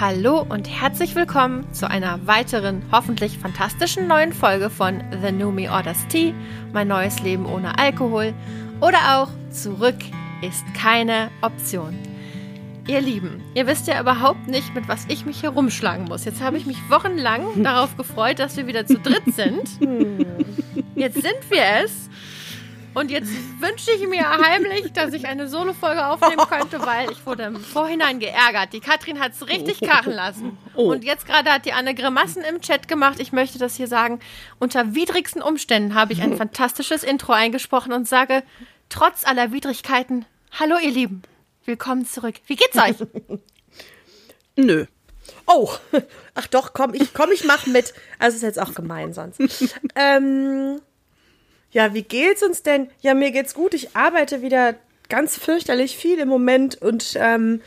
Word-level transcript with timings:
Hallo 0.00 0.44
und 0.48 0.68
herzlich 0.68 1.14
willkommen 1.14 1.72
zu 1.72 1.88
einer 1.88 2.26
weiteren, 2.26 2.82
hoffentlich 2.90 3.38
fantastischen 3.38 4.08
neuen 4.08 4.32
Folge 4.32 4.68
von 4.68 5.04
The 5.22 5.30
New 5.30 5.52
Me 5.52 5.70
Orders 5.70 6.08
Tea, 6.08 6.34
mein 6.72 6.88
neues 6.88 7.20
Leben 7.20 7.46
ohne 7.46 7.78
Alkohol 7.78 8.34
oder 8.80 8.98
auch 9.20 9.28
Zurück 9.50 9.94
ist 10.42 10.64
keine 10.74 11.30
Option. 11.42 11.96
Ihr 12.88 13.00
Lieben, 13.00 13.40
ihr 13.54 13.68
wisst 13.68 13.86
ja 13.86 14.00
überhaupt 14.00 14.48
nicht, 14.48 14.74
mit 14.74 14.88
was 14.88 15.04
ich 15.06 15.26
mich 15.26 15.38
hier 15.38 15.50
rumschlagen 15.50 16.06
muss. 16.06 16.24
Jetzt 16.24 16.42
habe 16.42 16.58
ich 16.58 16.66
mich 16.66 16.78
wochenlang 16.90 17.62
darauf 17.62 17.96
gefreut, 17.96 18.40
dass 18.40 18.56
wir 18.56 18.66
wieder 18.66 18.86
zu 18.86 18.98
dritt 18.98 19.32
sind. 19.32 19.78
Jetzt 20.96 21.22
sind 21.22 21.50
wir 21.50 21.62
es. 21.84 22.10
Und 22.94 23.10
jetzt 23.10 23.32
wünsche 23.58 23.90
ich 23.90 24.06
mir 24.06 24.28
heimlich, 24.28 24.92
dass 24.92 25.12
ich 25.12 25.26
eine 25.26 25.48
Solo-Folge 25.48 26.06
aufnehmen 26.06 26.46
könnte, 26.48 26.80
weil 26.80 27.10
ich 27.10 27.26
wurde 27.26 27.42
im 27.42 27.56
Vorhinein 27.56 28.20
geärgert. 28.20 28.72
Die 28.72 28.78
Katrin 28.78 29.18
hat 29.18 29.32
es 29.32 29.48
richtig 29.48 29.80
krachen 29.80 30.12
lassen. 30.12 30.56
Oh. 30.74 30.92
Und 30.92 31.02
jetzt 31.02 31.26
gerade 31.26 31.50
hat 31.50 31.66
die 31.66 31.72
Anne 31.72 31.96
Grimassen 31.96 32.44
im 32.44 32.60
Chat 32.60 32.86
gemacht. 32.86 33.18
Ich 33.18 33.32
möchte 33.32 33.58
das 33.58 33.74
hier 33.74 33.88
sagen. 33.88 34.20
Unter 34.60 34.94
widrigsten 34.94 35.42
Umständen 35.42 35.94
habe 35.94 36.12
ich 36.12 36.22
ein 36.22 36.36
fantastisches 36.38 37.02
Intro 37.02 37.32
eingesprochen 37.32 37.92
und 37.92 38.06
sage, 38.06 38.44
trotz 38.90 39.26
aller 39.26 39.50
Widrigkeiten, 39.50 40.24
hallo 40.52 40.76
ihr 40.78 40.92
Lieben, 40.92 41.22
willkommen 41.64 42.06
zurück. 42.06 42.36
Wie 42.46 42.54
geht's 42.56 42.78
euch? 42.78 42.96
Nö. 44.56 44.86
Oh, 45.46 45.68
ach 46.34 46.46
doch, 46.46 46.72
komm, 46.74 46.94
ich 46.94 47.12
komm, 47.12 47.32
ich 47.32 47.44
mach 47.44 47.66
mit. 47.66 47.92
Also 48.20 48.36
ist 48.36 48.42
jetzt 48.42 48.60
auch 48.60 48.74
gemein 48.74 49.12
sonst. 49.12 49.40
ähm, 49.96 50.80
ja, 51.74 51.92
wie 51.92 52.02
geht's 52.02 52.42
uns 52.42 52.62
denn? 52.62 52.88
Ja, 53.00 53.14
mir 53.14 53.32
geht's 53.32 53.52
gut. 53.52 53.74
Ich 53.74 53.96
arbeite 53.96 54.42
wieder 54.42 54.76
ganz 55.08 55.36
fürchterlich 55.36 55.96
viel 55.96 56.20
im 56.20 56.28
Moment 56.28 56.80
und 56.80 57.14
ähm, 57.16 57.60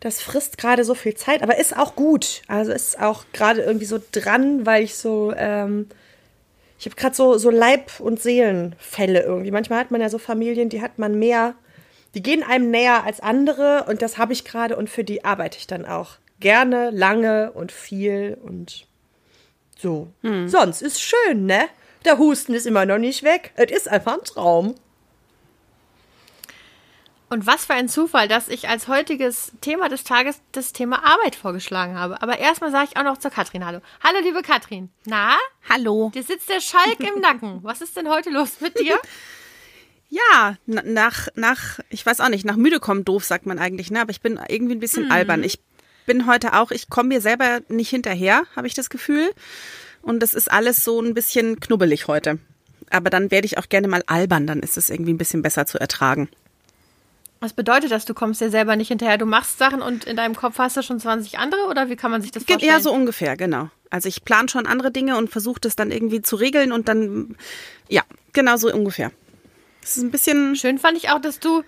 das 0.00 0.20
frisst 0.20 0.58
gerade 0.58 0.84
so 0.84 0.94
viel 0.94 1.14
Zeit, 1.14 1.42
aber 1.42 1.58
ist 1.58 1.74
auch 1.76 1.96
gut. 1.96 2.42
Also 2.46 2.72
ist 2.72 3.00
auch 3.00 3.24
gerade 3.32 3.62
irgendwie 3.62 3.86
so 3.86 3.98
dran, 4.12 4.66
weil 4.66 4.84
ich 4.84 4.96
so, 4.96 5.32
ähm, 5.34 5.88
ich 6.78 6.84
habe 6.84 6.94
gerade 6.94 7.16
so, 7.16 7.38
so 7.38 7.48
Leib- 7.48 8.00
und 8.00 8.20
Seelenfälle 8.20 9.22
irgendwie. 9.22 9.50
Manchmal 9.50 9.80
hat 9.80 9.90
man 9.90 10.02
ja 10.02 10.10
so 10.10 10.18
Familien, 10.18 10.68
die 10.68 10.82
hat 10.82 10.98
man 10.98 11.18
mehr, 11.18 11.54
die 12.14 12.22
gehen 12.22 12.42
einem 12.42 12.70
näher 12.70 13.04
als 13.04 13.20
andere 13.20 13.86
und 13.88 14.02
das 14.02 14.18
habe 14.18 14.34
ich 14.34 14.44
gerade 14.44 14.76
und 14.76 14.90
für 14.90 15.04
die 15.04 15.24
arbeite 15.24 15.56
ich 15.56 15.66
dann 15.66 15.86
auch 15.86 16.18
gerne, 16.38 16.90
lange 16.90 17.52
und 17.52 17.72
viel 17.72 18.36
und 18.42 18.86
so. 19.78 20.08
Sonst 20.48 20.82
ist 20.82 21.00
schön, 21.00 21.46
ne? 21.46 21.62
Der 22.04 22.18
Husten 22.18 22.54
ist 22.54 22.66
immer 22.66 22.86
noch 22.86 22.98
nicht 22.98 23.22
weg. 23.22 23.52
Es 23.56 23.70
ist 23.70 23.88
einfach 23.88 24.14
ein 24.14 24.24
Traum. 24.24 24.74
Und 27.30 27.46
was 27.46 27.66
für 27.66 27.74
ein 27.74 27.90
Zufall, 27.90 28.26
dass 28.26 28.48
ich 28.48 28.68
als 28.70 28.88
heutiges 28.88 29.52
Thema 29.60 29.90
des 29.90 30.02
Tages 30.02 30.40
das 30.52 30.72
Thema 30.72 31.04
Arbeit 31.04 31.34
vorgeschlagen 31.36 31.98
habe. 31.98 32.22
Aber 32.22 32.38
erstmal 32.38 32.70
sage 32.70 32.88
ich 32.90 32.96
auch 32.98 33.04
noch 33.04 33.18
zur 33.18 33.30
Katrin 33.30 33.66
Hallo. 33.66 33.80
Hallo, 34.02 34.18
liebe 34.22 34.40
Katrin. 34.40 34.88
Na? 35.04 35.36
Hallo. 35.68 36.10
Dir 36.14 36.22
sitzt 36.22 36.48
der 36.48 36.60
Schalk 36.60 36.98
im 37.00 37.20
Nacken. 37.20 37.58
Was 37.62 37.82
ist 37.82 37.96
denn 37.98 38.08
heute 38.08 38.30
los 38.30 38.60
mit 38.62 38.78
dir? 38.80 38.98
Ja, 40.08 40.56
na- 40.64 40.82
nach, 40.86 41.28
nach, 41.34 41.80
ich 41.90 42.06
weiß 42.06 42.20
auch 42.20 42.30
nicht, 42.30 42.46
nach 42.46 42.56
müde 42.56 42.80
kommen 42.80 43.04
doof, 43.04 43.24
sagt 43.24 43.44
man 43.44 43.58
eigentlich, 43.58 43.90
ne? 43.90 44.00
Aber 44.00 44.10
ich 44.10 44.22
bin 44.22 44.40
irgendwie 44.48 44.74
ein 44.76 44.80
bisschen 44.80 45.10
albern. 45.10 45.44
Ich 45.44 45.60
bin 46.06 46.26
heute 46.26 46.54
auch, 46.54 46.70
ich 46.70 46.88
komme 46.88 47.08
mir 47.10 47.20
selber 47.20 47.60
nicht 47.68 47.90
hinterher, 47.90 48.44
habe 48.56 48.66
ich 48.66 48.72
das 48.72 48.88
Gefühl. 48.88 49.34
Und 50.02 50.20
das 50.20 50.34
ist 50.34 50.50
alles 50.50 50.84
so 50.84 51.00
ein 51.00 51.14
bisschen 51.14 51.60
knubbelig 51.60 52.06
heute. 52.08 52.38
Aber 52.90 53.10
dann 53.10 53.30
werde 53.30 53.46
ich 53.46 53.58
auch 53.58 53.68
gerne 53.68 53.88
mal 53.88 54.02
albern, 54.06 54.46
dann 54.46 54.60
ist 54.60 54.78
es 54.78 54.88
irgendwie 54.90 55.12
ein 55.12 55.18
bisschen 55.18 55.42
besser 55.42 55.66
zu 55.66 55.78
ertragen. 55.78 56.28
Was 57.40 57.52
bedeutet 57.52 57.90
das? 57.92 58.04
Du 58.04 58.14
kommst 58.14 58.40
dir 58.40 58.50
selber 58.50 58.74
nicht 58.74 58.88
hinterher. 58.88 59.16
Du 59.16 59.26
machst 59.26 59.58
Sachen 59.58 59.80
und 59.80 60.04
in 60.04 60.16
deinem 60.16 60.34
Kopf 60.34 60.58
hast 60.58 60.76
du 60.76 60.82
schon 60.82 60.98
20 60.98 61.38
andere 61.38 61.66
oder 61.66 61.88
wie 61.88 61.96
kann 61.96 62.10
man 62.10 62.20
sich 62.20 62.32
das 62.32 62.42
vorstellen? 62.44 62.72
Ja, 62.72 62.80
so 62.80 62.92
ungefähr, 62.92 63.36
genau. 63.36 63.70
Also 63.90 64.08
ich 64.08 64.24
plane 64.24 64.48
schon 64.48 64.66
andere 64.66 64.90
Dinge 64.90 65.16
und 65.16 65.30
versuche 65.30 65.60
das 65.60 65.76
dann 65.76 65.90
irgendwie 65.90 66.20
zu 66.20 66.36
regeln 66.36 66.72
und 66.72 66.88
dann, 66.88 67.36
ja, 67.88 68.02
genau 68.32 68.56
so 68.56 68.72
ungefähr. 68.72 69.12
Es 69.82 69.96
ist 69.96 70.02
ein 70.02 70.10
bisschen, 70.10 70.56
Schön 70.56 70.78
fand 70.78 70.98
ich 70.98 71.10
auch, 71.10 71.20
dass 71.20 71.38
du 71.38 71.62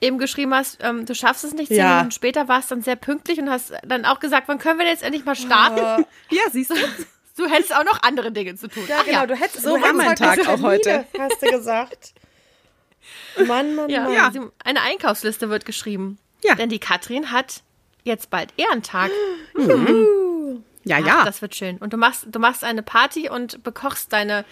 eben 0.00 0.18
geschrieben 0.18 0.54
hast, 0.54 0.78
ähm, 0.82 1.04
du 1.04 1.14
schaffst 1.14 1.42
es 1.42 1.52
nicht. 1.52 1.68
Zehn 1.68 1.78
Ja. 1.78 1.96
Minuten 1.96 2.12
später 2.12 2.46
warst 2.46 2.70
dann 2.70 2.82
sehr 2.82 2.96
pünktlich 2.96 3.40
und 3.40 3.50
hast 3.50 3.72
dann 3.84 4.04
auch 4.04 4.20
gesagt, 4.20 4.46
wann 4.46 4.58
können 4.58 4.78
wir 4.78 4.84
denn 4.84 4.94
jetzt 4.94 5.02
endlich 5.02 5.24
mal 5.24 5.34
starten? 5.34 6.04
ja, 6.30 6.42
siehst 6.52 6.70
du? 6.70 6.74
Du 7.38 7.46
hättest 7.46 7.74
auch 7.74 7.84
noch 7.84 8.02
andere 8.02 8.32
Dinge 8.32 8.54
zu 8.56 8.68
tun. 8.68 8.82
Ach 8.94 9.04
genau, 9.04 9.24
du 9.26 9.34
hättest 9.34 9.62
so 9.62 9.70
du 9.70 9.76
hättest 9.76 9.94
mein 9.94 10.08
heute 10.10 10.22
Tag 10.22 10.34
Termine, 10.42 10.54
auch 10.54 10.62
heute. 10.68 11.04
Hast 11.18 11.40
du 11.42 11.50
gesagt. 11.50 12.12
Mann, 13.46 13.74
Mann, 13.74 13.88
Ja, 13.88 14.02
Mann. 14.04 14.12
Ja. 14.12 14.32
eine 14.64 14.82
Einkaufsliste 14.82 15.48
wird 15.48 15.64
geschrieben. 15.64 16.18
Ja. 16.42 16.54
Denn 16.56 16.68
die 16.68 16.78
Katrin 16.78 17.30
hat 17.32 17.62
jetzt 18.04 18.30
bald 18.30 18.52
Ehrentag. 18.56 19.10
Ja, 20.84 20.96
Ach, 21.02 21.06
ja. 21.06 21.24
Das 21.24 21.42
wird 21.42 21.54
schön. 21.54 21.76
Und 21.78 21.92
du 21.92 21.96
machst, 21.96 22.26
du 22.30 22.38
machst 22.38 22.64
eine 22.64 22.82
Party 22.82 23.28
und 23.28 23.62
bekochst 23.62 24.12
deine 24.12 24.44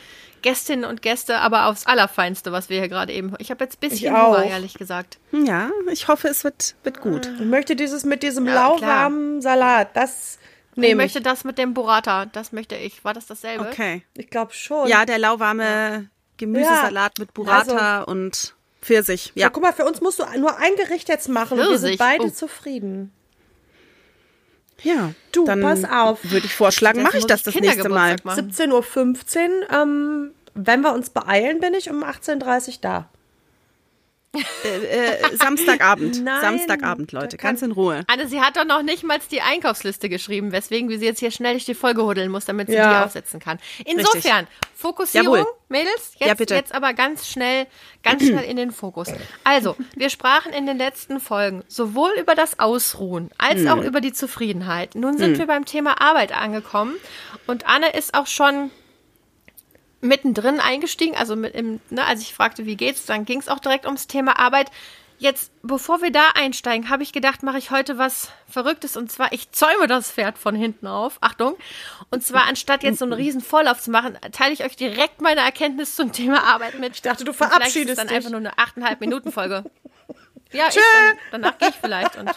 Gästinnen 0.43 0.85
und 0.85 1.01
Gäste 1.03 1.39
aber 1.39 1.67
aufs 1.67 1.87
Allerfeinste, 1.87 2.53
was 2.53 2.69
wir 2.69 2.79
hier 2.79 2.89
gerade 2.89 3.13
eben. 3.13 3.35
Ich 3.39 3.51
habe 3.51 3.65
jetzt 3.65 3.79
ein 3.83 3.89
bisschen 3.89 4.15
Hunger, 4.15 4.45
ehrlich 4.45 4.75
gesagt. 4.75 5.19
Ja, 5.33 5.71
ich 5.91 6.09
hoffe, 6.09 6.29
es 6.29 6.45
wird, 6.45 6.75
wird 6.85 7.01
gut. 7.01 7.31
Ich 7.41 7.47
möchte 7.47 7.75
dieses 7.75 8.05
mit 8.05 8.23
diesem 8.23 8.47
Ja, 8.47 8.55
lauwarmen 8.69 9.41
Salat, 9.41 9.97
das 9.97 10.39
Nehme 10.77 11.05
ich. 11.05 11.15
möchte 11.15 11.21
das 11.23 11.45
mit 11.45 11.59
dem 11.59 11.75
Burrata, 11.75 12.27
das 12.27 12.53
möchte 12.53 12.77
ich. 12.77 13.05
War 13.05 13.15
das 13.15 13.27
dasselbe? 13.27 13.67
Okay. 13.67 14.03
Ich 14.15 14.29
glaube 14.29 14.53
schon. 14.53 14.89
Ja, 14.89 15.07
der 15.07 15.19
lauwarme 15.19 16.11
Gemüsesalat 16.37 17.19
mit 17.19 17.33
Burrata 17.35 18.03
und 18.03 18.55
Pfirsich. 18.83 19.33
Ja. 19.35 19.47
Ja, 19.47 19.51
guck 19.51 19.63
mal, 19.63 19.73
für 19.73 19.85
uns 19.85 20.01
musst 20.01 20.19
du 20.19 20.25
nur 20.39 20.57
ein 20.59 20.77
Gericht 20.77 21.09
jetzt 21.09 21.29
machen 21.29 21.55
und 21.55 21.59
wir 21.59 21.67
Pfirsich, 21.67 21.89
sind 21.91 21.99
beide 21.99 22.25
oh. 22.25 22.31
zufrieden. 22.31 23.13
ja. 24.83 25.13
Du, 25.33 25.45
Dann 25.45 25.61
pass 25.61 25.85
auf. 25.85 26.19
Würde 26.23 26.47
ich 26.47 26.55
vorschlagen, 26.55 27.03
mache 27.03 27.19
ich 27.19 27.27
das 27.27 27.41
ich 27.41 27.55
das 27.55 27.55
nächste 27.55 27.89
Mal. 27.89 28.17
Kindergeburtstag 28.17 28.25
machen. 28.25 28.51
17.15 28.53 29.49
Uhr. 29.49 29.73
Ähm, 29.73 30.31
wenn 30.55 30.81
wir 30.83 30.95
uns 30.95 31.11
beeilen, 31.11 31.61
bin 31.61 31.75
ich 31.75 31.91
um 31.91 32.05
18.30 32.05 32.69
Uhr 32.69 32.75
da. 32.81 33.09
Äh, 34.65 35.37
Samstagabend. 35.37 36.21
Nein, 36.25 36.41
Samstagabend, 36.41 37.13
Leute. 37.13 37.37
Ganz 37.37 37.63
in 37.63 37.73
Ruhe. 37.73 38.03
Anne, 38.07 38.27
sie 38.29 38.41
hat 38.41 38.57
doch 38.57 38.65
noch 38.65 38.83
nicht 38.83 39.03
mal 39.05 39.19
die 39.31 39.41
Einkaufsliste 39.43 40.09
geschrieben, 40.09 40.53
weswegen 40.53 40.89
wir 40.89 40.99
sie 40.99 41.07
jetzt 41.07 41.21
hier 41.21 41.31
schnell 41.31 41.53
durch 41.55 41.65
die 41.65 41.75
Folge 41.75 42.03
huddeln 42.05 42.31
muss, 42.31 42.45
damit 42.45 42.69
sie 42.69 42.75
Ja. 42.75 42.99
die 43.01 43.05
aufsetzen 43.05 43.41
kann. 43.41 43.59
Insofern, 43.85 44.47
Fokussierung, 44.75 45.37
Jawohl. 45.37 45.47
Mädels, 45.69 46.13
Ja, 46.19 46.29
jetzt, 46.29 46.39
bitte. 46.39 46.55
jetzt 46.55 46.75
aber 46.75 46.93
ganz 46.95 47.29
schnell, 47.29 47.67
ganz 48.03 48.23
schnell 48.25 48.45
in 48.45 48.57
den 48.57 48.71
Fokus. 48.71 49.09
Also, 49.45 49.77
wir 49.97 50.11
sprachen 50.11 50.53
in 50.53 50.67
den 50.67 50.77
letzten 50.79 51.19
Folgen 51.21 51.65
sowohl 51.69 52.13
über 52.21 52.35
das 52.35 52.59
Ausruhen 52.59 53.31
als 53.39 53.61
Hm. 53.61 53.69
auch 53.69 53.83
über 53.83 54.01
die 54.01 54.13
Zufriedenheit. 54.13 54.95
Nun 54.95 55.17
sind 55.19 55.39
wir 55.39 55.47
beim 55.47 55.65
Thema 55.65 56.01
Arbeit 56.01 56.33
angekommen 56.37 56.95
und 57.47 57.67
Anne 57.67 57.91
ist 57.97 58.15
auch 58.15 58.27
schon 58.27 58.71
mittendrin 60.01 60.61
eingestiegen, 60.61 61.17
also 61.17 61.37
mit 61.37 61.55
im, 61.55 61.81
ne, 61.91 62.05
als 62.05 62.21
ich 62.21 62.35
fragte, 62.35 62.67
wie 62.67 62.77
geht's, 62.77 63.07
dann 63.07 63.25
ging 63.25 63.41
es 63.41 63.49
auch 63.49 63.59
direkt 63.59 63.87
ums 63.87 64.07
Thema 64.07 64.39
Arbeit. 64.39 64.71
Jetzt, 65.19 65.51
bevor 65.63 66.03
wir 66.03 66.13
da 66.13 66.29
einsteigen, 66.35 66.91
habe 66.91 67.03
ich 67.03 67.15
gedacht, 67.15 67.43
mache 67.43 67.57
ich 67.57 67.71
heute 67.71 67.97
was 67.97 68.29
Verrücktes 68.51 68.99
und 68.99 69.11
zwar, 69.11 69.33
ich 69.33 69.51
zäume 69.51 69.87
das 69.87 70.11
Pferd 70.13 70.37
von 70.37 70.55
hinten 70.55 70.87
auf. 70.87 71.17
Achtung. 71.23 71.57
Und 72.11 72.23
zwar, 72.23 72.45
anstatt 72.45 72.83
jetzt 72.83 72.99
so 72.99 73.07
einen 73.07 73.15
riesen 73.15 73.41
Vorlauf 73.41 73.81
zu 73.81 73.91
machen, 73.91 74.19
teile 74.33 74.53
ich 74.53 74.63
euch 74.63 74.77
direkt 74.77 75.23
meine 75.23 75.41
Erkenntnis 75.41 75.97
zum 75.97 76.13
Thema 76.13 76.43
Arbeit 76.45 76.79
mit. 76.79 76.97
Ich 76.97 77.03
dachte, 77.03 77.25
du 77.25 77.33
Vielleicht 77.33 77.51
ist 77.51 77.55
es 77.55 77.59
verabschiedest 77.59 77.99
dann 77.99 78.09
dich. 78.09 78.17
einfach 78.19 78.31
nur 78.31 78.41
eine 78.41 78.53
8,5 78.55 78.97
Minuten 79.01 79.33
Folge. 79.33 79.65
Ja, 80.53 80.69
ich, 80.69 80.75
dann, 80.77 81.19
danach 81.33 81.59
gehe 81.59 81.71
ich 81.71 81.75
vielleicht 81.75 82.15
und 82.17 82.31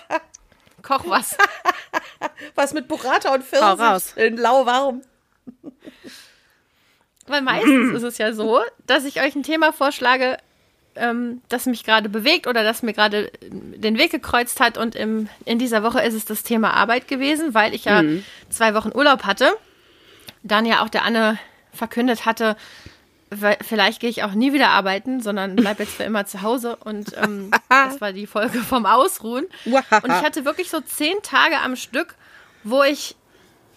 koch 0.82 1.04
was. 1.06 1.38
Was 2.56 2.74
mit 2.74 2.88
Burrata 2.88 3.34
und 3.34 3.44
Pfirsich 3.44 3.66
Hau 3.68 3.74
raus. 3.76 4.14
in 4.16 4.36
lauwarm. 4.36 5.02
Weil 7.30 7.42
meistens 7.42 7.94
ist 7.94 8.04
es 8.04 8.18
ja 8.18 8.34
so, 8.34 8.60
dass 8.86 9.06
ich 9.06 9.22
euch 9.22 9.36
ein 9.36 9.44
Thema 9.44 9.72
vorschlage, 9.72 10.38
ähm, 10.96 11.42
das 11.50 11.66
mich 11.66 11.84
gerade 11.84 12.10
bewegt 12.10 12.48
oder 12.48 12.64
das 12.64 12.84
mir 12.84 12.94
gerade 12.94 13.32
den 13.42 13.98
Weg 13.98 14.12
gekreuzt 14.12 14.60
hat. 14.60 14.78
Und 14.78 14.96
im, 14.96 15.30
in 15.46 15.60
dieser 15.60 15.84
Woche 15.84 16.02
ist 16.02 16.14
es 16.14 16.26
das 16.26 16.44
Thema 16.44 16.74
Arbeit 16.74 17.08
gewesen, 17.08 17.54
weil 17.54 17.74
ich 17.74 17.86
ja 17.86 18.04
zwei 18.50 18.74
Wochen 18.74 18.92
Urlaub 18.94 19.24
hatte. 19.24 19.52
Dann 20.44 20.66
ja 20.66 20.84
auch 20.84 20.90
der 20.90 21.04
Anne 21.04 21.38
verkündet 21.74 22.26
hatte, 22.26 22.56
vielleicht 23.62 24.00
gehe 24.00 24.10
ich 24.10 24.24
auch 24.24 24.34
nie 24.34 24.54
wieder 24.54 24.70
arbeiten, 24.70 25.22
sondern 25.22 25.56
bleib 25.56 25.80
jetzt 25.80 25.94
für 25.94 26.04
immer 26.04 26.26
zu 26.26 26.42
Hause. 26.42 26.76
Und 26.78 27.16
ähm, 27.18 27.52
das 27.70 28.02
war 28.02 28.12
die 28.12 28.28
Folge 28.28 28.60
vom 28.60 28.86
Ausruhen. 28.86 29.46
Und 29.66 30.12
ich 30.12 30.24
hatte 30.24 30.46
wirklich 30.46 30.70
so 30.70 30.82
zehn 30.82 31.16
Tage 31.22 31.60
am 31.60 31.76
Stück, 31.76 32.16
wo 32.64 32.84
ich 32.84 33.16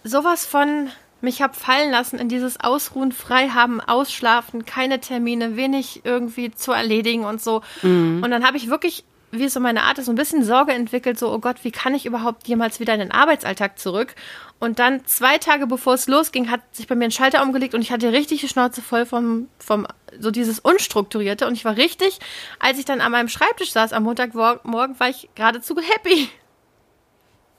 sowas 0.05 0.47
von 0.47 0.91
mich 1.23 1.41
hab 1.41 1.57
fallen 1.57 1.91
lassen 1.91 2.19
in 2.19 2.29
dieses 2.29 2.61
Ausruhen, 2.61 3.13
Freihaben, 3.13 3.81
Ausschlafen, 3.81 4.65
keine 4.65 5.01
Termine, 5.01 5.57
wenig 5.57 6.03
irgendwie 6.05 6.51
zu 6.51 6.73
erledigen 6.73 7.25
und 7.25 7.41
so. 7.41 7.63
Und 7.83 8.31
dann 8.31 8.45
habe 8.45 8.57
ich 8.57 8.69
wirklich, 8.69 9.05
wie 9.31 9.45
es 9.45 9.55
so 9.55 9.61
meine 9.61 9.85
Art 9.85 9.99
ist, 9.99 10.07
so 10.07 10.13
ein 10.13 10.17
bisschen 10.17 10.45
Sorge 10.45 10.73
entwickelt, 10.73 11.19
so, 11.19 11.33
oh 11.33 11.39
Gott, 11.39 11.63
wie 11.63 11.71
kann 11.71 11.95
ich 11.95 12.07
überhaupt 12.07 12.49
jemals 12.49 12.81
wieder 12.81 12.95
in 12.95 13.01
den 13.01 13.13
Arbeitsalltag 13.13 13.79
zurück? 13.79 14.15
Und 14.59 14.79
dann 14.79 15.05
zwei 15.07 15.39
Tage 15.39 15.67
bevor 15.67 15.95
es 15.95 16.07
losging, 16.07 16.51
hat 16.51 16.61
sich 16.71 16.87
bei 16.87 16.95
mir 16.95 17.07
ein 17.07 17.11
Schalter 17.11 17.43
umgelegt 17.43 17.75
und 17.75 17.83
ich 17.83 17.91
hatte 17.91 18.13
richtig 18.13 18.41
die 18.43 18.49
Schnauze 18.49 18.81
voll 18.81 19.07
vom, 19.07 19.49
vom, 19.59 19.87
so 20.21 20.31
dieses 20.31 20.61
Unstrukturierte. 20.61 21.47
Und 21.47 21.55
ich 21.55 21.65
war 21.65 21.77
richtig, 21.77 22.21
als 22.61 22.79
ich 22.79 22.85
dann 22.85 23.01
an 23.01 23.11
meinem 23.11 23.29
Schreibtisch 23.29 23.73
saß 23.73 23.93
am 23.93 24.05
Montagmorgen, 24.05 25.01
war 25.01 25.09
ich 25.09 25.29
geradezu 25.35 25.77
happy. 25.77 26.29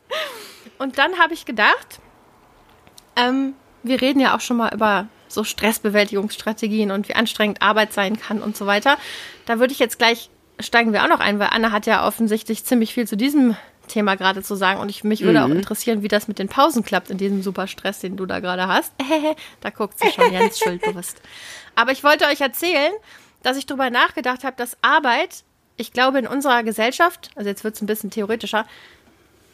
und 0.78 0.98
dann 0.98 1.20
habe 1.20 1.34
ich 1.34 1.44
gedacht, 1.44 2.00
ähm, 3.16 3.54
wir 3.84 4.02
reden 4.02 4.20
ja 4.20 4.36
auch 4.36 4.42
schon 4.42 4.58
mal 4.58 4.74
über 4.74 5.08
so 5.28 5.44
Stressbewältigungsstrategien 5.44 6.92
und 6.92 7.10
wie 7.10 7.16
anstrengend 7.16 7.62
Arbeit 7.62 7.94
sein 7.94 8.20
kann 8.20 8.42
und 8.42 8.56
so 8.56 8.66
weiter. 8.66 8.98
Da 9.46 9.60
würde 9.60 9.74
ich 9.74 9.80
jetzt 9.80 9.98
gleich 9.98 10.30
steigen 10.60 10.94
wir 10.94 11.04
auch 11.04 11.10
noch 11.10 11.20
ein, 11.20 11.40
weil 11.40 11.50
Anna 11.52 11.72
hat 11.72 11.86
ja 11.86 12.08
offensichtlich 12.08 12.64
ziemlich 12.64 12.94
viel 12.94 13.08
zu 13.08 13.18
diesem 13.18 13.56
Thema 13.88 14.16
gerade 14.16 14.42
zu 14.44 14.56
sagen 14.56 14.80
und 14.80 14.90
ich, 14.90 15.04
mich 15.04 15.22
würde 15.22 15.40
mhm. 15.40 15.46
auch 15.46 15.56
interessieren, 15.56 16.04
wie 16.04 16.08
das 16.08 16.28
mit 16.28 16.40
den 16.40 16.48
Pausen 16.48 16.84
klappt 16.84 17.10
in 17.10 17.18
diesem 17.18 17.44
super 17.44 17.68
Stress, 17.68 18.00
den 18.00 18.16
du 18.16 18.26
da 18.26 18.40
gerade 18.40 18.68
hast. 18.68 18.94
da 19.62 19.70
guckt 19.72 20.00
sie 20.00 20.10
schon 20.12 20.32
ganz 20.32 20.60
schuldbewusst. 20.64 21.22
Aber 21.76 21.92
ich 21.92 22.04
wollte 22.04 22.26
euch 22.26 22.42
erzählen, 22.42 22.94
dass 23.42 23.58
ich 23.58 23.66
darüber 23.66 23.90
nachgedacht 23.90 24.44
habe, 24.44 24.56
dass 24.56 24.78
Arbeit, 24.82 25.44
ich 25.76 25.92
glaube, 25.92 26.20
in 26.20 26.28
unserer 26.28 26.64
Gesellschaft, 26.64 27.32
also 27.36 27.50
jetzt 27.50 27.64
wird 27.64 27.76
es 27.76 27.82
ein 27.82 27.88
bisschen 27.88 28.10
theoretischer, 28.10 28.66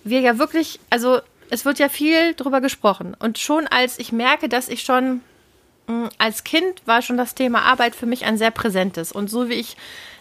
wir 0.04 0.22
ja 0.22 0.38
wirklich, 0.38 0.80
also 0.90 1.20
es 1.50 1.66
wird 1.66 1.80
ja 1.80 1.90
viel 1.90 2.34
drüber 2.36 2.62
gesprochen. 2.62 3.16
Und 3.18 3.38
schon 3.38 3.68
als 3.68 4.00
ich 4.00 4.12
merke, 4.12 4.50
dass 4.50 4.70
ich 4.70 4.82
schon 4.82 5.22
mh, 5.88 6.04
hm, 6.04 6.10
als 6.18 6.44
Kind 6.44 6.82
war 6.86 7.02
schon 7.02 7.18
das 7.18 7.36
Thema 7.36 7.64
Arbeit 7.64 7.96
für 7.96 8.06
mich 8.06 8.26
ein 8.26 8.38
sehr 8.38 8.52
präsentes. 8.52 9.12
Und 9.12 9.30
so 9.30 9.50
wie 9.50 9.56
ich 9.56 9.78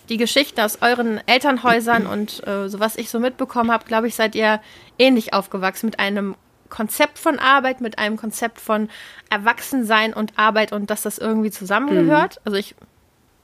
die 0.08 0.16
Geschichten 0.16 0.60
aus 0.60 0.78
euren 0.80 1.20
Elternhäusern 1.26 2.06
und 2.12 2.46
äh, 2.46 2.68
so 2.68 2.80
was 2.80 2.96
ich 2.96 3.10
so 3.10 3.20
mitbekommen 3.20 3.70
habe, 3.70 3.84
glaube 3.84 4.08
ich, 4.08 4.14
seid 4.14 4.34
ihr 4.34 4.60
ähnlich 4.98 5.34
aufgewachsen 5.34 5.86
mit 5.86 5.98
einem 5.98 6.34
Konzept 6.68 7.18
von 7.18 7.38
Arbeit, 7.38 7.80
mit 7.80 7.98
einem 7.98 8.16
Konzept 8.16 8.60
von 8.60 8.90
Erwachsensein 9.30 10.12
und 10.12 10.38
Arbeit 10.38 10.72
und 10.72 10.90
dass 10.90 11.02
das 11.02 11.18
irgendwie 11.18 11.50
zusammengehört. 11.50 12.36
Mhm. 12.36 12.42
Also 12.44 12.58
ich 12.58 12.74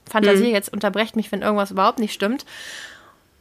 fantasiere 0.09 0.49
mhm. 0.49 0.53
jetzt, 0.53 0.71
unterbrecht 0.71 1.15
mich, 1.15 1.31
wenn 1.31 1.41
irgendwas 1.41 1.71
überhaupt 1.71 1.99
nicht 1.99 2.13
stimmt. 2.13 2.45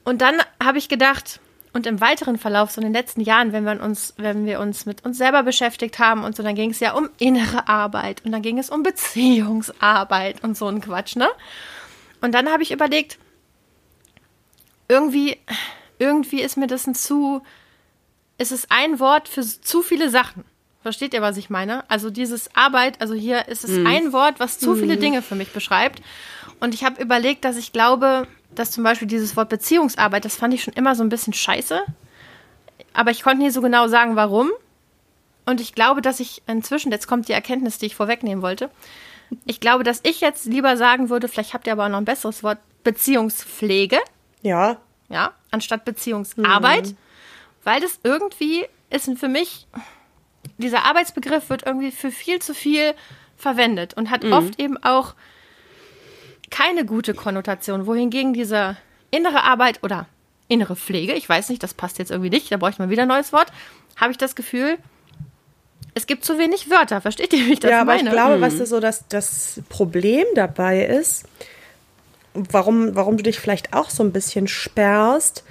Und 0.05 0.20
dann 0.20 0.37
habe 0.62 0.79
ich 0.79 0.88
gedacht, 0.88 1.40
und 1.75 1.87
im 1.87 2.00
weiteren 2.00 2.38
Verlauf, 2.38 2.71
so 2.71 2.81
in 2.81 2.87
den 2.87 2.94
letzten 2.94 3.21
Jahren, 3.21 3.53
wenn 3.53 3.65
wir 3.65 3.82
uns, 3.82 4.15
wenn 4.17 4.47
wir 4.47 4.61
uns 4.61 4.87
mit 4.87 5.05
uns 5.05 5.19
selber 5.19 5.43
beschäftigt 5.43 5.99
haben 5.99 6.23
und 6.23 6.37
so, 6.37 6.43
dann 6.43 6.55
ging 6.55 6.71
es 6.71 6.79
ja 6.81 6.93
um 6.94 7.11
innere 7.19 7.69
Arbeit 7.69 8.25
und 8.25 8.31
dann 8.31 8.43
ging 8.43 8.59
es 8.59 8.71
um 8.71 8.85
Beziehungsarbeit 8.85 10.43
und 10.44 10.56
so 10.56 10.69
ein 10.69 10.81
Quatsch, 10.81 11.17
ne? 11.17 11.29
Und 12.21 12.32
dann 12.32 12.49
habe 12.49 12.62
ich 12.62 12.71
überlegt, 12.71 13.19
irgendwie, 14.88 15.37
irgendwie 15.99 16.43
ist 16.43 16.56
mir 16.56 16.69
das 16.69 16.87
ein 16.87 16.94
zu, 16.94 17.43
ist 18.38 18.53
es 18.53 18.71
ein 18.71 19.00
Wort 19.00 19.29
für 19.29 19.43
zu 19.43 19.82
viele 19.82 20.11
Sachen. 20.11 20.44
Versteht 20.82 21.12
ihr, 21.12 21.23
was 21.23 21.38
ich 21.38 21.50
meine? 21.50 21.88
Also 21.91 22.11
dieses 22.11 22.55
Arbeit, 22.55 23.00
also 23.00 23.15
hier 23.15 23.49
ist 23.49 23.65
es 23.65 23.71
mhm. 23.71 23.87
ein 23.87 24.12
Wort, 24.12 24.38
was 24.38 24.59
zu 24.59 24.76
viele 24.76 24.97
mhm. 24.97 25.00
Dinge 25.00 25.23
für 25.23 25.35
mich 25.35 25.53
beschreibt. 25.53 26.03
Und 26.61 26.73
ich 26.73 26.85
habe 26.85 27.03
überlegt, 27.03 27.44
dass 27.44 27.56
ich 27.56 27.73
glaube, 27.73 28.29
dass 28.58 28.70
zum 28.70 28.84
Beispiel 28.84 29.08
dieses 29.08 29.36
Wort 29.36 29.48
Beziehungsarbeit, 29.48 30.24
das 30.24 30.36
fand 30.36 30.54
ich 30.54 30.62
schon 30.62 30.74
immer 30.74 30.94
so 30.94 31.02
ein 31.02 31.08
bisschen 31.08 31.32
scheiße. 31.32 31.82
Aber 32.92 33.10
ich 33.10 33.22
konnte 33.22 33.42
nie 33.42 33.50
so 33.50 33.60
genau 33.60 33.88
sagen, 33.88 34.16
warum. 34.16 34.50
Und 35.46 35.60
ich 35.60 35.74
glaube, 35.74 36.00
dass 36.00 36.20
ich 36.20 36.42
inzwischen, 36.46 36.90
jetzt 36.90 37.06
kommt 37.06 37.28
die 37.28 37.32
Erkenntnis, 37.32 37.78
die 37.78 37.86
ich 37.86 37.96
vorwegnehmen 37.96 38.42
wollte, 38.42 38.70
ich 39.44 39.60
glaube, 39.60 39.84
dass 39.84 40.00
ich 40.02 40.20
jetzt 40.20 40.46
lieber 40.46 40.76
sagen 40.76 41.10
würde, 41.10 41.28
vielleicht 41.28 41.54
habt 41.54 41.66
ihr 41.66 41.72
aber 41.72 41.86
auch 41.86 41.90
noch 41.90 41.98
ein 41.98 42.04
besseres 42.04 42.42
Wort, 42.42 42.58
Beziehungspflege. 42.84 43.98
Ja. 44.42 44.76
Ja, 45.08 45.32
anstatt 45.50 45.84
Beziehungsarbeit. 45.84 46.88
Mhm. 46.88 46.96
Weil 47.64 47.80
das 47.80 47.98
irgendwie 48.02 48.66
ist 48.90 49.10
für 49.18 49.28
mich, 49.28 49.66
dieser 50.58 50.84
Arbeitsbegriff 50.84 51.50
wird 51.50 51.66
irgendwie 51.66 51.90
für 51.90 52.10
viel 52.10 52.40
zu 52.40 52.54
viel 52.54 52.94
verwendet 53.36 53.94
und 53.94 54.10
hat 54.10 54.22
mhm. 54.22 54.32
oft 54.32 54.60
eben 54.60 54.82
auch 54.82 55.14
keine 56.54 56.84
gute 56.84 57.14
Konnotation, 57.14 57.86
wohingegen 57.86 58.32
diese 58.32 58.76
innere 59.10 59.42
Arbeit 59.42 59.82
oder 59.82 60.06
innere 60.46 60.76
Pflege, 60.76 61.14
ich 61.14 61.28
weiß 61.28 61.48
nicht, 61.48 61.62
das 61.64 61.74
passt 61.74 61.98
jetzt 61.98 62.12
irgendwie 62.12 62.30
nicht, 62.30 62.52
da 62.52 62.58
bräuchte 62.58 62.80
man 62.80 62.90
wieder 62.90 63.02
ein 63.02 63.08
neues 63.08 63.32
Wort, 63.32 63.48
habe 63.96 64.12
ich 64.12 64.18
das 64.18 64.36
Gefühl, 64.36 64.78
es 65.94 66.06
gibt 66.06 66.24
zu 66.24 66.38
wenig 66.38 66.70
Wörter, 66.70 67.00
versteht 67.00 67.32
ihr, 67.32 67.44
wie 67.46 67.54
ich 67.54 67.60
das 67.60 67.72
ja, 67.72 67.84
meine? 67.84 68.04
Ja, 68.04 68.10
aber 68.10 68.10
ich 68.10 68.14
glaube, 68.14 68.34
hm. 68.34 68.60
was 68.60 68.68
so 68.68 68.78
das, 68.78 69.08
das 69.08 69.62
Problem 69.68 70.26
dabei 70.36 70.84
ist, 70.84 71.24
warum, 72.34 72.94
warum 72.94 73.16
du 73.16 73.24
dich 73.24 73.40
vielleicht 73.40 73.72
auch 73.72 73.90
so 73.90 74.04
ein 74.04 74.12
bisschen 74.12 74.46
sperrst, 74.46 75.42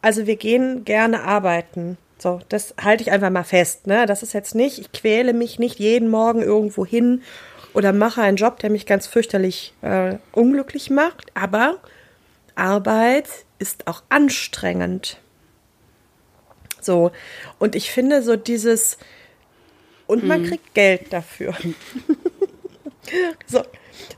also 0.00 0.26
wir 0.26 0.36
gehen 0.36 0.84
gerne 0.84 1.24
arbeiten. 1.24 1.98
So, 2.18 2.40
das 2.48 2.74
halte 2.80 3.02
ich 3.02 3.10
einfach 3.10 3.30
mal 3.30 3.44
fest. 3.44 3.86
Ne? 3.86 4.06
Das 4.06 4.22
ist 4.22 4.32
jetzt 4.32 4.54
nicht, 4.54 4.78
ich 4.78 4.92
quäle 4.92 5.32
mich 5.32 5.58
nicht 5.58 5.78
jeden 5.78 6.08
Morgen 6.08 6.42
irgendwo 6.42 6.84
hin 6.86 7.22
oder 7.74 7.92
mache 7.92 8.22
einen 8.22 8.36
Job, 8.36 8.58
der 8.58 8.70
mich 8.70 8.86
ganz 8.86 9.06
fürchterlich 9.06 9.74
äh, 9.82 10.16
unglücklich 10.32 10.90
macht. 10.90 11.26
Aber 11.34 11.78
Arbeit 12.54 13.28
ist 13.58 13.86
auch 13.86 14.02
anstrengend. 14.08 15.18
So, 16.80 17.12
und 17.58 17.76
ich 17.76 17.90
finde 17.90 18.22
so 18.22 18.36
dieses, 18.36 18.98
und 20.06 20.24
man 20.24 20.42
mhm. 20.42 20.46
kriegt 20.46 20.74
Geld 20.74 21.12
dafür. 21.12 21.54
so. 23.46 23.62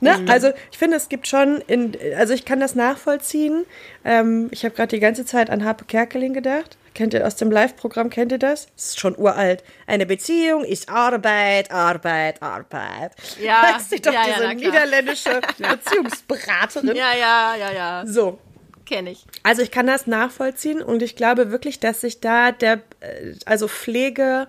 Ne? 0.01 0.17
Mhm. 0.17 0.29
Also 0.29 0.51
ich 0.71 0.77
finde, 0.77 0.97
es 0.97 1.09
gibt 1.09 1.27
schon, 1.27 1.61
in, 1.67 1.95
also 2.17 2.33
ich 2.33 2.45
kann 2.45 2.59
das 2.59 2.75
nachvollziehen. 2.75 3.65
Ähm, 4.05 4.47
ich 4.51 4.65
habe 4.65 4.75
gerade 4.75 4.95
die 4.95 4.99
ganze 4.99 5.25
Zeit 5.25 5.49
an 5.49 5.63
Harpe 5.65 5.85
Kerkeling 5.85 6.33
gedacht. 6.33 6.77
Kennt 6.93 7.13
ihr 7.13 7.25
aus 7.25 7.35
dem 7.35 7.49
Live-Programm, 7.49 8.09
kennt 8.09 8.31
ihr 8.31 8.37
das? 8.37 8.67
Das 8.75 8.85
ist 8.85 8.99
schon 8.99 9.17
uralt. 9.17 9.63
Eine 9.87 10.05
Beziehung 10.05 10.63
ist 10.63 10.89
Arbeit, 10.89 11.71
Arbeit, 11.71 12.41
Arbeit. 12.41 13.13
Ja, 13.41 13.63
weißt 13.75 13.93
du 13.93 13.99
doch, 13.99 14.13
ja, 14.13 14.23
diese 14.25 14.43
ja, 14.43 14.53
niederländische 14.53 15.41
Beziehungsberaterin. 15.57 16.95
Ja, 16.95 17.13
ja, 17.15 17.55
ja, 17.55 17.71
ja. 17.71 18.03
So. 18.05 18.39
Kenne 18.85 19.11
ich. 19.11 19.25
Also 19.43 19.61
ich 19.61 19.71
kann 19.71 19.87
das 19.87 20.07
nachvollziehen 20.07 20.81
und 20.81 21.01
ich 21.01 21.15
glaube 21.15 21.51
wirklich, 21.51 21.79
dass 21.79 22.01
sich 22.01 22.19
da 22.19 22.51
der, 22.51 22.81
äh, 22.99 23.33
also 23.45 23.67
Pflege 23.67 24.47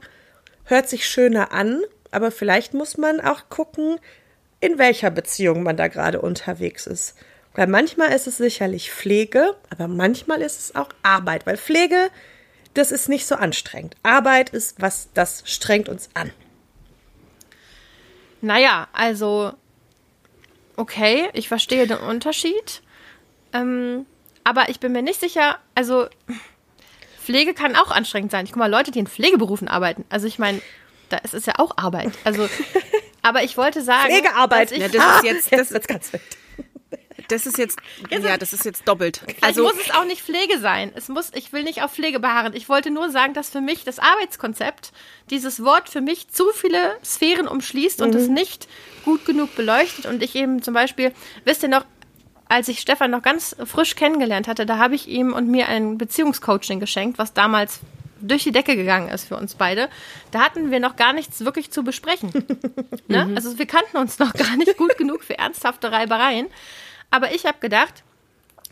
hört 0.65 0.89
sich 0.89 1.09
schöner 1.09 1.53
an, 1.53 1.83
aber 2.11 2.31
vielleicht 2.31 2.75
muss 2.75 2.99
man 2.99 3.21
auch 3.21 3.49
gucken, 3.49 3.99
in 4.61 4.79
welcher 4.79 5.11
Beziehung 5.11 5.63
man 5.63 5.77
da 5.77 5.89
gerade 5.89 6.21
unterwegs 6.21 6.87
ist. 6.87 7.15
Weil 7.55 7.69
manchmal 7.69 8.13
ist 8.13 8.27
es 8.27 8.39
sicherlich 8.39 8.91
Pflege, 8.91 9.55
aber 9.71 9.87
manchmal 9.87 10.43
ist 10.43 10.59
es 10.59 10.75
auch 10.75 10.89
Arbeit, 11.03 11.47
weil 11.47 11.57
Pflege, 11.57 12.11
das 12.75 12.93
ist 12.93 13.09
nicht 13.09 13.27
so 13.27 13.37
anstrengend. 13.37 13.97
Arbeit 14.03 14.51
ist 14.51 14.81
was, 14.81 15.09
das 15.15 15.43
strengt 15.47 15.89
uns 15.89 16.11
an. 16.15 16.33
Naja, 18.41 18.89
also, 18.93 19.53
okay, 20.77 21.29
ich 21.33 21.49
verstehe 21.49 21.87
den 21.87 21.99
Unterschied. 21.99 22.83
Ähm, 23.53 24.07
aber 24.43 24.69
ich 24.69 24.81
bin 24.81 24.93
mir 24.93 25.03
nicht 25.03 25.21
sicher, 25.21 25.59
also 25.75 26.09
Pflege 27.25 27.55
kann 27.55 27.75
auch 27.77 27.91
anstrengend 27.91 28.31
sein. 28.31 28.45
Ich 28.45 28.53
guck 28.53 28.59
mal, 28.59 28.71
Leute, 28.71 28.91
die 28.91 28.99
in 28.99 29.07
Pflegeberufen 29.07 29.69
arbeiten. 29.69 30.05
Also 30.11 30.27
ich 30.27 30.39
meine, 30.39 30.61
da 31.09 31.17
ist 31.19 31.33
es 31.33 31.47
ja 31.47 31.55
auch 31.59 31.79
Arbeit. 31.79 32.13
Also, 32.25 32.49
aber 33.23 33.43
ich 33.45 33.57
wollte 33.57 33.83
sagen. 33.83 34.11
Pflegearbeit. 34.11 34.73
Ich, 34.73 34.79
ja, 34.79 34.89
das 34.89 35.17
ist 35.17 35.25
jetzt, 35.25 35.53
das 35.53 35.71
ist 35.71 35.89
ganz 35.89 36.13
wild. 36.13 36.23
Das 37.29 37.47
ist 37.47 37.59
jetzt, 37.59 37.79
ja, 38.11 38.37
das 38.37 38.53
ist 38.53 38.65
jetzt 38.65 38.89
doppelt. 38.89 39.21
Also 39.41 39.63
muss 39.63 39.75
es 39.81 39.93
auch 39.93 40.05
nicht 40.05 40.23
Pflege 40.23 40.59
sein. 40.59 40.93
Es 40.95 41.09
muss, 41.09 41.31
ich 41.35 41.53
will 41.53 41.63
nicht 41.63 41.83
auf 41.83 41.93
Pflege 41.93 42.21
beharren. 42.21 42.55
Ich 42.55 42.69
wollte 42.69 42.91
nur 42.91 43.11
sagen, 43.11 43.35
dass 43.35 43.51
für 43.51 43.61
mich 43.61 43.85
das 43.85 43.99
Arbeitskonzept 43.99 44.93
dieses 45.31 45.65
Wort 45.65 45.89
für 45.89 46.01
mich 46.01 46.29
zu 46.29 46.45
viele 46.53 46.97
Sphären 47.05 47.47
umschließt 47.47 48.03
und 48.03 48.15
mhm. 48.15 48.21
es 48.21 48.29
nicht 48.29 48.69
gut 49.05 49.25
genug 49.25 49.55
beleuchtet. 49.57 50.07
Und 50.07 50.23
ich 50.23 50.35
eben 50.35 50.63
zum 50.63 50.75
Beispiel, 50.75 51.13
wisst 51.45 51.63
ihr 51.63 51.69
noch, 51.69 51.85
als 52.49 52.69
ich 52.69 52.81
Stefan 52.81 53.11
noch 53.11 53.23
ganz 53.23 53.57
frisch 53.65 53.97
kennengelernt 53.97 54.49
hatte, 54.49 54.67
da 54.67 54.79
habe 54.79 54.95
ich 54.95 55.09
ihm 55.09 55.33
und 55.33 55.49
mir 55.49 55.69
ein 55.69 55.99
Beziehungscoaching 55.99 56.79
geschenkt, 56.79 57.19
was 57.19 57.33
damals 57.33 57.81
durch 58.21 58.45
die 58.45 58.53
Decke 58.53 58.77
gegangen 58.77 59.09
ist 59.09 59.29
für 59.29 59.37
uns 59.37 59.55
beide. 59.55 59.89
Da 60.31 60.41
hatten 60.41 60.71
wir 60.71 60.81
noch 60.81 60.97
gar 60.97 61.13
nichts 61.13 61.45
wirklich 61.45 61.71
zu 61.71 61.85
besprechen. 61.85 62.31
ne? 63.09 63.27
Mhm. 63.27 63.37
Also 63.37 63.59
wir 63.59 63.67
kannten 63.67 63.97
uns 63.97 64.19
noch 64.19 64.33
gar 64.33 64.57
nicht 64.57 64.77
gut 64.77 64.97
genug 64.97 65.23
für 65.23 65.39
ernsthafte 65.39 65.93
Reibereien. 65.93 66.47
Aber 67.15 67.33
ich 67.33 67.47
habe 67.47 67.59
gedacht, 67.61 68.03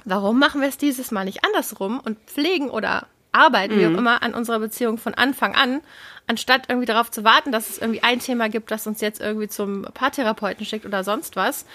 warum 0.04 0.40
machen 0.40 0.62
wir 0.62 0.68
es 0.68 0.76
dieses 0.76 1.12
Mal 1.12 1.26
nicht 1.26 1.44
andersrum 1.44 2.00
und 2.00 2.18
pflegen 2.26 2.70
oder 2.70 3.06
arbeiten, 3.30 3.76
mhm. 3.76 3.78
wie 3.78 3.86
auch 3.86 3.98
immer, 3.98 4.20
an 4.24 4.34
unserer 4.34 4.58
Beziehung 4.58 4.98
von 4.98 5.14
Anfang 5.14 5.54
an, 5.54 5.80
anstatt 6.26 6.64
irgendwie 6.68 6.86
darauf 6.86 7.08
zu 7.08 7.22
warten, 7.22 7.52
dass 7.52 7.70
es 7.70 7.78
irgendwie 7.78 8.02
ein 8.02 8.18
Thema 8.18 8.48
gibt, 8.48 8.72
das 8.72 8.84
uns 8.88 9.00
jetzt 9.00 9.20
irgendwie 9.20 9.46
zum 9.46 9.82
Paartherapeuten 9.94 10.66
schickt 10.66 10.86
oder 10.86 11.04
sonst 11.04 11.36
was. 11.36 11.66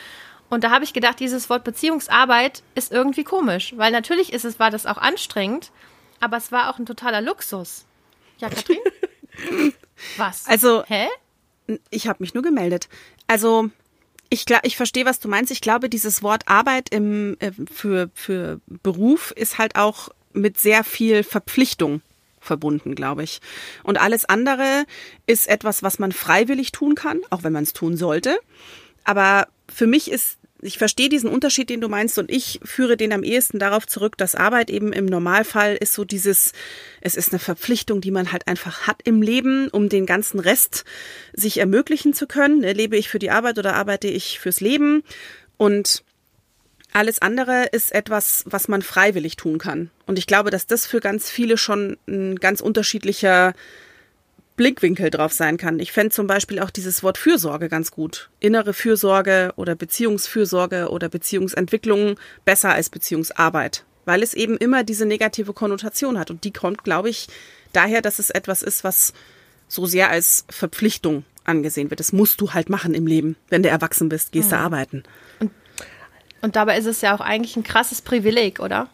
Und 0.50 0.66
da 0.66 0.70
habe 0.70 0.84
ich 0.84 0.92
gedacht, 0.92 1.22
dieses 1.22 1.50
Wort 1.50 1.64
Beziehungsarbeit 1.64 2.64
ist 2.76 2.92
irgendwie 2.92 3.24
komisch, 3.24 3.74
weil 3.78 3.94
natürlich 3.94 4.34
ist 4.34 4.44
es, 4.44 4.60
war 4.60 4.70
das 4.70 4.86
auch 4.86 4.98
anstrengend, 4.98 5.72
aber 6.20 6.36
es 6.36 6.52
war 6.52 6.70
auch 6.70 6.80
ein 6.80 6.86
totaler 6.86 7.22
Luxus. 7.22 7.86
Ja, 8.40 8.50
Katrin? 8.50 8.80
Was? 10.18 10.46
Also, 10.48 10.84
hä? 10.86 11.08
Ich 11.92 12.10
habe 12.10 12.18
mich 12.20 12.34
nur 12.34 12.44
gemeldet. 12.44 12.90
Also, 13.26 13.70
ich, 14.30 14.46
ich 14.64 14.78
verstehe, 14.78 15.06
was 15.06 15.20
du 15.20 15.28
meinst. 15.28 15.52
Ich 15.52 15.62
glaube, 15.62 15.90
dieses 15.90 16.24
Wort 16.24 16.48
Arbeit 16.48 16.90
im, 16.90 17.38
äh, 17.40 17.52
für, 17.72 18.10
für 18.14 18.60
Beruf 18.68 19.32
ist 19.32 19.58
halt 19.58 19.76
auch 19.76 20.10
mit 20.34 20.58
sehr 20.60 20.84
viel 20.84 21.24
Verpflichtung 21.24 22.02
verbunden, 22.40 22.96
glaube 22.96 23.24
ich. 23.24 23.40
Und 23.84 24.00
alles 24.00 24.26
andere 24.26 24.86
ist 25.26 25.48
etwas, 25.48 25.84
was 25.84 26.00
man 26.00 26.12
freiwillig 26.12 26.72
tun 26.72 26.96
kann, 26.96 27.20
auch 27.30 27.44
wenn 27.44 27.54
man 27.54 27.64
es 27.64 27.74
tun 27.74 27.98
sollte. 27.98 28.40
Aber 29.04 29.48
für 29.74 29.88
mich 29.88 30.10
ist 30.12 30.38
ich 30.68 30.78
verstehe 30.78 31.10
diesen 31.10 31.30
Unterschied, 31.30 31.70
den 31.70 31.82
du 31.82 31.90
meinst, 31.90 32.18
und 32.20 32.30
ich 32.30 32.60
führe 32.64 32.98
den 32.98 33.14
am 33.14 33.24
ehesten 33.24 33.58
darauf 33.58 33.88
zurück, 33.88 34.18
dass 34.18 34.36
Arbeit 34.36 34.70
eben 34.70 34.94
im 34.94 35.06
Normalfall 35.06 35.76
ist 35.76 35.94
so 35.94 36.04
dieses, 36.04 36.52
es 37.02 37.16
ist 37.16 37.32
eine 37.32 37.40
Verpflichtung, 37.40 38.02
die 38.02 38.12
man 38.12 38.32
halt 38.32 38.48
einfach 38.48 38.86
hat 38.86 39.02
im 39.06 39.22
Leben, 39.22 39.70
um 39.70 39.90
den 39.90 40.06
ganzen 40.06 40.40
Rest 40.40 40.84
sich 41.34 41.58
ermöglichen 41.58 42.14
zu 42.14 42.28
können. 42.28 42.62
Lebe 42.62 42.98
ich 42.98 43.10
für 43.10 43.20
die 43.20 43.32
Arbeit 43.32 43.58
oder 43.58 43.76
arbeite 43.76 44.08
ich 44.08 44.40
fürs 44.40 44.62
Leben? 44.62 45.04
Und 45.58 46.04
alles 46.94 47.22
andere 47.22 47.66
ist 47.72 47.94
etwas, 47.94 48.44
was 48.46 48.68
man 48.68 48.82
freiwillig 48.82 49.36
tun 49.36 49.58
kann. 49.58 49.92
Und 50.06 50.20
ich 50.20 50.28
glaube, 50.28 50.52
dass 50.52 50.68
das 50.68 50.86
für 50.86 51.00
ganz 51.00 51.30
viele 51.30 51.58
schon 51.58 51.98
ein 52.08 52.38
ganz 52.38 52.62
unterschiedlicher 52.62 53.54
Blickwinkel 54.58 55.12
drauf 55.12 55.32
sein 55.32 55.58
kann. 55.58 55.80
Ich 55.80 55.92
fände 55.92 56.14
zum 56.14 56.28
Beispiel 56.28 56.60
auch 56.60 56.72
dieses 56.72 57.04
Wort 57.04 57.18
Fürsorge 57.18 57.70
ganz 57.70 57.92
gut. 57.92 58.30
Innere 58.40 58.74
Fürsorge 58.74 59.54
oder 59.56 59.76
Beziehungsfürsorge 59.76 60.90
oder 60.90 61.08
Beziehungsentwicklung 61.08 62.20
besser 62.44 62.74
als 62.74 62.90
Beziehungsarbeit, 62.90 63.86
weil 64.06 64.24
es 64.24 64.34
eben 64.34 64.58
immer 64.58 64.84
diese 64.84 65.06
negative 65.06 65.54
Konnotation 65.54 66.20
hat. 66.20 66.32
Und 66.32 66.44
die 66.44 66.52
kommt, 66.52 66.84
glaube 66.84 67.10
ich, 67.10 67.28
daher, 67.72 68.02
dass 68.02 68.20
es 68.20 68.32
etwas 68.32 68.64
ist, 68.64 68.84
was 68.84 69.14
so 69.68 69.86
sehr 69.86 70.10
als 70.10 70.46
Verpflichtung 70.50 71.24
angesehen 71.46 71.90
wird. 71.92 72.00
Das 72.00 72.12
musst 72.12 72.42
du 72.42 72.54
halt 72.54 72.70
machen 72.70 72.94
im 72.94 73.06
Leben. 73.06 73.38
Wenn 73.50 73.64
du 73.64 73.70
erwachsen 73.70 74.10
bist, 74.10 74.32
gehst 74.32 74.50
mhm. 74.50 74.56
du 74.56 74.60
arbeiten. 74.60 75.04
Und, 75.40 75.52
und 76.42 76.56
dabei 76.56 76.78
ist 76.78 76.88
es 76.88 77.02
ja 77.02 77.16
auch 77.16 77.22
eigentlich 77.22 77.56
ein 77.56 77.64
krasses 77.64 78.02
Privileg, 78.02 78.60
oder? 78.60 78.90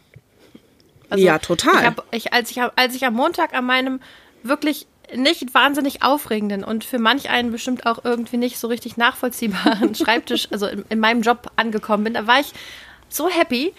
Also 1.09 1.23
ja, 1.23 1.39
total. 1.39 1.79
Ich 1.79 1.85
hab, 1.85 2.05
ich, 2.11 2.33
als, 2.33 2.51
ich, 2.51 2.59
als 2.61 2.95
ich 2.95 3.05
am 3.05 3.13
Montag 3.13 3.53
an 3.53 3.65
meinem 3.65 4.01
wirklich 4.43 4.87
nicht 5.15 5.53
wahnsinnig 5.53 6.03
aufregenden 6.03 6.63
und 6.63 6.83
für 6.83 6.99
manch 6.99 7.29
einen 7.29 7.51
bestimmt 7.51 7.85
auch 7.85 8.03
irgendwie 8.03 8.37
nicht 8.37 8.57
so 8.57 8.67
richtig 8.67 8.97
nachvollziehbaren 8.97 9.95
Schreibtisch, 9.95 10.47
also 10.51 10.67
in, 10.67 10.85
in, 10.89 10.99
meinem 10.99 11.21
Job 11.21 11.51
angekommen 11.55 12.05
bin, 12.05 12.13
da 12.13 12.27
war 12.27 12.39
ich 12.39 12.53
so 13.09 13.29
happy. 13.29 13.73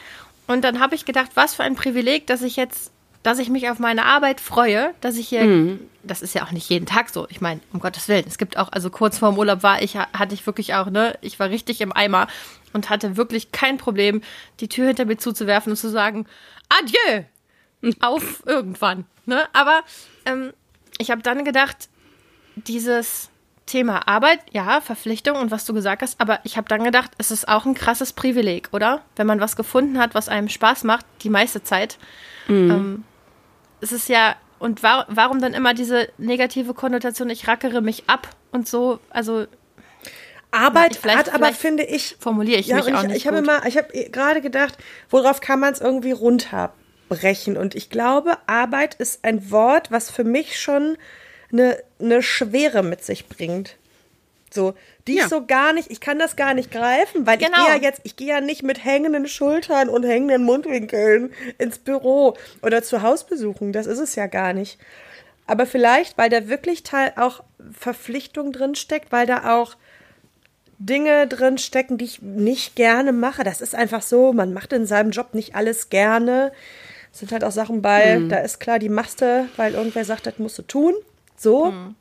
Und 0.47 0.63
dann 0.63 0.81
habe 0.81 0.95
ich 0.95 1.05
gedacht, 1.05 1.31
was 1.35 1.55
für 1.55 1.63
ein 1.63 1.75
Privileg, 1.75 2.27
dass 2.27 2.43
ich 2.43 2.57
jetzt, 2.57 2.93
dass 3.23 3.39
ich 3.39 3.49
mich 3.49 3.71
auf 3.71 3.79
meine 3.79 4.05
Arbeit 4.05 4.41
freue, 4.41 4.95
dass 5.01 5.17
ich 5.17 5.29
hier, 5.29 5.45
mhm. 5.45 5.81
das 6.03 6.21
ist 6.21 6.35
ja 6.35 6.45
auch 6.45 6.53
nicht 6.53 6.69
jeden 6.69 6.85
Tag 6.85 7.09
so. 7.09 7.27
Ich 7.31 7.41
meine, 7.41 7.61
um 7.73 7.81
Gottes 7.81 8.09
Willen, 8.09 8.25
es 8.29 8.37
gibt 8.37 8.59
auch, 8.59 8.71
also 8.71 8.91
kurz 8.91 9.19
vorm 9.19 9.39
Urlaub 9.39 9.63
war 9.63 9.83
ich, 9.83 9.97
hatte 9.97 10.35
ich 10.35 10.47
wirklich 10.47 10.75
auch, 10.75 10.91
ne, 10.91 11.17
ich 11.23 11.41
war 11.41 11.49
richtig 11.49 11.81
im 11.81 11.93
Eimer 11.93 12.29
und 12.75 12.91
hatte 12.91 13.17
wirklich 13.17 13.53
kein 13.53 13.79
Problem, 13.79 14.21
die 14.61 14.69
Tür 14.69 14.89
hinter 14.89 15.07
mir 15.07 15.17
zuzuwerfen 15.17 15.73
und 15.73 15.77
zu 15.77 15.89
sagen, 15.89 16.27
adieu, 16.69 17.25
auf 18.01 18.43
irgendwann, 18.45 19.07
ne, 19.25 19.49
aber, 19.55 19.83
ähm, 20.27 20.53
ich 20.99 21.11
habe 21.11 21.23
dann 21.23 21.45
gedacht, 21.45 21.89
dieses 22.57 23.31
Thema 23.67 24.07
Arbeit, 24.07 24.41
ja, 24.53 24.81
Verpflichtung 24.81 25.37
und 25.37 25.51
was 25.51 25.65
du 25.65 25.73
gesagt 25.73 26.03
hast, 26.03 26.21
aber 26.21 26.41
ich 26.45 26.57
habe 26.57 26.69
dann 26.69 26.85
gedacht, 26.85 27.13
es 27.19 27.31
ist 27.31 27.49
auch 27.49 27.65
ein 27.65 27.75
krasses 27.75 28.13
Privileg, 28.13 28.69
oder? 28.73 29.03
Wenn 29.17 29.27
man 29.27 29.41
was 29.41 29.57
gefunden 29.57 29.99
hat, 29.99 30.15
was 30.15 30.29
einem 30.29 30.49
Spaß 30.49 30.85
macht, 30.85 31.07
die 31.23 31.31
meiste 31.31 31.63
Zeit. 31.63 31.99
Mhm. 32.47 32.71
Ähm, 32.71 33.05
es 33.81 33.93
ist 33.93 34.09
ja, 34.09 34.37
und 34.59 34.83
war, 34.83 35.07
warum 35.09 35.41
dann 35.41 35.55
immer 35.55 35.73
diese 35.73 36.09
negative 36.19 36.75
Konnotation, 36.75 37.31
ich 37.31 37.49
rackere 37.49 37.81
mich 37.81 38.05
ab 38.09 38.29
und 38.53 38.69
so, 38.69 39.01
also. 39.11 39.47
Arbeit 40.51 41.01
na, 41.05 41.17
hat 41.17 41.35
aber, 41.35 41.53
finde 41.53 41.83
ich. 41.83 42.17
Formuliere 42.21 42.61
ich 42.61 42.69
ja, 42.69 42.77
mich 42.77 42.95
auch 42.95 43.03
ich, 43.03 43.09
nicht. 43.09 43.17
Ich 43.17 43.27
habe 43.27 43.39
immer, 43.39 43.67
ich 43.67 43.77
habe 43.77 43.89
gerade 44.11 44.41
gedacht, 44.41 44.79
worauf 45.11 45.41
kann 45.41 45.59
man 45.59 45.73
es 45.73 45.81
irgendwie 45.81 46.13
runter 46.13 46.73
brechen. 47.09 47.57
Und 47.57 47.75
ich 47.75 47.91
glaube, 47.91 48.39
Arbeit 48.47 48.95
ist 48.95 49.25
ein 49.25 49.51
Wort, 49.51 49.91
was 49.91 50.11
für 50.11 50.25
mich 50.25 50.61
schon 50.61 50.97
eine, 51.53 51.79
eine 52.01 52.23
Schwere 52.23 52.83
mit 52.83 53.05
sich 53.05 53.29
bringt. 53.29 53.77
So, 54.51 54.75
die 55.09 55.17
ja. 55.17 55.25
ich 55.25 55.29
so 55.29 55.45
gar 55.45 55.73
nicht, 55.73 55.91
ich 55.91 56.01
kann 56.01 56.19
das 56.19 56.37
gar 56.37 56.55
nicht 56.55 56.71
greifen, 56.71 57.27
weil 57.27 57.39
genau. 57.39 57.51
ich 57.59 57.65
gehe 57.65 57.75
ja 57.75 57.83
jetzt, 57.83 58.01
ich 58.05 58.17
gehe 58.17 58.29
ja 58.29 58.41
nicht 58.41 58.63
mit 58.63 58.85
hängenden 58.85 59.27
Schultern 59.27 59.89
und 59.89 60.05
hängenden 60.05 60.45
Mundwinkeln 60.45 61.33
ins 61.59 61.79
Büro 61.79 62.37
oder 62.63 62.83
zur 62.83 63.03
Hausbesuchung. 63.03 63.73
Das 63.73 63.87
ist 63.87 63.99
es 63.99 64.15
ja 64.15 64.27
gar 64.27 64.53
nicht. 64.53 64.79
Aber 65.47 65.67
vielleicht, 65.67 66.17
weil 66.17 66.31
da 66.31 66.49
wirklich 66.49 66.85
Teil 66.85 67.13
auch 67.17 67.43
Verpflichtung 67.73 68.53
drin 68.53 68.77
steckt, 68.77 69.13
weil 69.13 69.27
da 69.27 69.57
auch 69.57 69.77
Dinge 70.79 71.27
drin 71.27 71.59
stecken, 71.59 71.99
die 71.99 72.05
ich 72.05 72.23
nicht 72.23 72.77
gerne 72.77 73.13
mache. 73.13 73.45
Das 73.45 73.61
ist 73.61 73.75
einfach 73.75 74.03
so, 74.03 74.33
man 74.33 74.53
macht 74.53 74.73
in 74.73 74.87
seinem 74.87 75.11
Job 75.11 75.35
nicht 75.35 75.55
alles 75.55 75.91
gerne 75.91 76.53
sind 77.15 77.31
halt 77.31 77.45
auch 77.45 77.53
Sachen 77.53 77.81
bei, 77.81 78.19
mhm. 78.19 78.29
da 78.29 78.39
ist 78.39 78.59
klar, 78.59 78.81
die 78.81 78.89
Maste, 78.89 79.49
weil 79.57 79.75
irgendwer 79.75 80.05
sagt, 80.05 80.27
das 80.27 80.39
musst 80.39 80.59
du 80.59 80.63
tun. 80.63 80.95
So. 81.37 81.67
Mhm. 81.67 81.95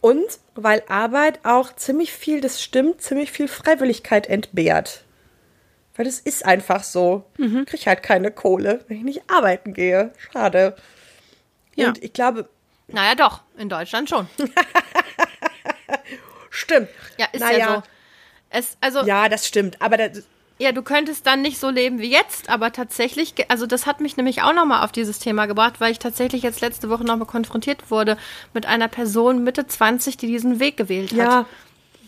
Und 0.00 0.24
weil 0.54 0.82
Arbeit 0.88 1.40
auch 1.44 1.76
ziemlich 1.76 2.12
viel, 2.12 2.40
das 2.40 2.62
stimmt, 2.62 3.02
ziemlich 3.02 3.30
viel 3.30 3.48
Freiwilligkeit 3.48 4.28
entbehrt. 4.28 5.04
Weil 5.94 6.06
es 6.06 6.20
ist 6.20 6.46
einfach 6.46 6.82
so. 6.82 7.26
Mhm. 7.36 7.60
Ich 7.60 7.66
kriege 7.66 7.86
halt 7.86 8.02
keine 8.02 8.30
Kohle, 8.30 8.82
wenn 8.88 8.96
ich 8.96 9.04
nicht 9.04 9.22
arbeiten 9.28 9.74
gehe. 9.74 10.12
Schade. 10.32 10.74
Ja. 11.74 11.88
Und 11.88 12.02
ich 12.02 12.14
glaube. 12.14 12.48
Naja, 12.88 13.14
doch, 13.14 13.42
in 13.58 13.68
Deutschland 13.68 14.08
schon. 14.08 14.26
stimmt. 16.50 16.88
Ja, 17.18 17.26
ist 17.32 17.40
naja. 17.40 17.58
ja 17.58 17.74
so. 17.74 17.82
Es, 18.48 18.78
also, 18.80 19.02
ja, 19.02 19.28
das 19.28 19.46
stimmt. 19.46 19.82
Aber 19.82 19.98
das, 19.98 20.22
ja, 20.60 20.72
du 20.72 20.82
könntest 20.82 21.26
dann 21.26 21.40
nicht 21.40 21.58
so 21.58 21.70
leben 21.70 22.00
wie 22.00 22.10
jetzt, 22.10 22.50
aber 22.50 22.70
tatsächlich, 22.70 23.34
also 23.48 23.66
das 23.66 23.86
hat 23.86 24.00
mich 24.00 24.18
nämlich 24.18 24.42
auch 24.42 24.52
nochmal 24.52 24.84
auf 24.84 24.92
dieses 24.92 25.18
Thema 25.18 25.46
gebracht, 25.46 25.80
weil 25.80 25.90
ich 25.90 25.98
tatsächlich 25.98 26.42
jetzt 26.42 26.60
letzte 26.60 26.90
Woche 26.90 27.02
nochmal 27.02 27.26
konfrontiert 27.26 27.90
wurde 27.90 28.18
mit 28.52 28.66
einer 28.66 28.88
Person 28.88 29.42
Mitte 29.42 29.66
20, 29.66 30.18
die 30.18 30.26
diesen 30.26 30.60
Weg 30.60 30.76
gewählt 30.76 31.12
hat. 31.12 31.18
Ja. 31.18 31.46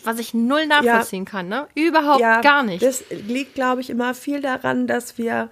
Was 0.03 0.19
ich 0.19 0.35
null 0.35 0.67
nachvollziehen 0.67 1.23
ja. 1.25 1.31
kann, 1.31 1.47
ne? 1.47 1.67
Überhaupt 1.73 2.19
ja, 2.19 2.41
gar 2.41 2.61
nicht. 2.61 2.83
Das 2.83 3.03
liegt, 3.09 3.55
glaube 3.55 3.81
ich, 3.81 3.89
immer 3.89 4.13
viel 4.13 4.39
daran, 4.39 4.85
dass 4.85 5.17
wir 5.17 5.49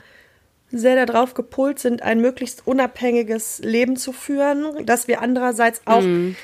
sehr 0.69 1.03
darauf 1.03 1.33
gepolt 1.33 1.79
sind, 1.79 2.03
ein 2.03 2.21
möglichst 2.21 2.67
unabhängiges 2.67 3.59
Leben 3.63 3.95
zu 3.95 4.11
führen, 4.11 4.85
dass 4.85 5.07
wir 5.07 5.21
andererseits 5.21 5.81
auch 5.85 6.03
mm. 6.03 6.35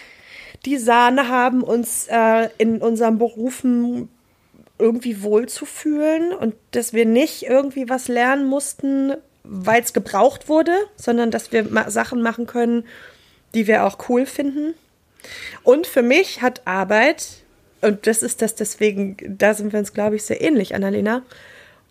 die 0.65 0.77
Sahne 0.77 1.27
haben, 1.27 1.61
uns 1.61 2.07
äh, 2.09 2.49
in 2.57 2.81
unseren 2.81 3.19
Berufen 3.19 4.09
irgendwie 4.79 5.23
wohlzufühlen 5.23 6.33
und 6.33 6.55
dass 6.71 6.93
wir 6.93 7.05
nicht 7.05 7.43
irgendwie 7.43 7.89
was 7.89 8.07
lernen 8.07 8.45
mussten, 8.45 9.13
weil 9.43 9.81
es 9.81 9.93
gebraucht 9.93 10.49
wurde, 10.49 10.75
sondern 10.95 11.31
dass 11.31 11.51
wir 11.51 11.65
Sachen 11.89 12.21
machen 12.21 12.47
können, 12.47 12.85
die 13.53 13.67
wir 13.67 13.85
auch 13.85 14.09
cool 14.09 14.25
finden. 14.25 14.73
Und 15.63 15.87
für 15.87 16.03
mich 16.03 16.41
hat 16.41 16.61
Arbeit, 16.65 17.27
und 17.81 18.07
das 18.07 18.23
ist 18.23 18.41
das 18.41 18.55
deswegen, 18.55 19.17
da 19.25 19.53
sind 19.53 19.73
wir 19.73 19.79
uns, 19.79 19.93
glaube 19.93 20.15
ich, 20.15 20.23
sehr 20.23 20.41
ähnlich, 20.41 20.75
Annalena, 20.75 21.23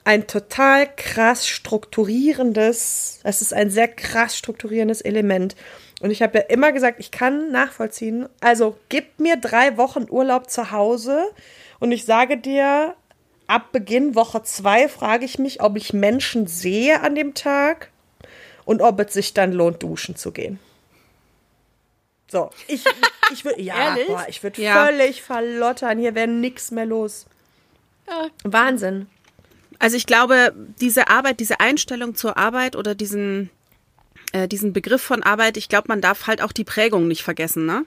ein 0.04 0.28
total 0.28 0.86
krass 0.94 1.48
strukturierendes, 1.48 3.20
es 3.24 3.42
ist 3.42 3.52
ein 3.52 3.70
sehr 3.70 3.88
krass 3.88 4.36
strukturierendes 4.36 5.00
Element. 5.00 5.56
Und 6.00 6.10
ich 6.10 6.22
habe 6.22 6.38
ja 6.38 6.44
immer 6.44 6.70
gesagt, 6.70 7.00
ich 7.00 7.10
kann 7.10 7.50
nachvollziehen, 7.50 8.28
also 8.40 8.76
gib 8.88 9.18
mir 9.18 9.36
drei 9.36 9.76
Wochen 9.76 10.06
Urlaub 10.08 10.48
zu 10.48 10.70
Hause, 10.70 11.24
und 11.78 11.92
ich 11.92 12.04
sage 12.04 12.36
dir, 12.36 12.94
ab 13.46 13.72
Beginn 13.72 14.14
Woche 14.14 14.42
zwei 14.42 14.88
frage 14.88 15.24
ich 15.24 15.38
mich, 15.38 15.60
ob 15.60 15.76
ich 15.76 15.92
Menschen 15.92 16.46
sehe 16.46 17.00
an 17.00 17.14
dem 17.14 17.34
Tag 17.34 17.90
und 18.64 18.82
ob 18.82 19.00
es 19.00 19.12
sich 19.12 19.34
dann 19.34 19.52
lohnt, 19.52 19.82
duschen 19.82 20.16
zu 20.16 20.32
gehen. 20.32 20.58
So, 22.28 22.50
ich, 22.66 22.84
ich 23.32 23.44
würde, 23.44 23.60
ja, 23.60 23.96
boah, 24.06 24.26
ich 24.28 24.42
würde 24.42 24.60
ja. 24.60 24.86
völlig 24.86 25.22
verlottern. 25.22 25.98
Hier 25.98 26.14
wäre 26.14 26.28
nichts 26.28 26.70
mehr 26.70 26.86
los. 26.86 27.26
Ja. 28.08 28.28
Wahnsinn. 28.44 29.06
Also 29.78 29.96
ich 29.96 30.06
glaube, 30.06 30.54
diese 30.80 31.08
Arbeit, 31.08 31.40
diese 31.40 31.60
Einstellung 31.60 32.14
zur 32.14 32.36
Arbeit 32.36 32.76
oder 32.76 32.94
diesen, 32.94 33.50
äh, 34.32 34.48
diesen 34.48 34.72
Begriff 34.72 35.02
von 35.02 35.22
Arbeit, 35.22 35.56
ich 35.56 35.68
glaube, 35.68 35.88
man 35.88 36.00
darf 36.00 36.26
halt 36.26 36.40
auch 36.40 36.52
die 36.52 36.64
Prägung 36.64 37.08
nicht 37.08 37.22
vergessen, 37.22 37.66
ne? 37.66 37.84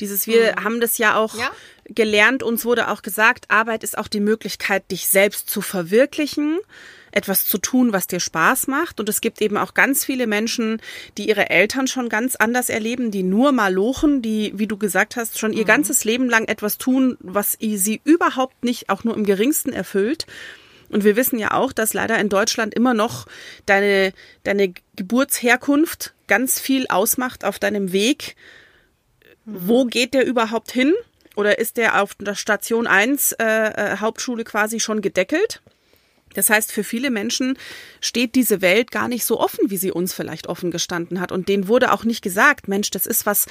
Dieses, 0.00 0.26
wir 0.26 0.52
mhm. 0.52 0.64
haben 0.64 0.80
das 0.80 0.98
ja 0.98 1.16
auch 1.16 1.36
ja? 1.36 1.50
gelernt, 1.86 2.42
uns 2.42 2.64
wurde 2.64 2.88
auch 2.88 3.02
gesagt, 3.02 3.50
Arbeit 3.50 3.84
ist 3.84 3.98
auch 3.98 4.08
die 4.08 4.20
Möglichkeit, 4.20 4.90
dich 4.90 5.08
selbst 5.08 5.50
zu 5.50 5.60
verwirklichen, 5.60 6.58
etwas 7.12 7.44
zu 7.44 7.58
tun, 7.58 7.92
was 7.92 8.06
dir 8.06 8.20
Spaß 8.20 8.66
macht. 8.68 8.98
Und 8.98 9.08
es 9.08 9.20
gibt 9.20 9.42
eben 9.42 9.56
auch 9.56 9.74
ganz 9.74 10.04
viele 10.04 10.26
Menschen, 10.26 10.80
die 11.18 11.28
ihre 11.28 11.50
Eltern 11.50 11.86
schon 11.86 12.08
ganz 12.08 12.36
anders 12.36 12.70
erleben, 12.70 13.10
die 13.10 13.22
nur 13.22 13.52
mal 13.52 13.72
lochen, 13.72 14.22
die, 14.22 14.52
wie 14.56 14.66
du 14.66 14.76
gesagt 14.78 15.16
hast, 15.16 15.38
schon 15.38 15.52
ihr 15.52 15.64
mhm. 15.64 15.68
ganzes 15.68 16.04
Leben 16.04 16.28
lang 16.28 16.48
etwas 16.48 16.78
tun, 16.78 17.16
was 17.20 17.56
sie 17.60 18.00
überhaupt 18.04 18.64
nicht 18.64 18.88
auch 18.88 19.04
nur 19.04 19.14
im 19.14 19.24
geringsten 19.24 19.72
erfüllt. 19.72 20.26
Und 20.92 21.04
wir 21.04 21.16
wissen 21.16 21.38
ja 21.38 21.52
auch, 21.52 21.72
dass 21.72 21.94
leider 21.94 22.18
in 22.18 22.28
Deutschland 22.28 22.74
immer 22.74 22.92
noch 22.92 23.26
deine, 23.64 24.12
deine 24.44 24.74
Geburtsherkunft 24.94 26.12
ganz 26.28 26.60
viel 26.60 26.86
ausmacht 26.88 27.44
auf 27.44 27.58
deinem 27.58 27.92
Weg. 27.92 28.36
Wo 29.44 29.84
geht 29.84 30.14
der 30.14 30.26
überhaupt 30.26 30.72
hin? 30.72 30.94
Oder 31.34 31.58
ist 31.58 31.76
der 31.76 32.02
auf 32.02 32.14
der 32.16 32.34
Station 32.34 32.86
1 32.86 33.32
äh, 33.32 33.44
äh, 33.44 33.96
Hauptschule 33.98 34.44
quasi 34.44 34.80
schon 34.80 35.00
gedeckelt? 35.00 35.62
Das 36.34 36.50
heißt, 36.50 36.72
für 36.72 36.84
viele 36.84 37.10
Menschen 37.10 37.58
steht 38.00 38.34
diese 38.34 38.60
Welt 38.60 38.90
gar 38.90 39.08
nicht 39.08 39.24
so 39.24 39.38
offen, 39.38 39.70
wie 39.70 39.76
sie 39.76 39.92
uns 39.92 40.14
vielleicht 40.14 40.46
offen 40.46 40.70
gestanden 40.70 41.20
hat. 41.20 41.32
Und 41.32 41.48
denen 41.48 41.68
wurde 41.68 41.92
auch 41.92 42.04
nicht 42.04 42.22
gesagt, 42.22 42.68
Mensch, 42.68 42.90
das 42.90 43.06
ist 43.06 43.26
was, 43.26 43.46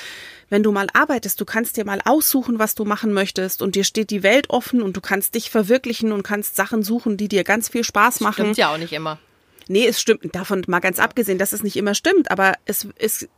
wenn 0.50 0.64
du 0.64 0.72
mal 0.72 0.88
arbeitest, 0.94 1.40
du 1.40 1.46
kannst 1.46 1.78
dir 1.78 1.86
mal 1.86 2.02
aussuchen, 2.04 2.60
was 2.60 2.76
du 2.76 2.86
machen 2.86 3.14
möchtest 3.14 3.62
und 3.62 3.76
dir 3.76 3.84
steht 3.84 4.10
die 4.10 4.24
Welt 4.24 4.50
offen 4.50 4.82
und 4.82 4.98
du 4.98 5.02
kannst 5.02 5.36
dich 5.36 5.50
verwirklichen 5.50 6.12
und 6.12 6.24
kannst 6.24 6.56
Sachen 6.56 6.84
suchen, 6.84 7.18
die 7.18 7.28
dir 7.28 7.44
ganz 7.44 7.70
viel 7.70 7.84
Spaß 7.84 8.20
machen. 8.22 8.46
Stimmt 8.46 8.58
ja 8.58 8.74
auch 8.74 8.78
nicht 8.78 8.94
immer. 8.94 9.20
Nee, 9.68 9.88
es 9.88 10.02
stimmt. 10.02 10.36
Davon 10.36 10.64
mal 10.68 10.80
ganz 10.80 11.00
abgesehen, 11.00 11.38
dass 11.38 11.54
es 11.54 11.64
nicht 11.64 11.76
immer 11.76 11.94
stimmt, 11.94 12.32
aber 12.32 12.56
es, 12.66 12.88
es 12.98 13.30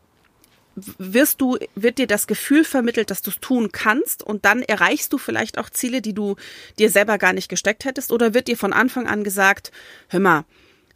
wirst 0.76 1.42
du, 1.42 1.58
wird 1.76 1.98
dir 1.98 2.08
das 2.08 2.28
Gefühl 2.28 2.64
vermittelt, 2.64 3.12
dass 3.12 3.22
du 3.22 3.30
es 3.30 3.40
tun 3.40 3.72
kannst 3.72 4.24
und 4.24 4.46
dann 4.46 4.62
erreichst 4.62 5.14
du 5.14 5.18
vielleicht 5.18 5.58
auch 5.58 5.70
Ziele, 5.70 6.02
die 6.02 6.14
du 6.14 6.36
dir 6.80 6.90
selber 6.90 7.18
gar 7.18 7.34
nicht 7.34 7.50
gesteckt 7.50 7.86
hättest 7.86 8.12
oder 8.12 8.34
wird 8.34 8.48
dir 8.48 8.58
von 8.58 8.74
Anfang 8.74 9.08
an 9.08 9.24
gesagt, 9.24 9.72
hör 10.10 10.20
mal, 10.20 10.46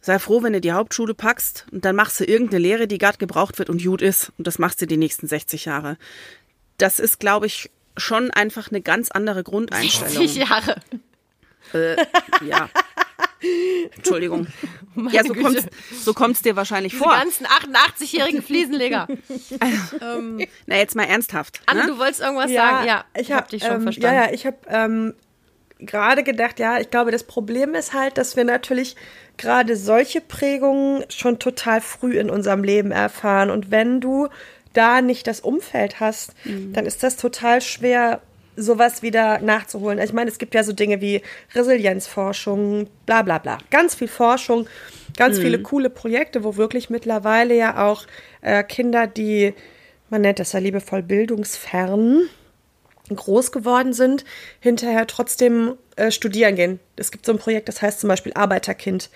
sei 0.00 0.18
froh, 0.18 0.42
wenn 0.42 0.52
du 0.52 0.60
die 0.60 0.72
Hauptschule 0.72 1.14
packst 1.14 1.66
und 1.70 1.84
dann 1.84 1.96
machst 1.96 2.18
du 2.20 2.24
irgendeine 2.24 2.60
Lehre, 2.60 2.88
die 2.88 2.98
gerade 2.98 3.18
gebraucht 3.18 3.58
wird 3.58 3.70
und 3.70 3.82
gut 3.82 4.02
ist 4.02 4.32
und 4.38 4.46
das 4.46 4.58
machst 4.58 4.82
du 4.82 4.86
die 4.86 4.96
nächsten 4.96 5.28
60 5.28 5.66
Jahre. 5.66 5.96
Das 6.76 6.98
ist, 6.98 7.20
glaube 7.20 7.46
ich, 7.46 7.70
schon 7.96 8.30
einfach 8.30 8.70
eine 8.70 8.80
ganz 8.80 9.10
andere 9.10 9.42
Grundeinstellung. 9.44 10.14
60 10.14 10.36
Jahre. 10.36 10.80
Äh, 11.74 11.96
ja. 12.46 12.70
Entschuldigung. 13.96 14.46
Meine 14.94 15.14
ja, 15.14 15.22
so 15.24 15.32
Güte. 15.32 15.42
kommt's, 15.42 15.66
so 16.04 16.12
kommt's 16.14 16.42
dir 16.42 16.56
wahrscheinlich 16.56 16.92
Diese 16.92 17.04
vor. 17.04 17.12
ganzen 17.14 17.46
88-jährigen 17.46 18.42
Fliesenleger. 18.42 19.08
Ähm, 20.00 20.46
Na, 20.66 20.76
jetzt 20.76 20.94
mal 20.94 21.04
ernsthaft. 21.04 21.60
Anne, 21.66 21.82
ne? 21.82 21.86
du 21.88 21.98
wolltest 21.98 22.20
irgendwas 22.20 22.50
sagen? 22.52 22.86
Ja, 22.86 23.04
ich 23.16 23.30
hab 23.32 23.42
habe 23.42 23.50
dich 23.50 23.62
schon 23.62 23.72
ähm, 23.76 23.82
verstanden. 23.82 24.16
Ja, 24.16 24.24
ja, 24.26 24.32
ich 24.32 24.46
habe 24.46 24.56
ähm, 24.68 25.14
gerade 25.78 26.22
gedacht, 26.22 26.58
ja, 26.58 26.78
ich 26.80 26.90
glaube, 26.90 27.10
das 27.10 27.24
Problem 27.24 27.74
ist 27.74 27.92
halt, 27.94 28.18
dass 28.18 28.36
wir 28.36 28.44
natürlich 28.44 28.96
gerade 29.36 29.76
solche 29.76 30.20
Prägungen 30.20 31.04
schon 31.08 31.38
total 31.38 31.80
früh 31.80 32.18
in 32.18 32.30
unserem 32.30 32.64
Leben 32.64 32.90
erfahren. 32.90 33.50
Und 33.50 33.70
wenn 33.70 34.00
du 34.00 34.28
da 34.72 35.00
nicht 35.00 35.26
das 35.26 35.40
Umfeld 35.40 36.00
hast, 36.00 36.32
Mhm. 36.44 36.72
dann 36.72 36.86
ist 36.86 37.02
das 37.02 37.16
total 37.16 37.60
schwer, 37.60 38.20
sowas 38.58 39.02
wieder 39.02 39.38
nachzuholen. 39.40 39.98
Ich 39.98 40.12
meine, 40.12 40.30
es 40.30 40.38
gibt 40.38 40.54
ja 40.54 40.64
so 40.64 40.72
Dinge 40.72 41.00
wie 41.00 41.22
Resilienzforschung, 41.54 42.88
bla 43.06 43.22
bla 43.22 43.38
bla. 43.38 43.58
Ganz 43.70 43.94
viel 43.94 44.08
Forschung, 44.08 44.68
ganz 45.16 45.38
viele 45.38 45.60
coole 45.60 45.90
Projekte, 45.90 46.44
wo 46.44 46.56
wirklich 46.56 46.90
mittlerweile 46.90 47.54
ja 47.54 47.86
auch 47.86 48.04
äh, 48.42 48.62
Kinder, 48.64 49.06
die, 49.06 49.54
man 50.10 50.22
nennt 50.22 50.38
das 50.38 50.52
ja 50.52 50.60
liebevoll 50.60 51.02
bildungsfern, 51.02 52.28
groß 53.14 53.52
geworden 53.52 53.92
sind, 53.92 54.24
hinterher 54.60 55.06
trotzdem 55.06 55.74
äh, 55.96 56.10
studieren 56.10 56.56
gehen. 56.56 56.80
Es 56.96 57.10
gibt 57.10 57.24
so 57.24 57.32
ein 57.32 57.38
Projekt, 57.38 57.68
das 57.68 57.80
heißt 57.80 58.00
zum 58.00 58.08
Beispiel 58.08 58.32
Arbeiterkind. 58.34 59.10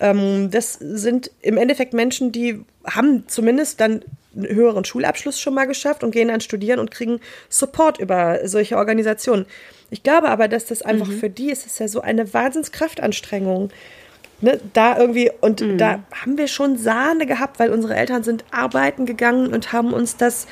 Ähm, 0.00 0.50
das 0.50 0.74
sind 0.74 1.30
im 1.40 1.56
Endeffekt 1.56 1.92
Menschen, 1.92 2.32
die 2.32 2.64
haben 2.84 3.28
zumindest 3.28 3.80
dann 3.80 4.02
höheren 4.34 4.84
Schulabschluss 4.84 5.40
schon 5.40 5.54
mal 5.54 5.66
geschafft 5.66 6.04
und 6.04 6.12
gehen 6.12 6.28
dann 6.28 6.40
studieren 6.40 6.78
und 6.78 6.90
kriegen 6.90 7.20
Support 7.48 7.98
über 7.98 8.46
solche 8.48 8.76
Organisationen. 8.76 9.46
Ich 9.90 10.02
glaube 10.02 10.28
aber, 10.28 10.48
dass 10.48 10.66
das 10.66 10.82
einfach 10.82 11.10
für 11.10 11.30
die 11.30 11.50
ist, 11.50 11.66
es 11.66 11.78
ja 11.78 11.88
so 11.88 12.00
eine 12.00 12.32
Wahnsinnskraftanstrengung. 12.32 13.70
Ne, 14.42 14.58
da 14.72 14.96
irgendwie, 14.96 15.30
und 15.42 15.62
da 15.78 16.02
haben 16.12 16.38
wir 16.38 16.48
schon 16.48 16.78
Sahne 16.78 17.26
gehabt, 17.26 17.58
weil 17.58 17.70
unsere 17.70 17.94
Eltern 17.94 18.22
sind 18.22 18.44
arbeiten 18.50 19.04
gegangen 19.04 19.52
und 19.52 19.72
haben 19.72 19.92
uns 19.92 20.16
das 20.16 20.46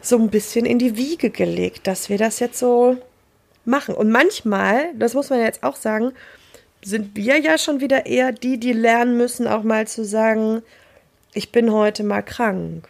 so 0.00 0.16
ein 0.16 0.30
bisschen 0.30 0.64
in 0.64 0.78
die 0.78 0.96
Wiege 0.96 1.28
gelegt, 1.28 1.86
dass 1.86 2.08
wir 2.08 2.16
das 2.16 2.40
jetzt 2.40 2.58
so 2.58 2.96
machen. 3.66 3.94
Und 3.94 4.10
manchmal, 4.10 4.94
das 4.94 5.12
muss 5.12 5.28
man 5.28 5.40
jetzt 5.40 5.62
auch 5.62 5.76
sagen, 5.76 6.12
sind 6.82 7.14
wir 7.14 7.38
ja 7.38 7.58
schon 7.58 7.80
wieder 7.80 8.06
eher 8.06 8.32
die, 8.32 8.58
die 8.58 8.72
lernen 8.72 9.16
müssen, 9.16 9.46
auch 9.46 9.62
mal 9.62 9.86
zu 9.86 10.04
sagen, 10.04 10.62
ich 11.34 11.52
bin 11.52 11.72
heute 11.72 12.02
mal 12.04 12.22
krank. 12.22 12.88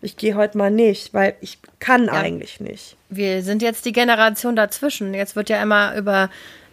Ich 0.00 0.16
gehe 0.16 0.34
heute 0.34 0.58
mal 0.58 0.70
nicht, 0.70 1.14
weil 1.14 1.34
ich 1.40 1.58
kann 1.78 2.08
eigentlich 2.10 2.60
nicht. 2.60 2.96
Wir 3.08 3.42
sind 3.42 3.62
jetzt 3.62 3.86
die 3.86 3.92
Generation 3.92 4.54
dazwischen. 4.54 5.14
Jetzt 5.14 5.34
wird 5.34 5.48
ja 5.48 5.62
immer 5.62 5.96
über, 5.96 6.28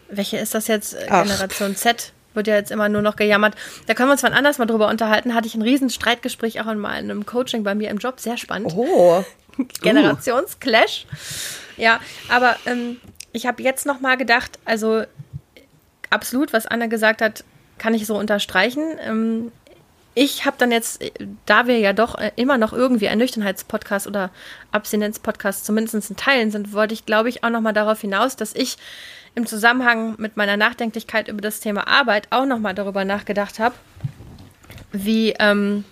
welche 0.09 0.37
ist 0.37 0.53
das 0.53 0.67
jetzt? 0.67 0.97
Ach. 1.09 1.23
Generation 1.23 1.75
Z 1.75 2.11
wird 2.33 2.47
ja 2.47 2.55
jetzt 2.55 2.71
immer 2.71 2.89
nur 2.89 3.01
noch 3.01 3.15
gejammert. 3.15 3.55
Da 3.87 3.93
können 3.93 4.09
wir 4.09 4.13
uns 4.13 4.23
wann 4.23 4.33
anders 4.33 4.57
mal 4.57 4.65
drüber 4.65 4.89
unterhalten. 4.89 5.33
Hatte 5.33 5.47
ich 5.47 5.55
ein 5.55 5.61
riesen 5.61 5.89
Streitgespräch 5.89 6.61
auch 6.61 6.67
in 6.67 6.79
meinem 6.79 7.25
Coaching 7.25 7.63
bei 7.63 7.75
mir 7.75 7.89
im 7.89 7.97
Job. 7.97 8.19
Sehr 8.19 8.37
spannend. 8.37 8.73
Oh. 8.75 9.23
Generationsclash. 9.81 11.05
Ja, 11.77 11.99
aber 12.29 12.57
ähm, 12.65 12.97
ich 13.31 13.45
habe 13.45 13.63
jetzt 13.63 13.85
noch 13.85 13.99
mal 14.01 14.17
gedacht, 14.17 14.59
also 14.65 15.03
absolut, 16.09 16.53
was 16.53 16.65
Anna 16.67 16.87
gesagt 16.87 17.21
hat, 17.21 17.43
kann 17.77 17.93
ich 17.93 18.05
so 18.05 18.17
unterstreichen. 18.17 18.83
Ähm, 19.01 19.51
ich 20.13 20.45
habe 20.45 20.57
dann 20.59 20.71
jetzt, 20.71 21.01
da 21.45 21.67
wir 21.67 21.79
ja 21.79 21.93
doch 21.93 22.17
äh, 22.17 22.31
immer 22.35 22.57
noch 22.57 22.73
irgendwie 22.73 23.07
ein 23.07 23.17
Nüchternheitspodcast 23.17 24.07
oder 24.07 24.29
Abstinenzpodcast 24.71 25.65
zumindest 25.65 26.09
in 26.09 26.17
Teilen 26.17 26.51
sind, 26.51 26.73
wollte 26.73 26.93
ich, 26.93 27.05
glaube 27.05 27.29
ich, 27.29 27.43
auch 27.43 27.49
noch 27.49 27.61
mal 27.61 27.73
darauf 27.73 28.01
hinaus, 28.01 28.35
dass 28.35 28.53
ich 28.53 28.77
im 29.35 29.45
Zusammenhang 29.45 30.15
mit 30.17 30.35
meiner 30.35 30.57
Nachdenklichkeit 30.57 31.29
über 31.29 31.41
das 31.41 31.61
Thema 31.61 31.87
Arbeit 31.87 32.27
auch 32.31 32.45
noch 32.45 32.59
mal 32.59 32.73
darüber 32.73 33.05
nachgedacht 33.05 33.59
habe, 33.59 33.75
wie 34.91 35.33
ähm, 35.39 35.85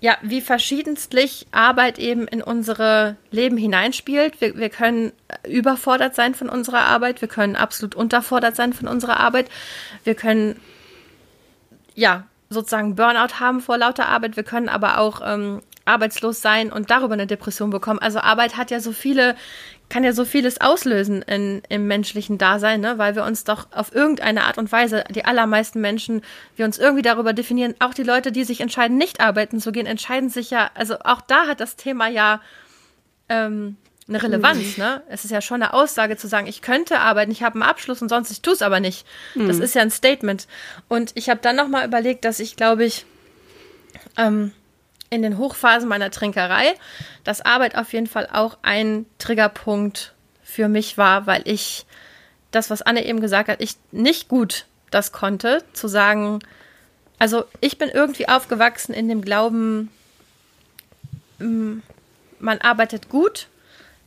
ja, 0.00 0.18
wie 0.20 0.40
verschiedenstlich 0.40 1.46
Arbeit 1.52 1.98
eben 2.00 2.26
in 2.26 2.42
unsere 2.42 3.16
Leben 3.30 3.56
hineinspielt. 3.56 4.40
Wir, 4.40 4.56
wir 4.56 4.68
können 4.68 5.12
überfordert 5.48 6.16
sein 6.16 6.34
von 6.34 6.48
unserer 6.48 6.80
Arbeit, 6.80 7.20
wir 7.20 7.28
können 7.28 7.54
absolut 7.54 7.94
unterfordert 7.94 8.56
sein 8.56 8.72
von 8.72 8.88
unserer 8.88 9.20
Arbeit, 9.20 9.48
wir 10.02 10.16
können 10.16 10.60
ja 11.94 12.24
sozusagen 12.50 12.94
Burnout 12.94 13.40
haben 13.40 13.60
vor 13.60 13.78
lauter 13.78 14.08
Arbeit, 14.08 14.36
wir 14.36 14.44
können 14.44 14.68
aber 14.68 14.98
auch 14.98 15.20
ähm, 15.24 15.62
arbeitslos 15.84 16.40
sein 16.40 16.72
und 16.72 16.90
darüber 16.90 17.14
eine 17.14 17.26
Depression 17.26 17.70
bekommen. 17.70 17.98
Also 17.98 18.20
Arbeit 18.20 18.56
hat 18.56 18.70
ja 18.70 18.80
so 18.80 18.92
viele, 18.92 19.36
kann 19.88 20.04
ja 20.04 20.12
so 20.12 20.24
vieles 20.24 20.60
auslösen 20.60 21.22
in, 21.22 21.62
im 21.68 21.86
menschlichen 21.86 22.38
Dasein, 22.38 22.80
ne? 22.80 22.98
weil 22.98 23.16
wir 23.16 23.24
uns 23.24 23.44
doch 23.44 23.66
auf 23.72 23.94
irgendeine 23.94 24.44
Art 24.44 24.58
und 24.58 24.70
Weise, 24.70 25.04
die 25.10 25.24
allermeisten 25.24 25.80
Menschen, 25.80 26.22
wir 26.56 26.64
uns 26.64 26.78
irgendwie 26.78 27.02
darüber 27.02 27.32
definieren, 27.32 27.74
auch 27.80 27.94
die 27.94 28.04
Leute, 28.04 28.32
die 28.32 28.44
sich 28.44 28.60
entscheiden, 28.60 28.96
nicht 28.96 29.20
arbeiten 29.20 29.60
zu 29.60 29.72
gehen, 29.72 29.86
entscheiden 29.86 30.28
sich 30.28 30.50
ja, 30.50 30.70
also 30.74 30.98
auch 31.00 31.20
da 31.20 31.46
hat 31.46 31.60
das 31.60 31.76
Thema 31.76 32.08
ja 32.08 32.40
ähm, 33.28 33.76
eine 34.08 34.22
Relevanz, 34.22 34.78
ne? 34.78 35.02
Es 35.08 35.24
ist 35.24 35.30
ja 35.30 35.40
schon 35.40 35.62
eine 35.62 35.74
Aussage 35.74 36.16
zu 36.16 36.26
sagen, 36.26 36.46
ich 36.46 36.60
könnte 36.60 36.98
arbeiten, 36.98 37.30
ich 37.30 37.42
habe 37.42 37.54
einen 37.54 37.62
Abschluss 37.62 38.02
und 38.02 38.08
sonst 38.08 38.30
ich 38.30 38.42
tue 38.42 38.52
es 38.52 38.62
aber 38.62 38.80
nicht. 38.80 39.06
Das 39.34 39.58
ist 39.58 39.74
ja 39.74 39.82
ein 39.82 39.90
Statement. 39.90 40.48
Und 40.88 41.12
ich 41.14 41.30
habe 41.30 41.40
dann 41.40 41.56
noch 41.56 41.68
mal 41.68 41.86
überlegt, 41.86 42.24
dass 42.24 42.40
ich, 42.40 42.56
glaube 42.56 42.84
ich, 42.84 43.06
ähm, 44.16 44.52
in 45.10 45.22
den 45.22 45.38
Hochphasen 45.38 45.88
meiner 45.88 46.10
Trinkerei, 46.10 46.74
dass 47.22 47.42
Arbeit 47.42 47.76
auf 47.76 47.92
jeden 47.92 48.06
Fall 48.06 48.28
auch 48.32 48.58
ein 48.62 49.06
Triggerpunkt 49.18 50.14
für 50.42 50.68
mich 50.68 50.98
war, 50.98 51.26
weil 51.26 51.42
ich 51.44 51.86
das, 52.50 52.70
was 52.70 52.82
Anne 52.82 53.04
eben 53.04 53.20
gesagt 53.20 53.48
hat, 53.48 53.60
ich 53.60 53.76
nicht 53.90 54.28
gut 54.28 54.66
das 54.90 55.12
konnte, 55.12 55.64
zu 55.72 55.88
sagen, 55.88 56.40
also 57.18 57.44
ich 57.60 57.78
bin 57.78 57.88
irgendwie 57.88 58.28
aufgewachsen 58.28 58.92
in 58.92 59.08
dem 59.08 59.22
Glauben, 59.22 59.90
mm, 61.38 61.78
man 62.38 62.58
arbeitet 62.58 63.08
gut, 63.08 63.48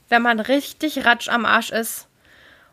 wenn 0.09 0.21
man 0.21 0.39
richtig 0.39 1.05
ratsch 1.05 1.29
am 1.29 1.45
Arsch 1.45 1.71
ist. 1.71 2.07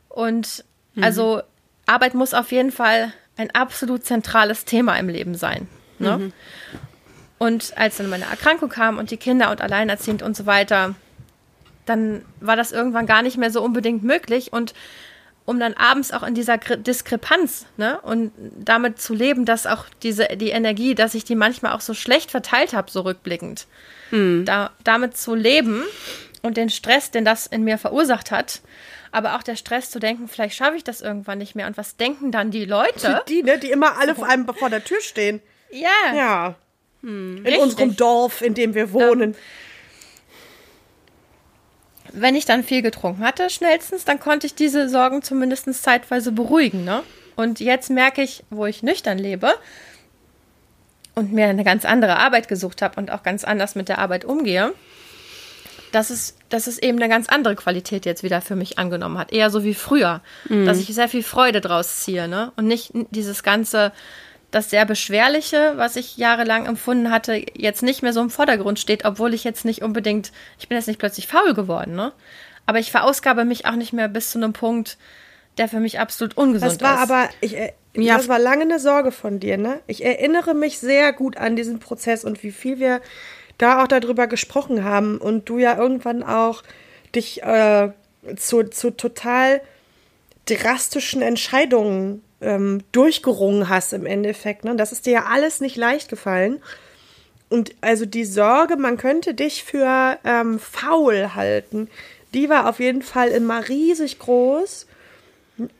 Und 0.08 0.64
also 1.00 1.42
Arbeit 1.86 2.14
muss 2.14 2.34
auf 2.34 2.52
jeden 2.52 2.70
Fall 2.72 3.12
ein 3.36 3.50
absolut 3.52 4.04
zentrales 4.04 4.64
Thema 4.64 4.96
im 4.96 5.08
Leben 5.08 5.34
sein. 5.34 5.68
Ne? 5.98 6.32
Und 7.38 7.72
als 7.76 7.96
dann 7.96 8.10
meine 8.10 8.26
Erkrankung 8.26 8.68
kam 8.68 8.98
und 8.98 9.10
die 9.10 9.16
Kinder 9.16 9.50
und 9.50 9.60
alleinerziehend 9.60 10.22
und 10.22 10.36
so 10.36 10.46
weiter, 10.46 10.94
dann 11.86 12.24
war 12.40 12.56
das 12.56 12.72
irgendwann 12.72 13.06
gar 13.06 13.22
nicht 13.22 13.36
mehr 13.36 13.50
so 13.50 13.62
unbedingt 13.62 14.04
möglich. 14.04 14.52
Und 14.52 14.74
um 15.44 15.58
dann 15.58 15.74
abends 15.74 16.12
auch 16.12 16.22
in 16.22 16.34
dieser 16.34 16.58
Diskrepanz 16.58 17.66
ne, 17.76 18.00
und 18.02 18.32
damit 18.56 19.00
zu 19.00 19.12
leben, 19.12 19.44
dass 19.44 19.66
auch 19.66 19.86
diese 20.02 20.28
die 20.36 20.50
Energie, 20.50 20.94
dass 20.94 21.14
ich 21.14 21.24
die 21.24 21.34
manchmal 21.34 21.72
auch 21.72 21.80
so 21.80 21.94
schlecht 21.94 22.30
verteilt 22.30 22.74
habe, 22.74 22.90
so 22.90 23.00
rückblickend, 23.00 23.66
da, 24.44 24.70
damit 24.84 25.16
zu 25.16 25.34
leben 25.34 25.82
und 26.42 26.56
den 26.56 26.70
Stress, 26.70 27.10
den 27.10 27.24
das 27.24 27.46
in 27.46 27.64
mir 27.64 27.78
verursacht 27.78 28.30
hat, 28.30 28.60
aber 29.12 29.36
auch 29.36 29.42
der 29.42 29.56
Stress 29.56 29.90
zu 29.90 29.98
denken, 29.98 30.28
vielleicht 30.28 30.56
schaffe 30.56 30.76
ich 30.76 30.84
das 30.84 31.00
irgendwann 31.00 31.38
nicht 31.38 31.54
mehr. 31.54 31.66
Und 31.66 31.76
was 31.76 31.96
denken 31.96 32.32
dann 32.32 32.50
die 32.50 32.64
Leute? 32.64 33.22
Die, 33.28 33.42
ne, 33.42 33.58
die 33.58 33.70
immer 33.70 33.98
alle 33.98 34.14
vor 34.14 34.28
einem 34.28 34.46
vor 34.46 34.70
der 34.70 34.84
Tür 34.84 35.00
stehen. 35.00 35.40
Ja, 35.70 36.14
Ja. 36.14 36.54
In 37.04 37.42
Richtig. 37.44 37.60
unserem 37.60 37.96
Dorf, 37.96 38.42
in 38.42 38.54
dem 38.54 38.74
wir 38.74 38.92
wohnen. 38.92 39.34
wenn 42.12 42.36
ich 42.36 42.44
dann 42.44 42.62
viel 42.62 42.82
getrunken 42.82 43.24
hatte, 43.24 43.48
schnellstens, 43.50 44.04
dann 44.04 44.20
konnte 44.20 44.46
ich 44.46 44.54
diese 44.54 44.88
Sorgen 44.88 45.22
zumindest 45.22 45.72
zeitweise 45.82 46.30
beruhigen. 46.30 46.84
Ne? 46.84 47.02
Und 47.36 47.58
jetzt 47.58 47.90
merke 47.90 48.22
ich, 48.22 48.44
wo 48.50 48.66
ich 48.66 48.82
nüchtern 48.82 49.18
lebe 49.18 49.54
und 51.14 51.32
mir 51.32 51.46
eine 51.46 51.64
ganz 51.64 51.84
andere 51.84 52.18
Arbeit 52.18 52.48
gesucht 52.48 52.82
habe 52.82 53.00
und 53.00 53.10
auch 53.10 53.22
ganz 53.22 53.44
anders 53.44 53.74
mit 53.74 53.88
der 53.88 53.98
Arbeit 53.98 54.24
umgehe, 54.24 54.74
dass 55.92 56.10
es, 56.10 56.34
dass 56.48 56.66
es 56.66 56.78
eben 56.78 56.98
eine 56.98 57.08
ganz 57.08 57.28
andere 57.28 57.54
Qualität 57.54 58.06
jetzt 58.06 58.22
wieder 58.22 58.40
für 58.40 58.56
mich 58.56 58.78
angenommen 58.78 59.18
hat. 59.18 59.32
Eher 59.32 59.50
so 59.50 59.62
wie 59.62 59.74
früher. 59.74 60.22
Mhm. 60.48 60.66
Dass 60.66 60.78
ich 60.78 60.86
sehr 60.86 61.08
viel 61.08 61.22
Freude 61.22 61.60
draus 61.60 62.00
ziehe, 62.00 62.26
ne? 62.26 62.52
Und 62.56 62.66
nicht 62.66 62.92
dieses 63.10 63.42
ganze, 63.42 63.92
das 64.50 64.70
sehr 64.70 64.86
Beschwerliche, 64.86 65.74
was 65.76 65.96
ich 65.96 66.16
jahrelang 66.16 66.66
empfunden 66.66 67.10
hatte, 67.10 67.44
jetzt 67.54 67.82
nicht 67.82 68.02
mehr 68.02 68.12
so 68.12 68.20
im 68.20 68.30
Vordergrund 68.30 68.78
steht, 68.78 69.04
obwohl 69.04 69.34
ich 69.34 69.44
jetzt 69.44 69.64
nicht 69.64 69.82
unbedingt, 69.82 70.32
ich 70.58 70.68
bin 70.68 70.76
jetzt 70.76 70.88
nicht 70.88 70.98
plötzlich 70.98 71.28
faul 71.28 71.54
geworden, 71.54 71.94
ne? 71.94 72.12
Aber 72.64 72.78
ich 72.78 72.90
verausgabe 72.90 73.44
mich 73.44 73.66
auch 73.66 73.74
nicht 73.74 73.92
mehr 73.92 74.08
bis 74.08 74.30
zu 74.30 74.38
einem 74.38 74.52
Punkt, 74.52 74.96
der 75.58 75.68
für 75.68 75.80
mich 75.80 76.00
absolut 76.00 76.36
ungesund 76.36 76.72
ist. 76.72 76.80
Das 76.80 76.88
war 76.88 77.02
ist. 77.02 77.10
aber, 77.10 77.28
ich, 77.40 77.56
äh, 77.56 77.72
ja. 77.94 78.16
das 78.16 78.28
war 78.28 78.38
lange 78.38 78.62
eine 78.62 78.78
Sorge 78.78 79.12
von 79.12 79.40
dir, 79.40 79.58
ne? 79.58 79.80
Ich 79.86 80.04
erinnere 80.04 80.54
mich 80.54 80.78
sehr 80.78 81.12
gut 81.12 81.36
an 81.36 81.56
diesen 81.56 81.78
Prozess 81.80 82.24
und 82.24 82.42
wie 82.42 82.52
viel 82.52 82.78
wir 82.78 83.02
da 83.62 83.82
auch 83.82 83.88
darüber 83.88 84.26
gesprochen 84.26 84.84
haben 84.84 85.18
und 85.18 85.48
du 85.48 85.58
ja 85.58 85.76
irgendwann 85.76 86.22
auch 86.22 86.62
dich 87.14 87.42
äh, 87.42 87.90
zu, 88.36 88.64
zu 88.64 88.90
total 88.90 89.60
drastischen 90.46 91.22
Entscheidungen 91.22 92.22
ähm, 92.40 92.82
durchgerungen 92.92 93.68
hast 93.68 93.92
im 93.92 94.06
Endeffekt. 94.06 94.64
Ne? 94.64 94.74
Das 94.76 94.92
ist 94.92 95.06
dir 95.06 95.12
ja 95.12 95.24
alles 95.26 95.60
nicht 95.60 95.76
leicht 95.76 96.08
gefallen. 96.08 96.60
Und 97.48 97.74
also 97.80 98.06
die 98.06 98.24
Sorge, 98.24 98.76
man 98.76 98.96
könnte 98.96 99.34
dich 99.34 99.62
für 99.62 100.18
ähm, 100.24 100.58
faul 100.58 101.34
halten, 101.34 101.88
die 102.34 102.48
war 102.48 102.68
auf 102.68 102.80
jeden 102.80 103.02
Fall 103.02 103.28
immer 103.28 103.68
riesig 103.68 104.18
groß. 104.18 104.86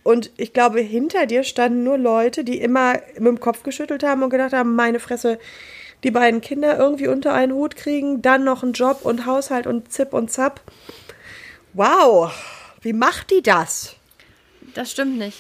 Und 0.03 0.31
ich 0.37 0.53
glaube, 0.53 0.81
hinter 0.81 1.25
dir 1.25 1.45
standen 1.45 1.83
nur 1.83 1.97
Leute, 1.97 2.45
die 2.45 2.61
immer 2.61 3.01
mit 3.15 3.27
dem 3.27 3.41
Kopf 3.41 3.63
geschüttelt 3.63 4.03
haben 4.03 4.23
und 4.23 4.29
gedacht 4.31 4.53
haben, 4.53 4.77
meine 4.77 5.01
Fresse, 5.01 5.39
die 6.05 6.11
beiden 6.11 6.41
Kinder 6.41 6.79
irgendwie 6.79 7.09
unter 7.09 7.33
einen 7.33 7.53
Hut 7.53 7.77
kriegen, 7.77 8.23
dann 8.23 8.45
noch 8.45 8.63
einen 8.63 8.73
Job 8.73 9.01
und 9.05 9.27
Haushalt 9.27 9.67
und 9.67 9.93
Zip 9.93 10.13
und 10.13 10.31
Zap. 10.31 10.61
Wow, 11.73 12.33
wie 12.81 12.93
macht 12.93 13.31
die 13.31 13.43
das? 13.43 13.97
Das 14.75 14.91
stimmt 14.91 15.19
nicht. 15.19 15.39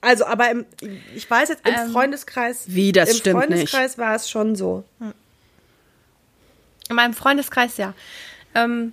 Also, 0.00 0.24
aber 0.26 0.50
im, 0.50 0.66
ich 1.14 1.28
weiß 1.28 1.48
jetzt, 1.48 1.66
im 1.66 1.74
ähm, 1.74 1.90
Freundeskreis. 1.90 2.64
Wie, 2.68 2.92
das 2.92 3.10
im 3.10 3.16
stimmt 3.16 3.40
Freundeskreis 3.40 3.92
nicht. 3.92 3.98
war 3.98 4.14
es 4.14 4.30
schon 4.30 4.54
so. 4.54 4.84
In 6.88 6.94
meinem 6.94 7.14
Freundeskreis, 7.14 7.76
ja. 7.76 7.94
Ähm, 8.54 8.92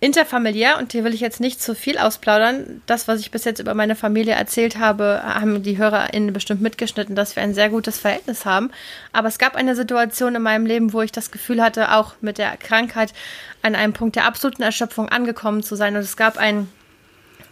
interfamiliär, 0.00 0.78
und 0.78 0.92
hier 0.92 1.04
will 1.04 1.14
ich 1.14 1.20
jetzt 1.20 1.40
nicht 1.40 1.62
zu 1.62 1.74
viel 1.74 1.96
ausplaudern, 1.96 2.82
das, 2.86 3.08
was 3.08 3.20
ich 3.20 3.30
bis 3.30 3.44
jetzt 3.44 3.60
über 3.60 3.74
meine 3.74 3.96
Familie 3.96 4.34
erzählt 4.34 4.78
habe, 4.78 5.22
haben 5.24 5.62
die 5.62 5.78
HörerInnen 5.78 6.32
bestimmt 6.32 6.60
mitgeschnitten, 6.60 7.16
dass 7.16 7.34
wir 7.34 7.42
ein 7.42 7.54
sehr 7.54 7.70
gutes 7.70 7.98
Verhältnis 7.98 8.44
haben. 8.44 8.70
Aber 9.12 9.28
es 9.28 9.38
gab 9.38 9.56
eine 9.56 9.74
Situation 9.74 10.34
in 10.34 10.42
meinem 10.42 10.66
Leben, 10.66 10.92
wo 10.92 11.00
ich 11.00 11.12
das 11.12 11.30
Gefühl 11.30 11.62
hatte, 11.62 11.92
auch 11.92 12.14
mit 12.20 12.36
der 12.36 12.56
Krankheit 12.58 13.14
an 13.62 13.74
einem 13.74 13.94
Punkt 13.94 14.16
der 14.16 14.26
absoluten 14.26 14.62
Erschöpfung 14.62 15.08
angekommen 15.08 15.62
zu 15.62 15.76
sein. 15.76 15.96
Und 15.96 16.02
es 16.02 16.16
gab 16.16 16.36
ein 16.36 16.68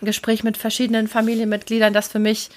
Gespräch 0.03 0.45
mit 0.45 0.59
verschiedenen 0.59 1.09
Familienmitgliedern, 1.09 1.95
das 1.95 2.09
für 2.09 2.19
mich 2.19 2.51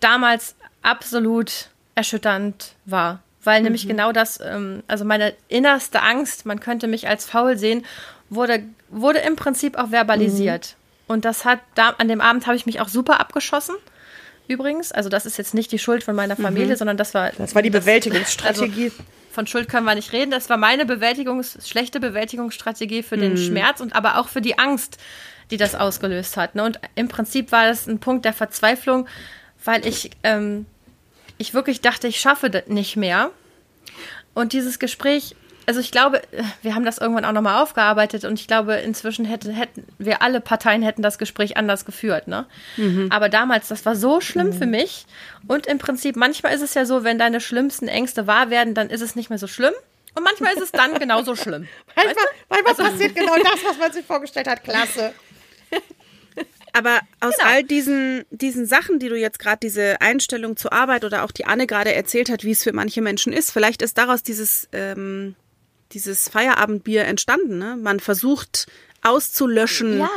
damals 0.00 0.56
absolut 0.82 1.70
erschütternd 1.94 2.74
war 2.84 3.20
weil 3.46 3.62
nämlich 3.62 3.84
mhm. 3.84 3.90
genau 3.90 4.12
das, 4.12 4.40
ähm, 4.40 4.82
also 4.88 5.04
meine 5.04 5.32
innerste 5.48 6.02
Angst, 6.02 6.44
man 6.44 6.60
könnte 6.60 6.88
mich 6.88 7.08
als 7.08 7.24
faul 7.24 7.56
sehen 7.56 7.86
wurde, 8.30 8.62
wurde 8.88 9.20
im 9.20 9.36
Prinzip 9.36 9.76
auch 9.76 9.90
verbalisiert. 9.90 10.76
Mhm. 10.76 11.12
Und 11.14 11.24
das 11.24 11.44
hat, 11.44 11.60
da, 11.74 11.90
an 11.98 12.08
dem 12.08 12.20
Abend 12.20 12.46
habe 12.46 12.56
ich 12.56 12.66
mich 12.66 12.80
auch 12.80 12.88
super 12.88 13.20
abgeschossen. 13.20 13.76
Übrigens, 14.48 14.92
also 14.92 15.08
das 15.08 15.26
ist 15.26 15.38
jetzt 15.38 15.54
nicht 15.54 15.72
die 15.72 15.78
Schuld 15.78 16.04
von 16.04 16.14
meiner 16.14 16.36
Familie, 16.36 16.74
mhm. 16.74 16.76
sondern 16.76 16.96
das 16.96 17.14
war. 17.14 17.30
Das 17.30 17.54
war 17.54 17.62
die 17.62 17.70
Bewältigungsstrategie. 17.70 18.84
Also 18.84 19.04
von 19.32 19.46
Schuld 19.46 19.68
können 19.68 19.84
wir 19.84 19.94
nicht 19.94 20.12
reden. 20.12 20.30
Das 20.30 20.48
war 20.48 20.56
meine 20.56 20.84
Bewältigungs-, 20.84 21.68
schlechte 21.68 22.00
Bewältigungsstrategie 22.00 23.02
für 23.02 23.16
den 23.16 23.32
mhm. 23.32 23.38
Schmerz 23.38 23.80
und 23.80 23.94
aber 23.94 24.18
auch 24.18 24.28
für 24.28 24.40
die 24.40 24.58
Angst, 24.58 24.98
die 25.50 25.56
das 25.56 25.74
ausgelöst 25.74 26.36
hat. 26.36 26.54
Ne? 26.54 26.64
Und 26.64 26.80
im 26.94 27.08
Prinzip 27.08 27.52
war 27.52 27.66
das 27.66 27.86
ein 27.86 27.98
Punkt 27.98 28.24
der 28.24 28.32
Verzweiflung, 28.32 29.06
weil 29.64 29.86
ich, 29.86 30.10
ähm, 30.22 30.66
ich 31.38 31.54
wirklich 31.54 31.80
dachte, 31.80 32.08
ich 32.08 32.18
schaffe 32.18 32.50
das 32.50 32.66
nicht 32.68 32.96
mehr. 32.96 33.30
Und 34.34 34.52
dieses 34.52 34.78
Gespräch 34.78 35.36
also 35.66 35.80
ich 35.80 35.90
glaube, 35.90 36.22
wir 36.62 36.74
haben 36.74 36.84
das 36.84 36.98
irgendwann 36.98 37.24
auch 37.24 37.32
nochmal 37.32 37.60
aufgearbeitet 37.60 38.24
und 38.24 38.38
ich 38.38 38.46
glaube, 38.46 38.74
inzwischen 38.76 39.24
hätten, 39.24 39.50
hätten 39.52 39.84
wir 39.98 40.22
alle 40.22 40.40
Parteien 40.40 40.80
hätten 40.82 41.02
das 41.02 41.18
Gespräch 41.18 41.56
anders 41.56 41.84
geführt, 41.84 42.28
ne? 42.28 42.46
Mhm. 42.76 43.08
Aber 43.10 43.28
damals, 43.28 43.68
das 43.68 43.84
war 43.84 43.96
so 43.96 44.20
schlimm 44.20 44.48
mhm. 44.48 44.52
für 44.52 44.66
mich. 44.66 45.06
Und 45.48 45.66
im 45.66 45.78
Prinzip, 45.78 46.14
manchmal 46.16 46.54
ist 46.54 46.62
es 46.62 46.74
ja 46.74 46.84
so, 46.84 47.02
wenn 47.02 47.18
deine 47.18 47.40
schlimmsten 47.40 47.88
Ängste 47.88 48.26
wahr 48.28 48.48
werden, 48.48 48.74
dann 48.74 48.90
ist 48.90 49.00
es 49.00 49.16
nicht 49.16 49.28
mehr 49.28 49.38
so 49.38 49.48
schlimm. 49.48 49.74
Und 50.14 50.22
manchmal 50.22 50.54
ist 50.54 50.62
es 50.62 50.72
dann 50.72 50.94
genauso 50.98 51.34
schlimm. 51.34 51.66
manchmal, 51.96 52.24
manchmal 52.48 52.72
also, 52.72 52.84
passiert 52.84 53.14
genau 53.16 53.34
das, 53.36 53.64
was 53.64 53.78
man 53.78 53.92
sich 53.92 54.06
vorgestellt 54.06 54.46
hat. 54.46 54.62
Klasse. 54.62 55.12
Aber 56.72 57.00
aus 57.20 57.36
genau. 57.36 57.50
all 57.50 57.64
diesen, 57.64 58.24
diesen 58.30 58.66
Sachen, 58.66 58.98
die 58.98 59.08
du 59.08 59.16
jetzt 59.16 59.38
gerade, 59.38 59.58
diese 59.62 60.00
Einstellung 60.00 60.56
zur 60.56 60.72
Arbeit 60.72 61.04
oder 61.04 61.24
auch 61.24 61.32
die 61.32 61.46
Anne 61.46 61.66
gerade 61.66 61.94
erzählt 61.94 62.28
hat, 62.28 62.44
wie 62.44 62.50
es 62.52 62.62
für 62.62 62.72
manche 62.72 63.00
Menschen 63.02 63.32
ist, 63.32 63.50
vielleicht 63.50 63.82
ist 63.82 63.98
daraus 63.98 64.22
dieses 64.22 64.68
ähm, 64.72 65.34
dieses 65.92 66.28
Feierabendbier 66.28 67.04
entstanden. 67.04 67.58
Ne? 67.58 67.76
Man 67.76 68.00
versucht 68.00 68.66
auszulöschen, 69.02 69.98
ja. 70.00 70.10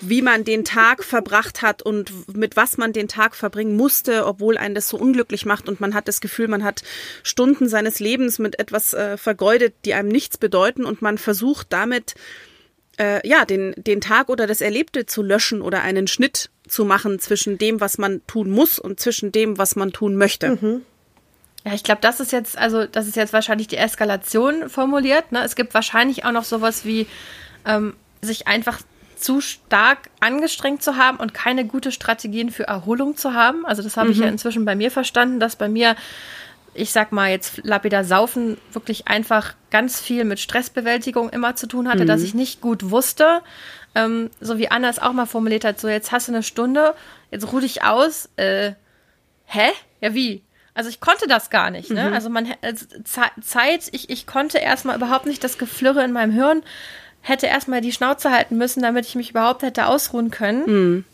wie 0.00 0.22
man 0.22 0.44
den 0.44 0.64
Tag 0.64 1.04
verbracht 1.04 1.62
hat 1.62 1.82
und 1.82 2.36
mit 2.36 2.56
was 2.56 2.76
man 2.76 2.92
den 2.92 3.08
Tag 3.08 3.36
verbringen 3.36 3.76
musste, 3.76 4.26
obwohl 4.26 4.56
einen 4.56 4.74
das 4.74 4.88
so 4.88 4.96
unglücklich 4.96 5.46
macht 5.46 5.68
und 5.68 5.80
man 5.80 5.94
hat 5.94 6.08
das 6.08 6.20
Gefühl, 6.20 6.48
man 6.48 6.64
hat 6.64 6.82
Stunden 7.22 7.68
seines 7.68 8.00
Lebens 8.00 8.38
mit 8.38 8.58
etwas 8.58 8.94
äh, 8.94 9.16
vergeudet, 9.16 9.74
die 9.84 9.94
einem 9.94 10.08
nichts 10.08 10.38
bedeuten 10.38 10.84
und 10.84 11.02
man 11.02 11.18
versucht 11.18 11.68
damit 11.70 12.14
äh, 12.98 13.26
ja 13.28 13.44
den 13.44 13.74
den 13.76 14.00
Tag 14.00 14.30
oder 14.30 14.46
das 14.46 14.60
Erlebte 14.60 15.06
zu 15.06 15.22
löschen 15.22 15.60
oder 15.60 15.82
einen 15.82 16.06
Schnitt 16.06 16.50
zu 16.66 16.84
machen 16.84 17.20
zwischen 17.20 17.58
dem, 17.58 17.80
was 17.80 17.98
man 17.98 18.26
tun 18.26 18.50
muss 18.50 18.78
und 18.78 18.98
zwischen 18.98 19.30
dem, 19.32 19.58
was 19.58 19.76
man 19.76 19.92
tun 19.92 20.16
möchte. 20.16 20.58
Mhm. 20.60 20.82
Ja, 21.66 21.74
ich 21.74 21.82
glaube, 21.82 22.00
das 22.00 22.20
ist 22.20 22.30
jetzt, 22.30 22.56
also 22.56 22.86
das 22.86 23.08
ist 23.08 23.16
jetzt 23.16 23.32
wahrscheinlich 23.32 23.66
die 23.66 23.76
Eskalation 23.76 24.70
formuliert. 24.70 25.32
Ne? 25.32 25.42
Es 25.42 25.56
gibt 25.56 25.74
wahrscheinlich 25.74 26.24
auch 26.24 26.30
noch 26.30 26.44
sowas 26.44 26.84
wie 26.84 27.08
ähm, 27.64 27.96
sich 28.22 28.46
einfach 28.46 28.80
zu 29.16 29.40
stark 29.40 30.10
angestrengt 30.20 30.80
zu 30.80 30.96
haben 30.96 31.16
und 31.16 31.34
keine 31.34 31.64
gute 31.64 31.90
Strategien 31.90 32.50
für 32.50 32.68
Erholung 32.68 33.16
zu 33.16 33.34
haben. 33.34 33.66
Also 33.66 33.82
das 33.82 33.96
habe 33.96 34.06
mhm. 34.06 34.12
ich 34.12 34.18
ja 34.20 34.26
mhm. 34.26 34.32
inzwischen 34.32 34.64
bei 34.64 34.76
mir 34.76 34.92
verstanden, 34.92 35.40
dass 35.40 35.56
bei 35.56 35.68
mir, 35.68 35.96
ich 36.72 36.92
sag 36.92 37.10
mal 37.10 37.30
jetzt 37.30 37.64
lapidar 37.64 38.04
saufen, 38.04 38.58
wirklich 38.72 39.08
einfach 39.08 39.54
ganz 39.72 40.00
viel 40.00 40.22
mit 40.22 40.38
Stressbewältigung 40.38 41.30
immer 41.30 41.56
zu 41.56 41.66
tun 41.66 41.88
hatte, 41.88 42.04
mhm. 42.04 42.06
dass 42.06 42.22
ich 42.22 42.32
nicht 42.32 42.60
gut 42.60 42.90
wusste, 42.90 43.42
ähm, 43.96 44.30
so 44.40 44.58
wie 44.58 44.70
Anna 44.70 44.88
es 44.88 45.00
auch 45.00 45.12
mal 45.12 45.26
formuliert 45.26 45.64
hat, 45.64 45.80
so 45.80 45.88
jetzt 45.88 46.12
hast 46.12 46.28
du 46.28 46.32
eine 46.32 46.44
Stunde, 46.44 46.94
jetzt 47.32 47.52
ruh 47.52 47.58
dich 47.58 47.82
aus, 47.82 48.28
äh, 48.36 48.74
hä? 49.46 49.70
Ja, 50.00 50.14
wie? 50.14 50.42
Also 50.76 50.90
ich 50.90 51.00
konnte 51.00 51.26
das 51.26 51.48
gar 51.48 51.70
nicht. 51.70 51.90
Ne? 51.90 52.08
Mhm. 52.08 52.12
Also 52.12 52.28
man 52.28 52.52
also 52.60 52.84
Zeit, 53.40 53.88
ich, 53.92 54.10
ich 54.10 54.26
konnte 54.26 54.58
erstmal 54.58 54.96
überhaupt 54.96 55.24
nicht 55.24 55.42
das 55.42 55.56
Geflirre 55.56 56.04
in 56.04 56.12
meinem 56.12 56.32
Hirn, 56.32 56.62
hätte 57.22 57.46
erstmal 57.46 57.80
die 57.80 57.92
Schnauze 57.92 58.30
halten 58.30 58.58
müssen, 58.58 58.82
damit 58.82 59.06
ich 59.06 59.14
mich 59.14 59.30
überhaupt 59.30 59.62
hätte 59.62 59.86
ausruhen 59.86 60.30
können. 60.30 60.64
Mhm. 60.66 61.04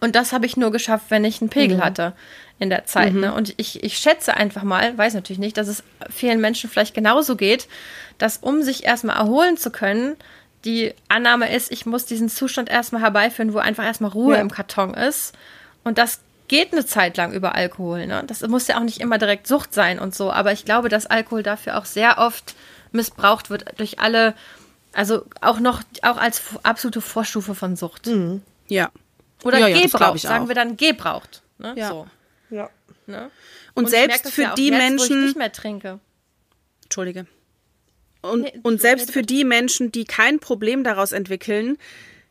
Und 0.00 0.16
das 0.16 0.32
habe 0.32 0.46
ich 0.46 0.56
nur 0.56 0.72
geschafft, 0.72 1.06
wenn 1.10 1.24
ich 1.24 1.40
einen 1.40 1.48
Pegel 1.48 1.76
mhm. 1.76 1.84
hatte 1.84 2.12
in 2.58 2.70
der 2.70 2.86
Zeit. 2.86 3.14
Ne? 3.14 3.28
Mhm. 3.28 3.34
Und 3.34 3.54
ich, 3.56 3.84
ich 3.84 3.98
schätze 3.98 4.36
einfach 4.36 4.64
mal, 4.64 4.98
weiß 4.98 5.14
natürlich 5.14 5.38
nicht, 5.38 5.56
dass 5.56 5.68
es 5.68 5.84
vielen 6.10 6.40
Menschen 6.40 6.68
vielleicht 6.68 6.94
genauso 6.94 7.36
geht, 7.36 7.68
dass 8.18 8.38
um 8.38 8.62
sich 8.62 8.84
erstmal 8.84 9.16
erholen 9.16 9.56
zu 9.56 9.70
können, 9.70 10.16
die 10.64 10.92
Annahme 11.06 11.54
ist, 11.54 11.70
ich 11.70 11.86
muss 11.86 12.04
diesen 12.04 12.28
Zustand 12.28 12.68
erstmal 12.68 13.02
herbeiführen, 13.02 13.54
wo 13.54 13.58
einfach 13.58 13.84
erstmal 13.84 14.10
Ruhe 14.10 14.34
ja. 14.34 14.40
im 14.40 14.50
Karton 14.50 14.92
ist. 14.94 15.34
Und 15.84 15.98
das 15.98 16.20
geht 16.48 16.72
eine 16.72 16.84
Zeit 16.84 17.16
lang 17.16 17.32
über 17.32 17.54
Alkohol. 17.54 18.06
Ne? 18.06 18.24
Das 18.26 18.42
muss 18.42 18.66
ja 18.66 18.78
auch 18.78 18.82
nicht 18.82 19.00
immer 19.00 19.18
direkt 19.18 19.46
Sucht 19.46 19.72
sein 19.72 19.98
und 19.98 20.14
so, 20.14 20.32
aber 20.32 20.52
ich 20.52 20.64
glaube, 20.64 20.88
dass 20.88 21.06
Alkohol 21.06 21.42
dafür 21.42 21.78
auch 21.78 21.84
sehr 21.84 22.18
oft 22.18 22.54
missbraucht 22.92 23.50
wird 23.50 23.78
durch 23.78 24.00
alle, 24.00 24.34
also 24.92 25.24
auch 25.40 25.60
noch, 25.60 25.82
auch 26.02 26.16
als 26.16 26.42
absolute 26.62 27.00
Vorstufe 27.00 27.54
von 27.54 27.76
Sucht. 27.76 28.06
Mhm. 28.06 28.42
Ja. 28.68 28.90
Oder 29.44 29.58
ja, 29.58 29.68
ja, 29.68 29.82
Gebraucht, 29.82 30.18
sagen 30.18 30.48
wir 30.48 30.54
dann 30.54 30.76
Gebraucht. 30.76 31.42
Ne? 31.58 31.74
Ja. 31.76 31.88
So. 31.88 32.06
ja. 32.50 32.70
Ne? 33.06 33.30
Und, 33.74 33.84
und 33.84 33.90
selbst 33.90 34.30
für 34.30 34.42
ja 34.42 34.54
die 34.54 34.68
jetzt, 34.68 34.78
Menschen. 34.78 35.08
Wo 35.08 35.18
ich 35.20 35.24
nicht 35.26 35.36
mehr 35.36 35.52
trinke. 35.52 36.00
Entschuldige. 36.84 37.26
Und, 38.20 38.42
nee, 38.42 38.60
und 38.62 38.80
selbst 38.80 39.12
für 39.12 39.22
die 39.22 39.44
Menschen, 39.44 39.92
die 39.92 40.04
kein 40.04 40.40
Problem 40.40 40.82
daraus 40.82 41.12
entwickeln, 41.12 41.78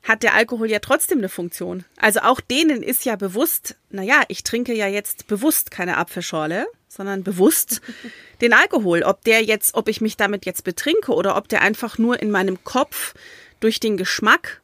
hat 0.08 0.24
der 0.24 0.34
Alkohol 0.34 0.70
ja 0.70 0.80
trotzdem 0.80 1.18
eine 1.18 1.30
Funktion. 1.30 1.84
Also 1.98 2.22
auch 2.22 2.40
denen 2.40 2.82
ist 2.82 3.04
ja 3.04 3.16
bewusst, 3.18 3.76
naja, 3.90 4.24
ich 4.30 4.44
trinke 4.44 4.74
ja 4.74 4.88
jetzt 4.88 5.28
bewusst 5.28 5.70
keine 5.70 5.98
Apfelschorle, 5.98 6.68
sondern 6.88 7.24
bewusst 7.24 7.82
den 8.42 8.54
Alkohol. 8.54 9.04
Ob 9.04 9.24
der 9.26 9.44
jetzt, 9.44 9.76
ob 9.76 9.90
ich 9.90 10.00
mich 10.00 10.16
damit 10.16 10.46
jetzt 10.46 10.64
betrinke 10.64 11.14
oder 11.14 11.36
ob 11.36 11.50
der 11.50 11.62
einfach 11.62 11.98
nur 11.98 12.22
in 12.22 12.32
meinem 12.32 12.64
Kopf 12.64 13.14
durch 13.60 13.80
den 13.80 13.98
Geschmack 13.98 14.62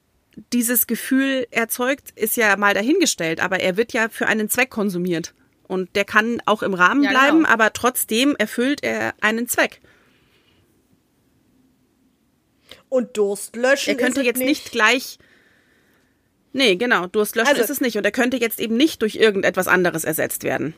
dieses 0.52 0.88
Gefühl 0.88 1.46
erzeugt, 1.52 2.12
ist 2.16 2.38
ja 2.38 2.56
mal 2.56 2.74
dahingestellt. 2.74 3.42
Aber 3.42 3.60
er 3.60 3.76
wird 3.76 3.92
ja 3.92 4.10
für 4.10 4.28
einen 4.28 4.50
Zweck 4.50 4.70
konsumiert. 4.70 5.34
Und 5.68 5.96
der 5.96 6.06
kann 6.06 6.42
auch 6.46 6.64
im 6.64 6.74
Rahmen 6.74 7.04
ja, 7.04 7.10
bleiben, 7.10 7.40
genau. 7.40 7.50
aber 7.50 7.74
trotzdem 7.74 8.36
erfüllt 8.38 8.84
er 8.84 9.14
einen 9.22 9.48
Zweck. 9.48 9.82
Und 12.90 13.18
Durst 13.18 13.56
löschen. 13.56 13.90
Er 13.90 13.96
könnte 13.96 14.22
jetzt 14.22 14.40
nicht 14.40 14.72
gleich. 14.72 15.18
Nee, 16.54 16.76
genau, 16.76 17.08
Durstlöschen 17.08 17.50
Also- 17.50 17.64
ist 17.64 17.70
es 17.70 17.82
nicht. 17.82 17.98
Und 17.98 18.06
er 18.06 18.12
könnte 18.12 18.38
jetzt 18.38 18.60
eben 18.60 18.78
nicht 18.78 19.02
durch 19.02 19.16
irgendetwas 19.16 19.68
anderes 19.68 20.04
ersetzt 20.04 20.44
werden. 20.44 20.74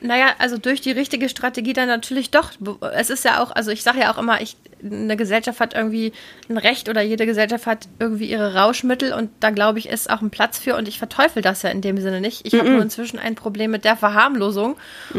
Naja, 0.00 0.28
also 0.38 0.58
durch 0.58 0.80
die 0.80 0.92
richtige 0.92 1.28
Strategie 1.28 1.72
dann 1.72 1.88
natürlich 1.88 2.30
doch. 2.30 2.52
Es 2.94 3.10
ist 3.10 3.24
ja 3.24 3.42
auch, 3.42 3.50
also 3.50 3.72
ich 3.72 3.82
sage 3.82 3.98
ja 3.98 4.12
auch 4.12 4.18
immer, 4.18 4.40
ich, 4.40 4.56
eine 4.80 5.16
Gesellschaft 5.16 5.58
hat 5.58 5.74
irgendwie 5.74 6.12
ein 6.48 6.56
Recht 6.56 6.88
oder 6.88 7.02
jede 7.02 7.26
Gesellschaft 7.26 7.66
hat 7.66 7.88
irgendwie 7.98 8.30
ihre 8.30 8.54
Rauschmittel 8.54 9.12
und 9.12 9.30
da 9.40 9.50
glaube 9.50 9.80
ich, 9.80 9.88
ist 9.88 10.08
auch 10.08 10.20
ein 10.20 10.30
Platz 10.30 10.56
für 10.56 10.76
und 10.76 10.86
ich 10.86 11.00
verteufel 11.00 11.42
das 11.42 11.62
ja 11.62 11.70
in 11.70 11.80
dem 11.80 11.98
Sinne 11.98 12.20
nicht. 12.20 12.46
Ich 12.46 12.54
habe 12.54 12.70
nur 12.70 12.80
inzwischen 12.80 13.18
ein 13.18 13.34
Problem 13.34 13.72
mit 13.72 13.84
der 13.84 13.96
Verharmlosung 13.96 14.76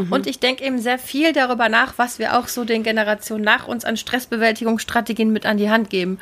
und 0.09 0.27
ich 0.27 0.39
denke 0.39 0.63
eben 0.63 0.79
sehr 0.79 0.97
viel 0.97 1.33
darüber 1.33 1.67
nach, 1.67 1.95
was 1.97 2.17
wir 2.17 2.39
auch 2.39 2.47
so 2.47 2.63
den 2.63 2.83
Generationen 2.83 3.43
nach 3.43 3.67
uns 3.67 3.83
an 3.83 3.97
Stressbewältigungsstrategien 3.97 5.29
mit 5.33 5.45
an 5.45 5.57
die 5.57 5.69
Hand 5.69 5.89
geben. 5.89 6.19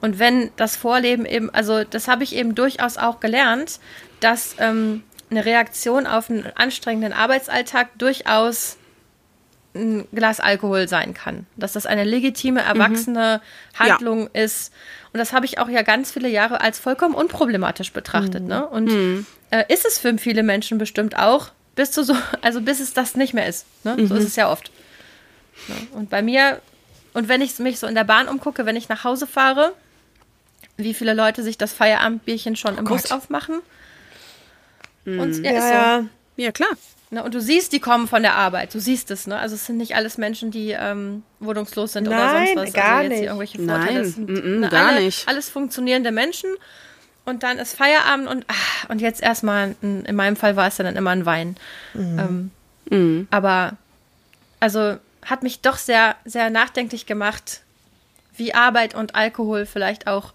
Und 0.00 0.18
wenn 0.18 0.50
das 0.56 0.76
Vorleben 0.76 1.26
eben, 1.26 1.50
also 1.50 1.84
das 1.84 2.08
habe 2.08 2.24
ich 2.24 2.34
eben 2.34 2.54
durchaus 2.54 2.96
auch 2.96 3.20
gelernt, 3.20 3.80
dass 4.20 4.56
ähm, 4.58 5.02
eine 5.30 5.44
Reaktion 5.44 6.06
auf 6.06 6.30
einen 6.30 6.46
anstrengenden 6.54 7.12
Arbeitsalltag 7.12 7.88
durchaus 7.98 8.76
ein 9.74 10.06
Glas 10.12 10.40
Alkohol 10.40 10.88
sein 10.88 11.14
kann. 11.14 11.46
Dass 11.56 11.74
das 11.74 11.86
eine 11.86 12.04
legitime, 12.04 12.60
erwachsene 12.60 13.40
Handlung 13.78 14.28
ist. 14.32 14.72
Und 15.12 15.18
das 15.18 15.32
habe 15.32 15.46
ich 15.46 15.58
auch 15.58 15.68
ja 15.68 15.82
ganz 15.82 16.10
viele 16.10 16.28
Jahre 16.28 16.60
als 16.60 16.78
vollkommen 16.78 17.14
unproblematisch 17.14 17.92
betrachtet. 17.92 18.42
Ne? 18.42 18.66
Und 18.66 18.90
äh, 19.50 19.64
ist 19.68 19.86
es 19.86 19.98
für 19.98 20.16
viele 20.18 20.42
Menschen 20.42 20.78
bestimmt 20.78 21.16
auch, 21.16 21.50
bis 21.76 21.92
zu 21.92 22.02
so, 22.02 22.16
also 22.42 22.60
bis 22.60 22.80
es 22.80 22.94
das 22.94 23.14
nicht 23.14 23.34
mehr 23.34 23.46
ist. 23.46 23.66
Ne? 23.84 24.06
So 24.06 24.14
ist 24.16 24.24
es 24.24 24.36
ja 24.36 24.50
oft. 24.50 24.72
Ne? 25.68 25.74
Und 25.92 26.10
bei 26.10 26.22
mir, 26.22 26.60
und 27.12 27.28
wenn 27.28 27.40
ich 27.40 27.58
mich 27.58 27.78
so 27.78 27.86
in 27.86 27.94
der 27.94 28.04
Bahn 28.04 28.28
umgucke, 28.28 28.66
wenn 28.66 28.76
ich 28.76 28.88
nach 28.88 29.04
Hause 29.04 29.26
fahre, 29.28 29.72
wie 30.84 30.94
viele 30.94 31.14
Leute 31.14 31.42
sich 31.42 31.58
das 31.58 31.72
Feierabendbierchen 31.72 32.56
schon 32.56 32.76
im 32.78 32.84
Bus 32.84 33.04
Gott. 33.04 33.12
aufmachen. 33.12 33.60
Und 35.06 35.42
ja, 35.44 35.52
Ja, 35.52 35.58
ist 35.58 35.68
so. 35.68 35.74
ja. 35.74 36.04
Ja, 36.36 36.52
klar. 36.52 36.70
Ne, 37.12 37.24
und 37.24 37.34
du 37.34 37.40
siehst, 37.40 37.72
die 37.72 37.80
kommen 37.80 38.06
von 38.06 38.22
der 38.22 38.36
Arbeit. 38.36 38.72
Du 38.72 38.78
siehst 38.80 39.10
es, 39.10 39.26
ne? 39.26 39.36
Also 39.36 39.56
es 39.56 39.66
sind 39.66 39.78
nicht 39.78 39.96
alles 39.96 40.16
Menschen, 40.16 40.52
die 40.52 40.70
ähm, 40.70 41.24
wohnungslos 41.40 41.92
sind 41.94 42.06
oder 42.06 42.16
Nein, 42.16 42.46
sonst 42.56 42.68
was. 42.68 42.72
gar 42.72 42.84
also 42.98 43.02
jetzt 43.02 43.08
nicht. 43.10 43.18
hier 43.18 43.26
irgendwelche 43.28 43.58
Vorteile. 43.58 44.02
Nein, 44.02 44.04
sind, 44.04 44.28
mm, 44.30 44.32
mm, 44.56 44.60
ne, 44.60 44.68
gar 44.68 44.88
alle, 44.90 45.00
nicht. 45.00 45.26
Alles 45.28 45.48
funktionierende 45.50 46.12
Menschen. 46.12 46.50
Und 47.24 47.42
dann 47.42 47.58
ist 47.58 47.74
Feierabend 47.76 48.28
und 48.28 48.44
ah, 48.48 48.54
und 48.88 49.00
jetzt 49.00 49.22
erstmal, 49.22 49.74
ein- 49.82 50.04
in 50.04 50.14
meinem 50.16 50.36
Fall 50.36 50.54
war 50.54 50.68
es 50.68 50.78
ja 50.78 50.84
dann 50.84 50.94
immer 50.96 51.10
ein 51.10 51.26
Wein. 51.26 51.56
Mhm. 51.94 52.50
Ähm, 52.92 53.28
Aber 53.32 53.76
also 54.60 54.96
hat 55.24 55.42
mich 55.42 55.60
doch 55.60 55.76
sehr, 55.78 56.14
sehr 56.24 56.48
nachdenklich 56.48 57.06
gemacht, 57.06 57.62
wie 58.36 58.54
Arbeit 58.54 58.94
und 58.94 59.14
Alkohol 59.16 59.66
vielleicht 59.66 60.06
auch 60.06 60.32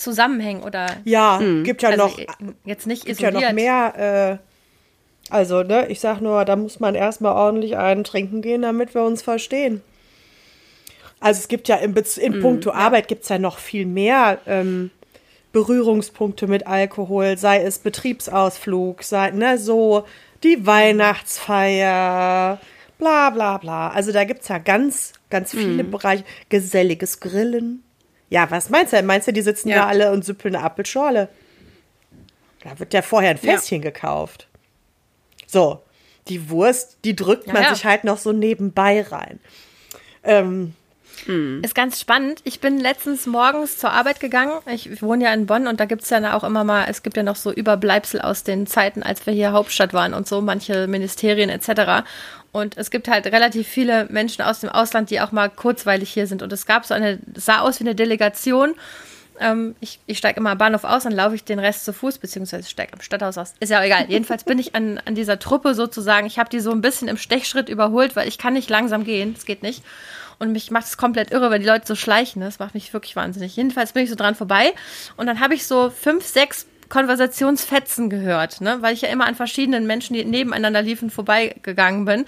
zusammenhängen 0.00 0.62
oder 0.62 0.86
Ja, 1.04 1.40
gibt 1.62 1.82
ja 1.82 1.90
also 1.90 2.04
noch, 2.04 2.18
jetzt 2.64 2.86
nicht 2.86 3.04
gibt 3.04 3.20
ja 3.20 3.28
isoliert. 3.28 3.50
noch 3.50 3.54
mehr. 3.54 4.38
Äh, 4.40 5.32
also, 5.32 5.62
ne, 5.62 5.86
ich 5.88 6.00
sag 6.00 6.20
nur, 6.20 6.44
da 6.44 6.56
muss 6.56 6.80
man 6.80 6.94
erstmal 6.94 7.32
ordentlich 7.34 7.76
einen 7.76 8.02
trinken 8.02 8.42
gehen, 8.42 8.62
damit 8.62 8.94
wir 8.94 9.02
uns 9.04 9.22
verstehen. 9.22 9.80
Also 11.20 11.38
es 11.40 11.48
gibt 11.48 11.68
ja 11.68 11.76
in, 11.76 11.92
Bez- 11.94 12.16
in 12.18 12.40
puncto 12.40 12.70
Arbeit 12.72 13.06
gibt 13.06 13.24
es 13.24 13.28
ja 13.28 13.38
noch 13.38 13.58
viel 13.58 13.84
mehr 13.84 14.38
ähm, 14.46 14.90
Berührungspunkte 15.52 16.46
mit 16.46 16.66
Alkohol, 16.66 17.36
sei 17.36 17.62
es 17.62 17.78
Betriebsausflug, 17.78 19.02
sei 19.02 19.30
ne, 19.32 19.58
so 19.58 20.04
die 20.42 20.66
Weihnachtsfeier, 20.66 22.58
bla 22.98 23.30
bla 23.30 23.58
bla. 23.58 23.90
Also 23.90 24.12
da 24.12 24.24
gibt 24.24 24.42
es 24.42 24.48
ja 24.48 24.58
ganz, 24.58 25.12
ganz 25.28 25.50
viele 25.52 25.84
Bereiche. 25.84 26.24
Geselliges 26.48 27.20
Grillen. 27.20 27.82
Ja, 28.30 28.50
was 28.50 28.70
meinst 28.70 28.92
du? 28.92 29.02
Meinst 29.02 29.28
du, 29.28 29.32
die 29.32 29.42
sitzen 29.42 29.68
Ja. 29.68 29.76
da 29.80 29.86
alle 29.86 30.12
und 30.12 30.24
süppeln 30.24 30.56
eine 30.56 30.64
Apfelschorle? 30.64 31.28
Da 32.64 32.78
wird 32.78 32.94
ja 32.94 33.02
vorher 33.02 33.30
ein 33.30 33.38
Ja. 33.42 33.56
Fässchen 33.58 33.82
gekauft. 33.82 34.46
So, 35.46 35.82
die 36.28 36.48
Wurst, 36.48 36.98
die 37.04 37.16
drückt 37.16 37.48
Ja, 37.48 37.52
man 37.54 37.62
ja. 37.64 37.74
sich 37.74 37.84
halt 37.84 38.04
noch 38.04 38.18
so 38.18 38.32
nebenbei 38.32 39.02
rein. 39.02 39.40
Ähm, 40.22 40.74
Ist 41.62 41.74
ganz 41.74 42.00
spannend. 42.00 42.40
Ich 42.44 42.60
bin 42.60 42.78
letztens 42.78 43.26
morgens 43.26 43.76
zur 43.78 43.90
Arbeit 43.92 44.20
gegangen. 44.20 44.52
Ich 44.66 45.02
wohne 45.02 45.24
ja 45.24 45.34
in 45.34 45.44
Bonn 45.46 45.66
und 45.66 45.78
da 45.78 45.84
gibt 45.84 46.02
es 46.02 46.10
ja 46.10 46.34
auch 46.34 46.44
immer 46.44 46.64
mal, 46.64 46.86
es 46.88 47.02
gibt 47.02 47.16
ja 47.16 47.22
noch 47.22 47.36
so 47.36 47.52
Überbleibsel 47.52 48.22
aus 48.22 48.42
den 48.42 48.66
Zeiten, 48.66 49.02
als 49.02 49.26
wir 49.26 49.34
hier 49.34 49.52
Hauptstadt 49.52 49.92
waren 49.92 50.14
und 50.14 50.26
so, 50.26 50.40
manche 50.40 50.86
Ministerien 50.86 51.50
etc. 51.50 52.06
Und 52.52 52.76
es 52.76 52.90
gibt 52.90 53.08
halt 53.08 53.26
relativ 53.26 53.68
viele 53.68 54.06
Menschen 54.06 54.42
aus 54.42 54.60
dem 54.60 54.70
Ausland, 54.70 55.10
die 55.10 55.20
auch 55.20 55.32
mal 55.32 55.48
kurzweilig 55.48 56.10
hier 56.10 56.26
sind. 56.26 56.42
Und 56.42 56.52
es 56.52 56.66
gab 56.66 56.84
so 56.84 56.94
eine, 56.94 57.18
sah 57.34 57.60
aus 57.60 57.78
wie 57.78 57.84
eine 57.84 57.94
Delegation. 57.94 58.74
Ähm, 59.38 59.76
ich 59.80 60.00
ich 60.06 60.18
steige 60.18 60.40
immer 60.40 60.50
am 60.50 60.58
Bahnhof 60.58 60.84
aus, 60.84 61.04
dann 61.04 61.12
laufe 61.12 61.34
ich 61.34 61.44
den 61.44 61.60
Rest 61.60 61.84
zu 61.84 61.92
Fuß, 61.92 62.18
beziehungsweise 62.18 62.68
steige 62.68 62.92
am 62.92 63.00
Stadthaus 63.00 63.38
aus. 63.38 63.54
Ist 63.60 63.70
ja 63.70 63.78
auch 63.78 63.84
egal. 63.84 64.06
Jedenfalls 64.08 64.44
bin 64.44 64.58
ich 64.58 64.74
an, 64.74 65.00
an 65.04 65.14
dieser 65.14 65.38
Truppe 65.38 65.74
sozusagen. 65.74 66.26
Ich 66.26 66.38
habe 66.38 66.50
die 66.50 66.60
so 66.60 66.72
ein 66.72 66.80
bisschen 66.80 67.08
im 67.08 67.16
Stechschritt 67.16 67.68
überholt, 67.68 68.16
weil 68.16 68.26
ich 68.28 68.38
kann 68.38 68.54
nicht 68.54 68.68
langsam 68.68 69.04
gehen. 69.04 69.34
Das 69.34 69.46
geht 69.46 69.62
nicht. 69.62 69.84
Und 70.40 70.52
mich 70.52 70.70
macht 70.70 70.86
es 70.86 70.96
komplett 70.96 71.32
irre, 71.32 71.50
wenn 71.50 71.60
die 71.60 71.68
Leute 71.68 71.86
so 71.86 71.94
schleichen. 71.94 72.40
Das 72.40 72.58
macht 72.58 72.74
mich 72.74 72.92
wirklich 72.94 73.14
wahnsinnig. 73.14 73.54
Jedenfalls 73.56 73.92
bin 73.92 74.04
ich 74.04 74.10
so 74.10 74.16
dran 74.16 74.34
vorbei. 74.34 74.72
Und 75.16 75.26
dann 75.26 75.38
habe 75.38 75.54
ich 75.54 75.66
so 75.66 75.90
fünf, 75.90 76.26
sechs 76.26 76.66
Konversationsfetzen 76.90 78.10
gehört, 78.10 78.60
ne? 78.60 78.82
weil 78.82 78.92
ich 78.92 79.00
ja 79.00 79.08
immer 79.08 79.26
an 79.26 79.34
verschiedenen 79.34 79.86
Menschen, 79.86 80.12
die 80.14 80.24
nebeneinander 80.24 80.82
liefen, 80.82 81.08
vorbeigegangen 81.10 82.04
bin. 82.04 82.26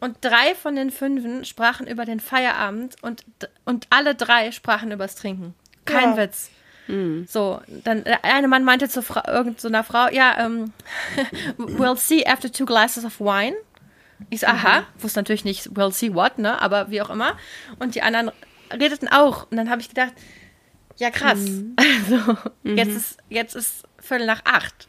Und 0.00 0.16
drei 0.22 0.54
von 0.60 0.74
den 0.74 0.90
fünfen 0.90 1.44
sprachen 1.44 1.86
über 1.86 2.04
den 2.06 2.18
Feierabend 2.18 2.96
und, 3.02 3.24
und 3.64 3.86
alle 3.90 4.14
drei 4.16 4.50
sprachen 4.50 4.90
übers 4.90 5.14
Trinken. 5.14 5.54
Kein 5.84 6.10
Ja. 6.10 6.16
Witz. 6.16 6.50
So, 7.28 7.60
dann 7.84 8.02
der 8.02 8.24
eine 8.24 8.48
Mann 8.48 8.64
meinte 8.64 8.88
zu 8.88 9.00
Fra 9.00 9.22
irgend 9.28 9.60
so 9.60 9.68
einer 9.68 9.84
Frau, 9.84 10.08
ja, 10.08 10.44
ähm, 10.44 10.72
we'll 11.56 11.96
see 11.96 12.26
after 12.26 12.50
two 12.50 12.64
glasses 12.64 13.04
of 13.04 13.20
wine. 13.20 13.54
Ich 14.28 14.40
so, 14.40 14.48
aha, 14.48 14.82
wusste 14.98 15.20
natürlich 15.20 15.44
nicht, 15.44 15.68
we'll 15.68 15.92
see 15.92 16.12
what, 16.14 16.38
ne, 16.38 16.60
aber 16.60 16.90
wie 16.90 17.00
auch 17.00 17.10
immer. 17.10 17.36
Und 17.78 17.94
die 17.94 18.02
anderen 18.02 18.32
redeten 18.72 19.06
auch. 19.06 19.48
Und 19.50 19.56
dann 19.56 19.70
habe 19.70 19.80
ich 19.80 19.88
gedacht, 19.88 20.12
ja 20.96 21.10
krass. 21.10 21.38
Also, 21.78 22.36
jetzt 22.64 22.96
ist, 22.96 23.16
jetzt 23.28 23.54
ist 23.56 23.84
Viertel 24.00 24.26
nach 24.26 24.42
acht. 24.44 24.88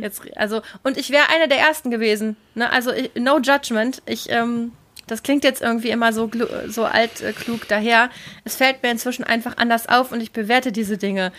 Jetzt, 0.00 0.22
also, 0.36 0.62
und 0.82 0.96
ich 0.98 1.10
wäre 1.10 1.28
eine 1.32 1.46
der 1.46 1.58
ersten 1.58 1.90
gewesen. 1.92 2.36
Ne? 2.56 2.70
Also, 2.72 2.92
ich- 2.92 3.12
no 3.14 3.38
judgment. 3.38 4.02
Ich, 4.04 4.28
ähm, 4.30 4.72
das 5.06 5.22
klingt 5.22 5.44
jetzt 5.44 5.62
irgendwie 5.62 5.90
immer 5.90 6.12
so, 6.12 6.28
so 6.68 6.84
alt, 6.84 7.20
äh, 7.20 7.32
klug 7.32 7.68
daher. 7.68 8.10
Es 8.44 8.56
fällt 8.56 8.82
mir 8.82 8.90
inzwischen 8.90 9.22
einfach 9.22 9.58
anders 9.58 9.88
auf 9.88 10.10
und 10.10 10.20
ich 10.20 10.32
bewerte 10.32 10.72
diese 10.72 10.98
Dinge 10.98 11.30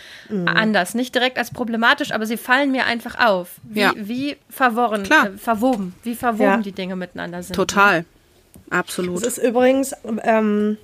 anders. 0.46 0.94
Nicht 0.94 1.14
direkt 1.14 1.36
als 1.38 1.50
problematisch, 1.50 2.12
aber 2.12 2.24
sie 2.24 2.38
fallen 2.38 2.70
mir 2.72 2.86
einfach 2.86 3.18
auf. 3.22 3.48
Wie, 3.64 3.80
Ja. 3.80 3.92
wie 3.96 4.36
verworren, 4.48 5.04
äh, 5.04 5.36
verwoben, 5.36 5.94
wie 6.02 6.14
verwoben 6.14 6.42
Ja. 6.44 6.56
die 6.58 6.72
Dinge 6.72 6.96
miteinander 6.96 7.42
sind. 7.42 7.54
total. 7.56 8.04
Absolut. 8.70 9.18
Es 9.18 9.36
ist 9.36 9.44
übrigens 9.44 9.94
ähm, 10.22 10.78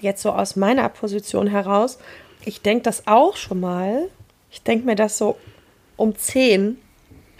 jetzt 0.00 0.22
so 0.22 0.30
aus 0.30 0.56
meiner 0.56 0.88
Position 0.88 1.46
heraus, 1.46 1.98
ich 2.44 2.62
denke 2.62 2.82
das 2.84 3.06
auch 3.06 3.36
schon 3.36 3.60
mal. 3.60 4.08
Ich 4.50 4.62
denke 4.62 4.86
mir 4.86 4.96
das 4.96 5.18
so 5.18 5.38
um 5.96 6.16
10, 6.16 6.78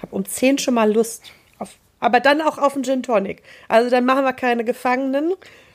habe 0.03 0.15
um 0.15 0.25
10 0.25 0.59
schon 0.59 0.75
mal 0.75 0.93
Lust 0.93 1.33
auf, 1.59 1.71
aber 2.01 2.21
dann 2.21 2.43
auch 2.43 2.59
auf 2.59 2.75
einen 2.75 2.85
Gin 2.85 3.03
Tonic. 3.03 3.43
Also 3.69 3.89
dann 3.89 4.05
machen 4.05 4.25
wir 4.25 4.33
keine 4.33 4.65
Gefangenen, 4.65 5.35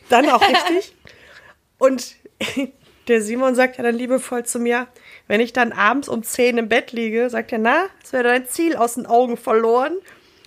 dann 0.10 0.30
auch 0.30 0.42
richtig. 0.42 0.94
Und 1.80 2.16
der 3.08 3.22
Simon 3.22 3.56
sagt 3.56 3.78
ja 3.78 3.84
dann 3.84 3.96
liebevoll 3.96 4.46
zu 4.46 4.60
mir, 4.60 4.88
wenn 5.28 5.42
ich 5.42 5.54
dann 5.54 5.72
abends 5.72 6.10
um 6.10 6.24
10 6.24 6.58
im 6.58 6.70
Bett 6.70 6.92
liege, 6.92 7.30
sagt 7.30 7.52
er, 7.52 7.58
na, 7.58 7.86
es 8.04 8.14
wäre 8.14 8.24
dein 8.24 8.48
Ziel 8.48 8.76
aus 8.76 8.96
den 8.96 9.06
Augen 9.06 9.38
verloren, 9.38 9.94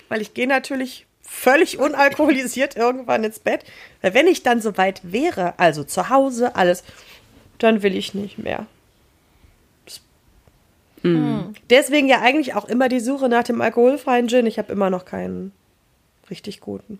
weil 0.08 0.20
ich 0.20 0.34
gehe 0.34 0.46
natürlich 0.46 1.06
völlig 1.26 1.78
unalkoholisiert 1.78 2.76
irgendwann 2.76 3.24
ins 3.24 3.38
Bett. 3.38 3.64
Weil 4.02 4.14
wenn 4.14 4.26
ich 4.26 4.42
dann 4.42 4.60
soweit 4.60 5.00
wäre, 5.02 5.58
also 5.58 5.84
zu 5.84 6.08
Hause, 6.08 6.56
alles, 6.56 6.84
dann 7.58 7.82
will 7.82 7.96
ich 7.96 8.14
nicht 8.14 8.38
mehr. 8.38 8.66
Deswegen 11.70 12.08
ja 12.08 12.20
eigentlich 12.20 12.54
auch 12.54 12.64
immer 12.66 12.88
die 12.88 13.00
Suche 13.00 13.28
nach 13.28 13.44
dem 13.44 13.60
alkoholfreien 13.60 14.28
Gin. 14.28 14.46
Ich 14.46 14.58
habe 14.58 14.72
immer 14.72 14.90
noch 14.90 15.04
keinen 15.04 15.52
richtig 16.30 16.60
guten. 16.60 16.98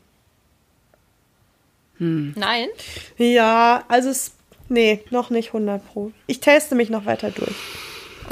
Nein? 1.99 2.69
Ja, 3.17 3.85
also 3.89 4.11
es, 4.11 4.33
nee, 4.69 5.03
noch 5.11 5.31
nicht 5.31 5.49
100 5.49 5.85
pro. 5.87 6.13
Ich 6.27 6.41
teste 6.41 6.75
mich 6.75 6.91
noch 6.91 7.07
weiter 7.07 7.31
durch. 7.31 7.55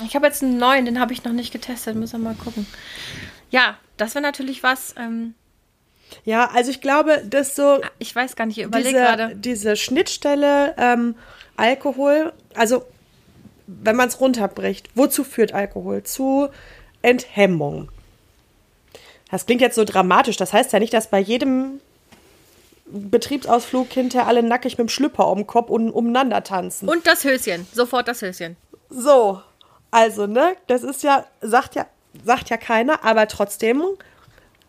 Ich 0.07 0.15
habe 0.15 0.27
jetzt 0.27 0.43
einen 0.43 0.59
neuen, 0.59 0.85
den 0.85 1.01
habe 1.01 1.13
ich 1.13 1.25
noch 1.25 1.33
nicht 1.33 1.53
getestet. 1.53 1.97
Müssen 1.97 2.21
wir 2.21 2.31
mal 2.31 2.37
gucken. 2.37 2.67
Ja, 3.51 3.79
das 3.97 4.15
wäre 4.15 4.23
natürlich 4.23 4.63
was. 4.63 4.95
Ähm, 4.99 5.35
Ja, 6.25 6.51
also 6.55 6.71
ich 6.71 6.81
glaube, 6.81 7.23
dass 7.25 7.57
so 7.57 7.81
ich 7.99 8.15
weiß 8.15 8.37
gar 8.37 8.47
nicht, 8.47 8.59
ich 8.59 8.65
überlege 8.65 8.91
diese, 8.91 9.01
gerade. 9.01 9.37
diese 9.37 9.77
Schnittstelle 9.77 10.75
ähm, 10.79 11.15
Alkohol, 11.57 12.33
also 12.55 12.85
wenn 13.67 13.97
man 13.97 14.09
es 14.09 14.21
runterbricht, 14.21 14.91
wozu 14.95 15.25
führt 15.25 15.55
Alkohol? 15.55 16.03
Zu 16.03 16.49
Enthemmung. 17.03 17.89
Das 19.31 19.47
klingt 19.47 19.61
jetzt 19.61 19.75
so 19.75 19.85
dramatisch. 19.85 20.37
Das 20.37 20.53
heißt 20.53 20.73
ja 20.73 20.79
nicht, 20.79 20.93
dass 20.93 21.09
bei 21.09 21.19
jedem 21.19 21.81
Betriebsausflug 22.87 23.91
hinterher 23.91 24.29
alle 24.29 24.43
nackig 24.43 24.79
mit 24.79 24.87
dem 24.87 24.89
Schlüpper 24.89 25.29
um 25.29 25.39
den 25.39 25.47
Kopf 25.47 25.71
und 25.71 25.91
umeinander 25.91 26.45
tanzen. 26.45 26.89
Und 26.89 27.07
das 27.07 27.25
Höschen. 27.25 27.67
Sofort 27.73 28.07
das 28.09 28.23
Höschen. 28.23 28.57
So, 28.91 29.41
also, 29.91 30.27
ne, 30.27 30.57
das 30.67 30.83
ist 30.83 31.03
ja, 31.03 31.25
sagt 31.41 31.75
ja, 31.75 31.87
sagt 32.25 32.51
ja 32.51 32.57
keiner, 32.57 33.05
aber 33.05 33.27
trotzdem 33.27 33.83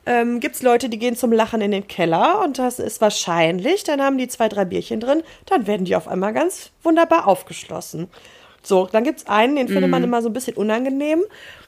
ähm, 0.06 0.40
gibt 0.40 0.56
es 0.56 0.62
Leute, 0.62 0.90
die 0.90 1.00
gehen 1.00 1.16
zum 1.16 1.32
Lachen 1.32 1.62
in 1.62 1.72
den 1.72 1.88
Keller 1.88 2.42
und 2.44 2.60
das 2.60 2.80
ist 2.80 3.02
wahrscheinlich, 3.02 3.84
dann 3.84 4.02
haben 4.02 4.18
die 4.18 4.28
zwei, 4.28 4.50
drei 4.50 4.66
Bierchen 4.66 5.00
drin, 5.00 5.24
dann 5.46 5.68
werden 5.68 5.86
die 5.86 5.96
auf 5.96 6.08
einmal 6.08 6.34
ganz 6.34 6.72
wunderbar 6.84 7.28
aufgeschlossen. 7.28 8.10
So, 8.66 8.88
dann 8.92 9.04
gibt 9.04 9.20
es 9.20 9.28
einen, 9.28 9.56
den 9.56 9.68
findet 9.68 9.92
man 9.92 10.04
immer 10.04 10.24
so 10.24 10.30
ein 10.30 10.34
bisschen 10.34 10.58
unangenehm. 10.58 11.24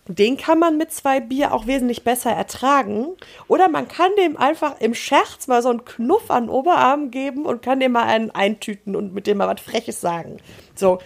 Den 0.08 0.36
kann 0.36 0.58
man 0.58 0.78
mit 0.78 0.92
zwei 0.92 1.20
Bier 1.20 1.54
auch 1.54 1.68
wesentlich 1.68 2.04
besser 2.04 2.32
ertragen. 2.32 3.10
Oder 3.48 3.68
man 3.68 3.88
kann 3.88 4.10
dem 4.18 4.36
einfach 4.36 4.80
im 4.80 4.96
Scherz 4.96 5.48
mal 5.48 5.62
so 5.62 5.70
einen 5.70 5.86
Knuff 5.86 6.32
an 6.32 6.46
den 6.46 6.50
Oberarm 6.50 7.12
geben 7.12 7.46
und 7.46 7.62
kann 7.62 7.80
dem 7.80 7.92
mal 7.92 8.06
einen 8.06 8.32
eintüten 8.32 8.96
und 8.96 9.14
mit 9.14 9.28
dem 9.28 9.38
mal 9.38 9.48
was 9.48 9.62
Freches 9.62 10.02
sagen. 10.02 10.38
So, 10.74 11.00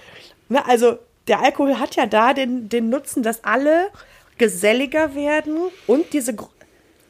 ne, 0.48 0.66
also 0.66 0.98
der 1.28 1.42
Alkohol 1.42 1.78
hat 1.78 1.96
ja 1.96 2.06
da 2.06 2.34
den, 2.34 2.70
den 2.70 2.90
Nutzen, 2.90 3.22
dass 3.22 3.44
alle 3.44 3.88
geselliger 4.38 5.14
werden 5.14 5.58
und 5.88 6.14
diese 6.14 6.36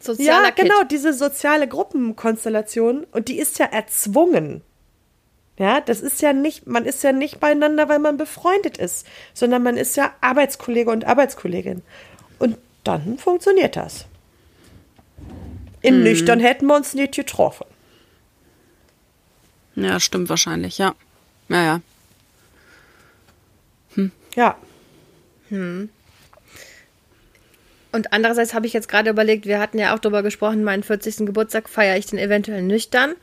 Sozialer 0.02 0.50
ja, 0.50 0.50
genau, 0.52 0.84
diese 0.84 1.14
soziale 1.14 1.68
Gruppenkonstellation 1.68 3.06
und 3.12 3.28
die 3.28 3.40
ist 3.40 3.60
ja 3.60 3.66
erzwungen. 3.68 4.62
Ja, 5.58 5.82
das 5.82 6.02
ist 6.02 6.22
ja 6.22 6.34
nicht, 6.34 6.66
man 6.66 6.86
ist 6.86 7.04
ja 7.04 7.12
nicht 7.12 7.40
beieinander, 7.40 7.88
weil 7.88 8.00
man 8.00 8.18
befreundet 8.18 8.78
ist, 8.78 9.06
sondern 9.34 9.62
man 9.62 9.78
ist 9.78 9.96
ja 9.96 10.14
Arbeitskollege 10.22 10.90
und 10.90 11.06
Arbeitskollegin. 11.06 11.84
Und 12.40 12.58
dann 12.84 13.20
funktioniert 13.20 13.76
das. 13.76 14.06
In 15.82 16.04
nüchtern 16.04 16.40
hätten 16.40 16.66
wir 16.68 16.76
uns 16.76 16.94
nicht 16.94 17.16
getroffen. 17.16 17.66
Ja, 19.76 20.00
stimmt 20.00 20.30
wahrscheinlich, 20.30 20.78
ja. 20.78 20.96
Ja, 21.50 21.64
ja. 21.64 21.82
Ja. 24.36 24.58
Und 27.91 28.13
andererseits 28.13 28.54
habe 28.54 28.67
ich 28.67 28.73
jetzt 28.73 28.88
gerade 28.88 29.10
überlegt, 29.10 29.45
wir 29.45 29.60
hatten 29.60 29.77
ja 29.77 29.93
auch 29.93 29.99
darüber 29.99 30.23
gesprochen, 30.23 30.63
meinen 30.63 30.84
40. 30.84 31.25
Geburtstag 31.25 31.67
feiere 31.67 31.97
ich 31.97 32.06
den 32.06 32.19
eventuell 32.19 32.62
nüchtern. 32.62 33.15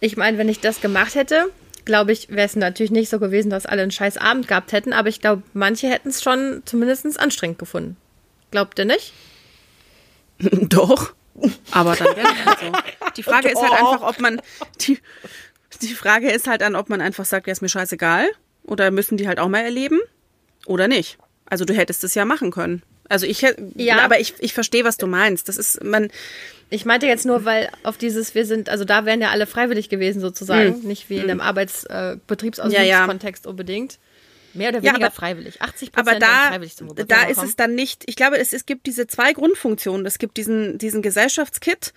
Ich 0.00 0.16
meine, 0.16 0.38
wenn 0.38 0.48
ich 0.48 0.60
das 0.60 0.80
gemacht 0.80 1.14
hätte, 1.14 1.46
glaube 1.84 2.12
ich, 2.12 2.30
wäre 2.30 2.46
es 2.46 2.56
natürlich 2.56 2.92
nicht 2.92 3.10
so 3.10 3.18
gewesen, 3.18 3.50
dass 3.50 3.66
alle 3.66 3.82
einen 3.82 3.90
scheiß 3.90 4.16
Abend 4.16 4.48
gehabt 4.48 4.72
hätten, 4.72 4.92
aber 4.92 5.08
ich 5.08 5.20
glaube, 5.20 5.42
manche 5.52 5.88
hätten 5.88 6.08
es 6.08 6.22
schon 6.22 6.62
zumindest 6.64 7.18
anstrengend 7.18 7.58
gefunden. 7.58 7.96
Glaubt 8.50 8.78
ihr 8.78 8.84
nicht? 8.84 9.12
Doch. 10.38 11.14
Aber 11.72 11.96
dann 11.96 12.16
wäre 12.16 12.28
es 12.28 12.44
halt 12.44 12.58
so. 12.60 12.72
Die 13.16 13.22
Frage 13.22 13.48
ist 13.48 13.60
halt 13.60 13.72
einfach, 13.72 14.02
ob 14.02 14.20
man. 14.20 14.40
Die, 14.82 14.98
die 15.82 15.94
Frage 15.94 16.30
ist 16.30 16.46
halt 16.46 16.60
dann, 16.60 16.76
ob 16.76 16.88
man 16.88 17.00
einfach 17.00 17.24
sagt, 17.24 17.48
ja, 17.48 17.52
ist 17.52 17.62
mir 17.62 17.68
scheißegal. 17.68 18.28
Oder 18.62 18.90
müssen 18.90 19.16
die 19.16 19.26
halt 19.26 19.40
auch 19.40 19.48
mal 19.48 19.64
erleben? 19.64 20.00
Oder 20.66 20.86
nicht? 20.86 21.18
Also 21.46 21.64
du 21.64 21.74
hättest 21.74 22.04
es 22.04 22.14
ja 22.14 22.24
machen 22.24 22.50
können. 22.50 22.82
Also 23.14 23.26
ich. 23.26 23.40
Ja. 23.76 24.00
Aber 24.04 24.20
ich, 24.20 24.34
ich 24.40 24.52
verstehe, 24.52 24.84
was 24.84 24.96
du 24.98 25.06
meinst. 25.06 25.48
Das 25.48 25.56
ist, 25.56 25.82
man. 25.82 26.10
Ich 26.70 26.84
meinte 26.84 27.06
jetzt 27.06 27.24
nur, 27.26 27.44
weil 27.44 27.70
auf 27.84 27.96
dieses, 27.98 28.34
wir 28.34 28.44
sind, 28.46 28.68
also 28.68 28.84
da 28.84 29.04
wären 29.04 29.20
ja 29.20 29.30
alle 29.30 29.46
freiwillig 29.46 29.88
gewesen 29.88 30.20
sozusagen, 30.20 30.80
nicht 30.86 31.08
wie 31.10 31.16
in 31.18 31.22
einem 31.30 31.40
Arbeits-, 31.40 31.84
äh, 31.84 32.16
Betriebsausflugskontext 32.26 33.46
unbedingt. 33.46 33.98
Mehr 34.54 34.68
oder 34.70 34.78
Ja, 34.78 34.92
weniger 34.92 35.06
aber- 35.06 35.14
freiwillig. 35.14 35.60
80 35.62 35.90
Aber 35.94 36.02
Prozent 36.12 36.22
da, 36.22 36.48
freiwillig 36.48 36.76
zum 36.76 36.86
da 36.88 36.94
Geburtstag 36.94 37.28
ist 37.30 37.36
kommen. 37.38 37.48
es 37.48 37.56
dann 37.56 37.74
nicht, 37.74 38.04
ich 38.06 38.14
glaube, 38.16 38.38
es, 38.38 38.52
es 38.52 38.66
gibt 38.66 38.86
diese 38.86 39.06
zwei 39.06 39.32
Grundfunktionen. 39.32 40.06
Es 40.06 40.18
gibt 40.18 40.36
diesen, 40.36 40.78
diesen 40.78 41.02
Gesellschaftskit 41.02 41.92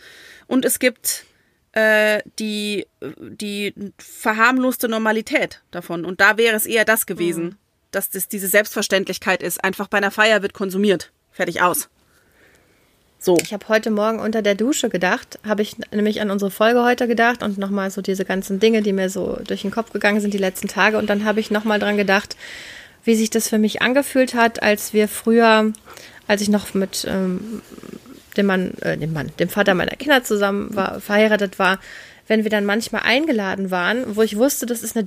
und 0.48 0.66
es 0.66 0.80
gibt 0.80 1.26
äh, 1.74 2.22
die, 2.40 2.88
die 3.20 3.74
verharmloste 4.00 4.90
Normalität 4.90 5.62
davon. 5.72 6.04
Und 6.06 6.20
da 6.20 6.38
wäre 6.38 6.56
es 6.56 6.66
eher 6.66 6.84
das 6.86 7.06
gewesen, 7.06 7.44
Mhm. 7.46 7.56
Dass 7.92 8.10
das 8.10 8.28
diese 8.28 8.48
Selbstverständlichkeit 8.48 9.42
ist. 9.44 9.64
Einfach 9.64 9.88
bei 9.88 9.98
einer 9.98 10.12
Feier 10.12 10.42
wird 10.42 10.54
konsumiert. 10.54 11.12
Fertig 11.32 11.62
aus. 11.62 11.90
So. 13.20 13.38
Ich 13.42 13.52
habe 13.54 13.68
heute 13.68 13.90
Morgen 13.90 14.20
unter 14.20 14.42
der 14.42 14.56
Dusche 14.56 14.90
gedacht, 14.90 15.40
habe 15.46 15.62
ich 15.62 15.76
nämlich 15.92 16.22
an 16.22 16.30
unsere 16.30 16.52
Folge 16.52 16.84
heute 16.84 17.08
gedacht 17.08 17.42
und 17.44 17.58
nochmal 17.58 17.90
so 17.90 18.02
diese 18.02 18.26
ganzen 18.26 18.60
Dinge, 18.60 18.82
die 18.82 18.94
mir 18.94 19.10
so 19.10 19.40
durch 19.48 19.64
den 19.64 19.72
Kopf 19.72 19.92
gegangen 19.92 20.22
sind 20.22 20.34
die 20.34 20.38
letzten 20.38 20.68
Tage. 20.68 20.98
Und 20.98 21.10
dann 21.10 21.26
habe 21.26 21.40
ich 21.40 21.50
nochmal 21.50 21.80
dran 21.80 21.98
gedacht, 21.98 22.36
wie 23.04 23.16
sich 23.16 23.30
das 23.30 23.50
für 23.50 23.58
mich 23.58 23.82
angefühlt 23.82 24.34
hat, 24.34 24.62
als 24.62 24.94
wir 24.94 25.08
früher, 25.08 25.74
als 26.28 26.42
ich 26.42 26.50
noch 26.50 26.74
mit 26.74 27.08
ähm, 27.10 27.62
dem 28.36 28.46
Mann, 28.46 28.74
äh, 28.82 28.98
dem 28.98 29.14
Mann, 29.14 29.32
dem 29.40 29.50
Vater 29.50 29.74
meiner 29.74 29.96
Kinder 29.96 30.24
zusammen 30.24 30.76
war, 30.76 31.02
verheiratet 31.02 31.58
war, 31.58 31.80
wenn 32.28 32.44
wir 32.44 32.52
dann 32.52 32.66
manchmal 32.66 33.02
eingeladen 33.04 33.72
waren, 33.72 34.16
wo 34.16 34.22
ich 34.22 34.38
wusste, 34.38 34.66
das 34.66 34.84
ist 34.84 34.96
eine 34.96 35.06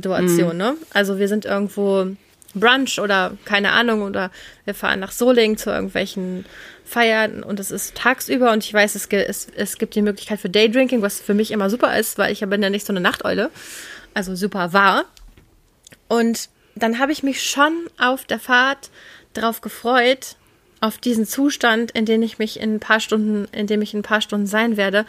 Daydrinking-Situation, 0.00 0.56
ne? 0.56 0.76
Also 0.92 1.18
wir 1.18 1.28
sind 1.28 1.44
irgendwo 1.44 2.06
Brunch 2.54 3.00
oder 3.00 3.36
keine 3.44 3.72
Ahnung 3.72 4.02
oder 4.02 4.30
wir 4.64 4.74
fahren 4.74 5.00
nach 5.00 5.12
Solingen 5.12 5.56
zu 5.56 5.70
irgendwelchen 5.70 6.44
Feiern 6.84 7.42
und 7.42 7.58
es 7.58 7.70
ist 7.70 7.94
tagsüber 7.94 8.52
und 8.52 8.64
ich 8.64 8.72
weiß, 8.72 8.94
es, 8.94 9.06
es, 9.06 9.48
es 9.56 9.78
gibt 9.78 9.94
die 9.94 10.02
Möglichkeit 10.02 10.40
für 10.40 10.50
Daydrinking, 10.50 11.02
was 11.02 11.20
für 11.20 11.34
mich 11.34 11.50
immer 11.50 11.70
super 11.70 11.98
ist, 11.98 12.18
weil 12.18 12.32
ich 12.32 12.40
bin 12.40 12.62
ja 12.62 12.70
nicht 12.70 12.86
so 12.86 12.92
eine 12.92 13.00
Nachteule, 13.00 13.50
also 14.12 14.34
super 14.36 14.72
war. 14.72 15.04
Und 16.08 16.48
dann 16.76 16.98
habe 16.98 17.12
ich 17.12 17.22
mich 17.22 17.42
schon 17.42 17.72
auf 17.98 18.24
der 18.24 18.38
Fahrt 18.38 18.90
darauf 19.32 19.60
gefreut, 19.60 20.36
auf 20.80 20.98
diesen 20.98 21.26
Zustand, 21.26 21.90
in 21.92 22.04
dem 22.04 22.22
ich 22.22 22.38
mich 22.38 22.60
in 22.60 22.74
ein 22.74 22.80
paar 22.80 23.00
Stunden, 23.00 23.46
in 23.52 23.66
dem 23.66 23.80
ich 23.82 23.94
in 23.94 24.00
ein 24.00 24.04
paar 24.04 24.20
Stunden 24.20 24.46
sein 24.46 24.76
werde 24.76 25.06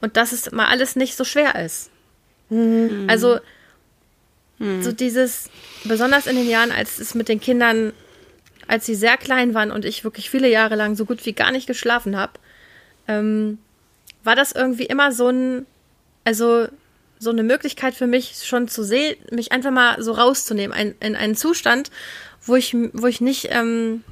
und 0.00 0.16
dass 0.16 0.32
es 0.32 0.50
mal 0.50 0.66
alles 0.66 0.96
nicht 0.96 1.16
so 1.16 1.24
schwer 1.24 1.54
ist. 1.64 1.90
Also 3.08 3.38
so 4.82 4.92
dieses, 4.92 5.50
besonders 5.84 6.26
in 6.26 6.36
den 6.36 6.48
Jahren, 6.48 6.70
als 6.72 6.98
es 6.98 7.14
mit 7.14 7.28
den 7.28 7.40
Kindern, 7.40 7.92
als 8.68 8.86
sie 8.86 8.94
sehr 8.94 9.16
klein 9.16 9.54
waren 9.54 9.70
und 9.72 9.84
ich 9.84 10.04
wirklich 10.04 10.30
viele 10.30 10.48
Jahre 10.48 10.76
lang 10.76 10.94
so 10.96 11.04
gut 11.04 11.24
wie 11.26 11.32
gar 11.32 11.50
nicht 11.50 11.66
geschlafen 11.66 12.16
habe, 12.16 12.32
ähm, 13.08 13.58
war 14.24 14.36
das 14.36 14.52
irgendwie 14.52 14.86
immer 14.86 15.10
so 15.12 15.28
ein, 15.28 15.66
also 16.24 16.68
so 17.18 17.30
eine 17.30 17.42
Möglichkeit 17.42 17.94
für 17.94 18.06
mich 18.06 18.42
schon 18.44 18.68
zu 18.68 18.84
sehen, 18.84 19.16
mich 19.30 19.50
einfach 19.52 19.70
mal 19.72 20.00
so 20.02 20.12
rauszunehmen, 20.12 20.76
ein, 20.76 20.94
in 21.00 21.16
einen 21.16 21.36
Zustand, 21.36 21.90
wo 22.44 22.54
ich, 22.56 22.74
wo 22.92 23.06
ich 23.06 23.20
nicht, 23.20 23.48
ähm, 23.50 24.02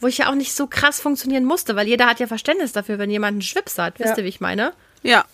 wo 0.00 0.06
ich 0.06 0.18
ja 0.18 0.30
auch 0.30 0.34
nicht 0.34 0.54
so 0.54 0.66
krass 0.66 1.00
funktionieren 1.00 1.44
musste, 1.44 1.76
weil 1.76 1.86
jeder 1.86 2.06
hat 2.06 2.18
ja 2.20 2.26
Verständnis 2.26 2.72
dafür, 2.72 2.98
wenn 2.98 3.10
jemand 3.10 3.32
einen 3.34 3.42
Schwips 3.42 3.78
hat. 3.78 3.98
Wisst 3.98 4.10
Ja. 4.12 4.18
ihr, 4.18 4.24
wie 4.24 4.28
ich 4.28 4.40
meine? 4.40 4.72
Ja. 5.02 5.24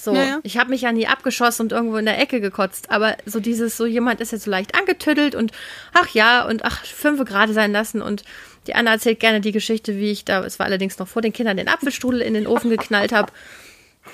So, 0.00 0.14
Ja, 0.14 0.22
ja. 0.24 0.40
ich 0.42 0.58
habe 0.58 0.70
mich 0.70 0.82
ja 0.82 0.92
nie 0.92 1.06
abgeschossen 1.06 1.62
und 1.62 1.72
irgendwo 1.72 1.96
in 1.96 2.04
der 2.06 2.18
Ecke 2.20 2.40
gekotzt, 2.40 2.90
aber 2.90 3.16
so 3.26 3.40
dieses, 3.40 3.76
so 3.76 3.84
jemand 3.86 4.20
ist 4.20 4.32
jetzt 4.32 4.44
so 4.44 4.50
leicht 4.50 4.74
angetüttelt 4.78 5.34
und 5.34 5.52
ach 5.92 6.08
ja 6.14 6.44
und 6.46 6.64
ach, 6.64 6.84
fünfe 6.84 7.24
gerade 7.24 7.52
sein 7.52 7.72
lassen 7.72 8.00
und 8.02 8.22
die 8.66 8.74
Anna 8.74 8.92
erzählt 8.92 9.18
gerne 9.20 9.40
die 9.40 9.52
Geschichte, 9.52 9.96
wie 9.96 10.10
ich 10.10 10.24
da, 10.24 10.44
es 10.44 10.58
war 10.58 10.66
allerdings 10.66 10.98
noch 10.98 11.08
vor 11.08 11.22
den 11.22 11.32
Kindern, 11.32 11.56
den 11.56 11.68
Apfelstrudel 11.68 12.20
in 12.20 12.34
den 12.34 12.46
Ofen 12.46 12.70
geknallt 12.70 13.12
habe. 13.12 13.32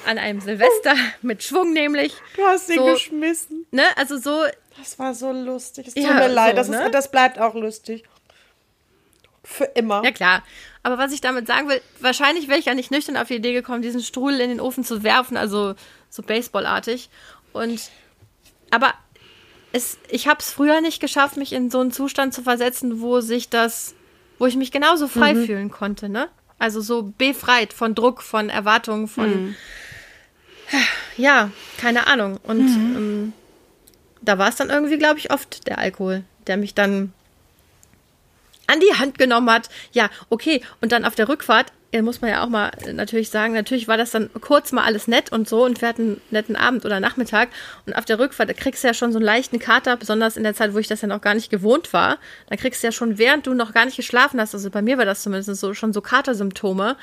An 0.07 0.18
einem 0.18 0.40
Silvester 0.40 0.94
mit 1.23 1.42
Schwung 1.42 1.73
nämlich. 1.73 2.14
Du 2.37 2.42
hast 2.44 2.68
ihn 2.70 2.77
So. 2.77 2.87
geschmissen. 2.92 3.66
Ne, 3.70 3.83
also 3.97 4.16
so, 4.18 4.42
Das 4.79 4.99
war 4.99 5.14
so 5.14 5.31
lustig. 5.33 5.88
Es 5.88 5.94
tut 5.94 6.03
Ja, 6.05 6.14
mir 6.14 6.29
leid. 6.29 6.51
so, 6.53 6.57
das, 6.57 6.68
ne? 6.68 6.85
ist, 6.87 6.94
das 6.94 7.11
bleibt 7.11 7.38
auch 7.38 7.55
lustig. 7.55 8.05
Für 9.44 9.64
immer. 9.64 10.02
ja 10.02 10.11
klar. 10.11 10.42
Aber 10.83 10.98
was 10.98 11.12
ich 11.12 11.20
damit 11.20 11.46
sagen 11.46 11.68
will, 11.68 11.80
wahrscheinlich 12.00 12.48
wäre 12.48 12.59
ich 12.59 12.66
ja 12.66 12.74
nicht 12.74 12.90
nüchtern 12.90 13.16
auf 13.16 13.28
die 13.28 13.37
Idee 13.37 13.52
gekommen, 13.52 13.83
diesen 13.83 14.02
Strudel 14.02 14.40
in 14.40 14.50
den 14.50 14.61
Ofen 14.61 14.85
zu 14.85 15.02
werfen, 15.02 15.37
also 15.37 15.74
so 16.11 16.22
Baseballartig. 16.22 17.09
Und 17.52 17.90
aber 18.70 18.94
es, 19.72 19.98
ich 20.09 20.28
habe 20.28 20.40
es 20.40 20.50
früher 20.50 20.80
nicht 20.80 21.00
geschafft, 21.00 21.37
mich 21.37 21.52
in 21.52 21.70
so 21.70 21.80
einen 21.80 21.92
Zustand 21.92 22.35
zu 22.35 22.42
versetzen, 22.42 23.00
wo 23.00 23.20
sich 23.20 23.48
das, 23.48 23.94
wo 24.38 24.46
ich 24.46 24.57
mich 24.57 24.72
genauso 24.72 25.09
frei 25.09 25.35
fühlen 25.35 25.70
konnte, 25.70 26.09
ne? 26.09 26.28
Also 26.59 26.80
so 26.80 27.12
befreit 27.18 27.72
von 27.72 27.94
Druck, 27.94 28.22
von 28.22 28.48
Erwartungen, 28.48 29.09
von 29.09 29.54
ja, 31.16 31.50
keine 31.78 32.07
Ahnung. 32.07 32.38
Und 32.42 32.61
ähm, 32.61 33.33
da 34.22 34.38
war 34.38 34.48
es 34.48 34.57
dann 34.57 34.70
irgendwie, 34.70 34.98
glaube 34.98 35.18
ich, 35.18 35.33
oft 35.33 35.66
der 35.66 35.78
Alkohol, 35.78 36.24
der 36.46 36.57
mich 36.57 36.74
dann 36.74 37.12
an 38.66 38.81
die 38.81 38.94
Hand 38.98 39.18
genommen 39.18 39.50
hat. 39.50 39.68
Ja, 39.92 40.11
okay. 40.31 40.62
Und 40.81 40.92
dann 40.92 41.05
auf 41.05 41.14
der 41.14 41.29
Rückfahrt, 41.29 41.72
äh, 41.94 42.03
muss 42.03 42.21
man 42.21 42.31
ja 42.31 42.42
auch 42.42 42.48
mal 42.48 42.71
äh, 42.85 42.92
natürlich 42.92 43.31
sagen, 43.31 43.54
natürlich 43.54 43.87
war 43.87 43.96
das 43.96 44.10
dann 44.10 44.29
kurz 44.40 44.73
mal 44.73 44.83
alles 44.85 45.06
nett 45.06 45.31
und 45.31 45.48
so 45.48 45.65
und 45.65 45.81
wir 45.81 45.88
hatten 45.88 46.02
einen 46.02 46.21
netten 46.31 46.56
Abend 46.56 46.85
oder 46.85 46.98
Nachmittag. 46.98 47.50
Und 47.87 47.94
auf 47.94 48.04
der 48.04 48.19
Rückfahrt, 48.19 48.48
da 48.48 48.52
kriegst 48.52 48.83
du 48.83 48.88
ja 48.88 48.94
schon 48.94 49.12
so 49.12 49.19
einen 49.19 49.27
leichten 49.27 49.60
Kater, 49.60 49.96
besonders 49.96 50.37
in 50.37 50.42
der 50.42 50.54
Zeit, 50.54 50.75
wo 50.75 50.79
ich 50.79 50.88
das 50.88 51.02
ja 51.02 51.08
noch 51.08 51.21
gar 51.21 51.35
nicht 51.35 51.50
gewohnt 51.50 51.92
war. 51.92 52.19
Da 52.48 52.56
kriegst 52.56 52.83
du 52.83 52.88
ja 52.88 52.92
schon, 52.92 53.17
während 53.19 53.46
du 53.46 53.54
noch 53.54 53.73
gar 53.73 53.85
nicht 53.85 53.96
geschlafen 53.96 54.40
hast, 54.40 54.54
also 54.54 54.71
bei 54.71 54.83
mir 54.83 54.98
war 54.98 55.04
das 55.04 55.23
zumindest 55.23 55.54
so, 55.60 55.73
schon 55.75 55.92
so 55.92 56.00
Katersymptome. 56.00 56.96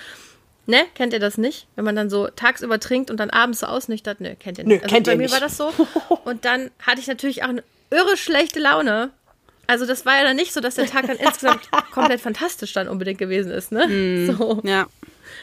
Ne? 0.68 0.86
Kennt 0.94 1.14
ihr 1.14 1.20
das 1.20 1.38
nicht? 1.38 1.68
Wenn 1.76 1.86
man 1.86 1.96
dann 1.96 2.10
so 2.10 2.28
tagsüber 2.28 2.80
trinkt 2.80 3.10
und 3.10 3.18
dann 3.18 3.30
abends 3.30 3.62
so 3.62 3.68
ausnüchtert? 3.68 4.22
Ne, 4.22 4.36
kennt 4.36 4.58
ihr 4.60 4.66
nicht. 4.66 4.82
Nö, 4.82 4.88
kennt 4.88 5.08
bei 5.08 5.16
mir 5.16 5.24
nicht. 5.24 5.34
war 5.34 5.40
das 5.40 5.58
so. 5.58 5.74
Und 6.24 6.46
dann 6.46 6.70
hatte 6.80 7.02
ich 7.02 7.08
natürlich 7.08 7.44
auch 7.44 7.50
eine 7.50 7.64
irre 7.90 8.16
schlechte 8.16 8.60
Laune. 8.60 9.12
Also 9.68 9.86
das 9.86 10.06
war 10.06 10.18
ja 10.18 10.24
dann 10.24 10.36
nicht 10.36 10.54
so, 10.54 10.60
dass 10.60 10.76
der 10.76 10.86
Tag 10.86 11.08
dann 11.08 11.18
insgesamt 11.18 11.70
komplett 11.92 12.20
fantastisch 12.20 12.74
dann 12.74 12.88
unbedingt 12.88 13.20
gewesen 13.20 13.52
ist, 13.52 13.72
ne? 13.72 14.28
So. 14.28 14.62
Ja. 14.64 14.88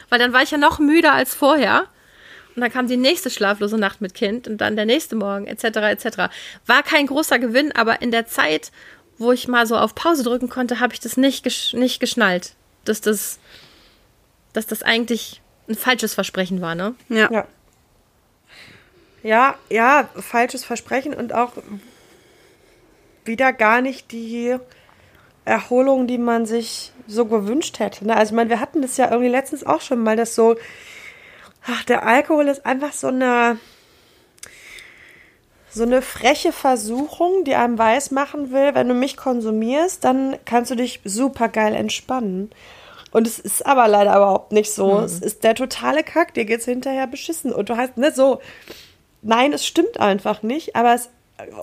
Weil 0.09 0.19
dann 0.19 0.33
war 0.33 0.43
ich 0.43 0.51
ja 0.51 0.57
noch 0.57 0.79
müder 0.79 1.13
als 1.13 1.33
vorher. 1.33 1.81
Und 1.81 1.87
und 2.59 2.63
dann 2.63 2.73
kam 2.73 2.87
die 2.87 2.97
nächste 2.97 3.29
schlaflose 3.29 3.77
Nacht 3.77 4.01
mit 4.01 4.13
Kind 4.13 4.45
und 4.45 4.57
dann 4.57 4.75
der 4.75 4.85
nächste 4.85 5.15
Morgen, 5.15 5.47
etc., 5.47 5.63
etc. 5.63 6.17
War 6.65 6.83
kein 6.83 7.07
großer 7.07 7.39
Gewinn, 7.39 7.71
aber 7.71 8.01
in 8.01 8.11
der 8.11 8.25
Zeit, 8.25 8.73
wo 9.17 9.31
ich 9.31 9.47
mal 9.47 9.65
so 9.65 9.77
auf 9.77 9.95
Pause 9.95 10.23
drücken 10.23 10.49
konnte, 10.49 10.81
habe 10.81 10.93
ich 10.93 10.99
das 10.99 11.15
nicht, 11.15 11.45
gesch 11.45 11.73
nicht 11.73 12.01
geschnallt, 12.01 12.55
dass 12.83 12.99
das, 12.99 13.39
dass 14.51 14.67
das 14.67 14.83
eigentlich 14.83 15.41
ein 15.69 15.75
falsches 15.75 16.13
Versprechen 16.13 16.59
war, 16.59 16.75
ne? 16.75 16.95
Ja. 17.07 17.31
Ja. 17.31 17.47
Ja, 19.23 19.57
ja, 19.69 20.09
falsches 20.15 20.65
Versprechen 20.65 21.13
und 21.13 21.33
auch 21.33 21.53
wieder 23.29 23.53
gar 23.53 23.79
nicht 23.81 24.11
die 24.11 24.57
Erholung, 25.45 26.05
die 26.07 26.17
man 26.17 26.45
sich 26.45 26.91
so 27.07 27.25
gewünscht 27.25 27.79
hätte. 27.79 28.05
Ne? 28.05 28.15
Also, 28.15 28.31
ich 28.31 28.35
meine, 28.35 28.49
wir 28.49 28.59
hatten 28.59 28.81
das 28.81 28.97
ja 28.97 29.09
irgendwie 29.09 29.29
letztens 29.29 29.65
auch 29.65 29.79
schon 29.79 30.03
mal, 30.03 30.17
dass 30.17 30.35
so, 30.35 30.57
ach, 31.65 31.83
der 31.85 32.05
Alkohol 32.05 32.49
ist 32.49 32.65
einfach 32.65 32.91
so 32.91 33.07
eine, 33.07 33.57
so 35.71 35.83
eine 35.83 36.01
freche 36.01 36.51
Versuchung, 36.51 37.45
die 37.45 37.55
einem 37.55 37.77
weiß 37.77 38.11
machen 38.11 38.51
will, 38.51 38.75
wenn 38.75 38.89
du 38.89 38.93
mich 38.93 39.15
konsumierst, 39.15 40.03
dann 40.03 40.37
kannst 40.45 40.71
du 40.71 40.75
dich 40.75 40.99
super 41.05 41.47
geil 41.47 41.73
entspannen. 41.73 42.51
Und 43.11 43.25
es 43.25 43.39
ist 43.39 43.65
aber 43.65 43.87
leider 43.87 44.15
überhaupt 44.15 44.51
nicht 44.51 44.71
so. 44.71 44.99
Es 44.99 45.19
ist 45.19 45.43
der 45.43 45.55
totale 45.55 46.03
Kack, 46.03 46.35
dir 46.35 46.45
geht's 46.45 46.65
hinterher 46.65 47.07
beschissen. 47.07 47.51
Und 47.51 47.69
du 47.69 47.77
hast, 47.77 47.97
ne, 47.97 48.11
so, 48.11 48.39
nein, 49.21 49.51
es 49.51 49.65
stimmt 49.65 49.99
einfach 49.99 50.43
nicht, 50.43 50.75
aber 50.75 50.93
es, 50.93 51.09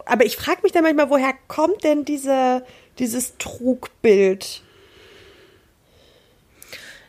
aber 0.06 0.24
ich 0.24 0.36
frage 0.36 0.60
mich 0.62 0.72
dann 0.72 0.82
manchmal, 0.82 1.10
woher 1.10 1.34
kommt 1.48 1.84
denn 1.84 2.04
diese, 2.04 2.64
dieses 2.98 3.36
Trugbild? 3.38 4.62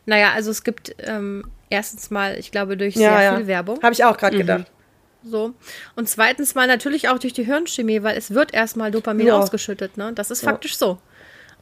Naja, 0.05 0.31
also 0.33 0.51
es 0.51 0.63
gibt 0.63 0.95
ähm, 0.99 1.43
erstens 1.69 2.09
mal, 2.11 2.37
ich 2.37 2.51
glaube, 2.51 2.77
durch 2.77 2.95
sehr 2.95 3.35
viel 3.35 3.47
Werbung. 3.47 3.81
Habe 3.83 3.93
ich 3.93 4.03
auch 4.03 4.17
gerade 4.17 4.37
gedacht. 4.37 4.65
So. 5.23 5.53
Und 5.95 6.07
zweitens 6.07 6.55
mal 6.55 6.67
natürlich 6.67 7.09
auch 7.09 7.19
durch 7.19 7.33
die 7.33 7.43
Hirnchemie, 7.43 8.03
weil 8.03 8.17
es 8.17 8.31
wird 8.33 8.53
erstmal 8.53 8.91
Dopamin 8.91 9.27
Ja. 9.27 9.37
ausgeschüttet, 9.37 9.97
ne? 9.97 10.13
Das 10.13 10.31
ist 10.31 10.43
faktisch 10.43 10.77
so. 10.77 10.99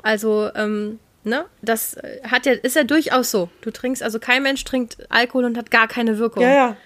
Also, 0.03 0.51
ähm, 0.55 0.99
ne, 1.23 1.45
das 1.63 1.95
äh, 1.95 2.21
hat 2.23 2.45
ja, 2.45 2.53
ist 2.53 2.75
ja 2.75 2.83
durchaus 2.83 3.31
so. 3.31 3.49
Du 3.61 3.71
trinkst, 3.71 4.03
also 4.03 4.19
kein 4.19 4.43
Mensch 4.43 4.63
trinkt 4.63 4.97
Alkohol 5.09 5.45
und 5.45 5.57
hat 5.57 5.71
gar 5.71 5.87
keine 5.87 6.19
Wirkung. 6.19 6.43
Ja, 6.43 6.53
ja. 6.53 6.77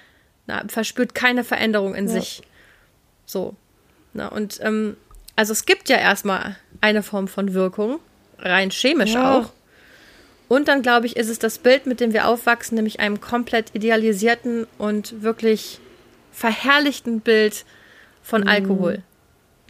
Na, 0.47 0.63
verspürt 0.67 1.13
keine 1.13 1.43
Veränderung 1.43 1.95
in 1.95 2.07
sich. 2.07 2.41
So. 3.26 3.55
Na, 4.20 4.28
und 4.28 4.59
ähm, 4.61 4.97
also 5.38 5.53
es 5.53 5.65
gibt 5.65 5.88
ja 5.88 5.95
erstmal 5.95 6.57
eine 6.82 7.03
Form 7.03 7.30
von 7.30 7.53
Wirkung, 7.53 7.99
rein 8.38 8.70
chemisch 8.70 9.13
Ja. 9.13 9.39
auch. 9.39 9.51
Und 10.49 10.67
dann, 10.67 10.82
glaube 10.82 11.05
ich, 11.05 11.15
ist 11.15 11.30
es 11.30 11.39
das 11.39 11.57
Bild, 11.59 11.86
mit 11.86 12.01
dem 12.01 12.11
wir 12.11 12.28
aufwachsen, 12.28 12.76
nämlich 12.76 12.99
einem 12.99 13.22
komplett 13.22 13.74
idealisierten 13.74 14.67
und 14.78 15.22
wirklich 15.22 15.80
verherrlichten 16.34 17.22
Bild 17.22 17.63
von 18.22 18.47
Alkohol. 18.47 19.03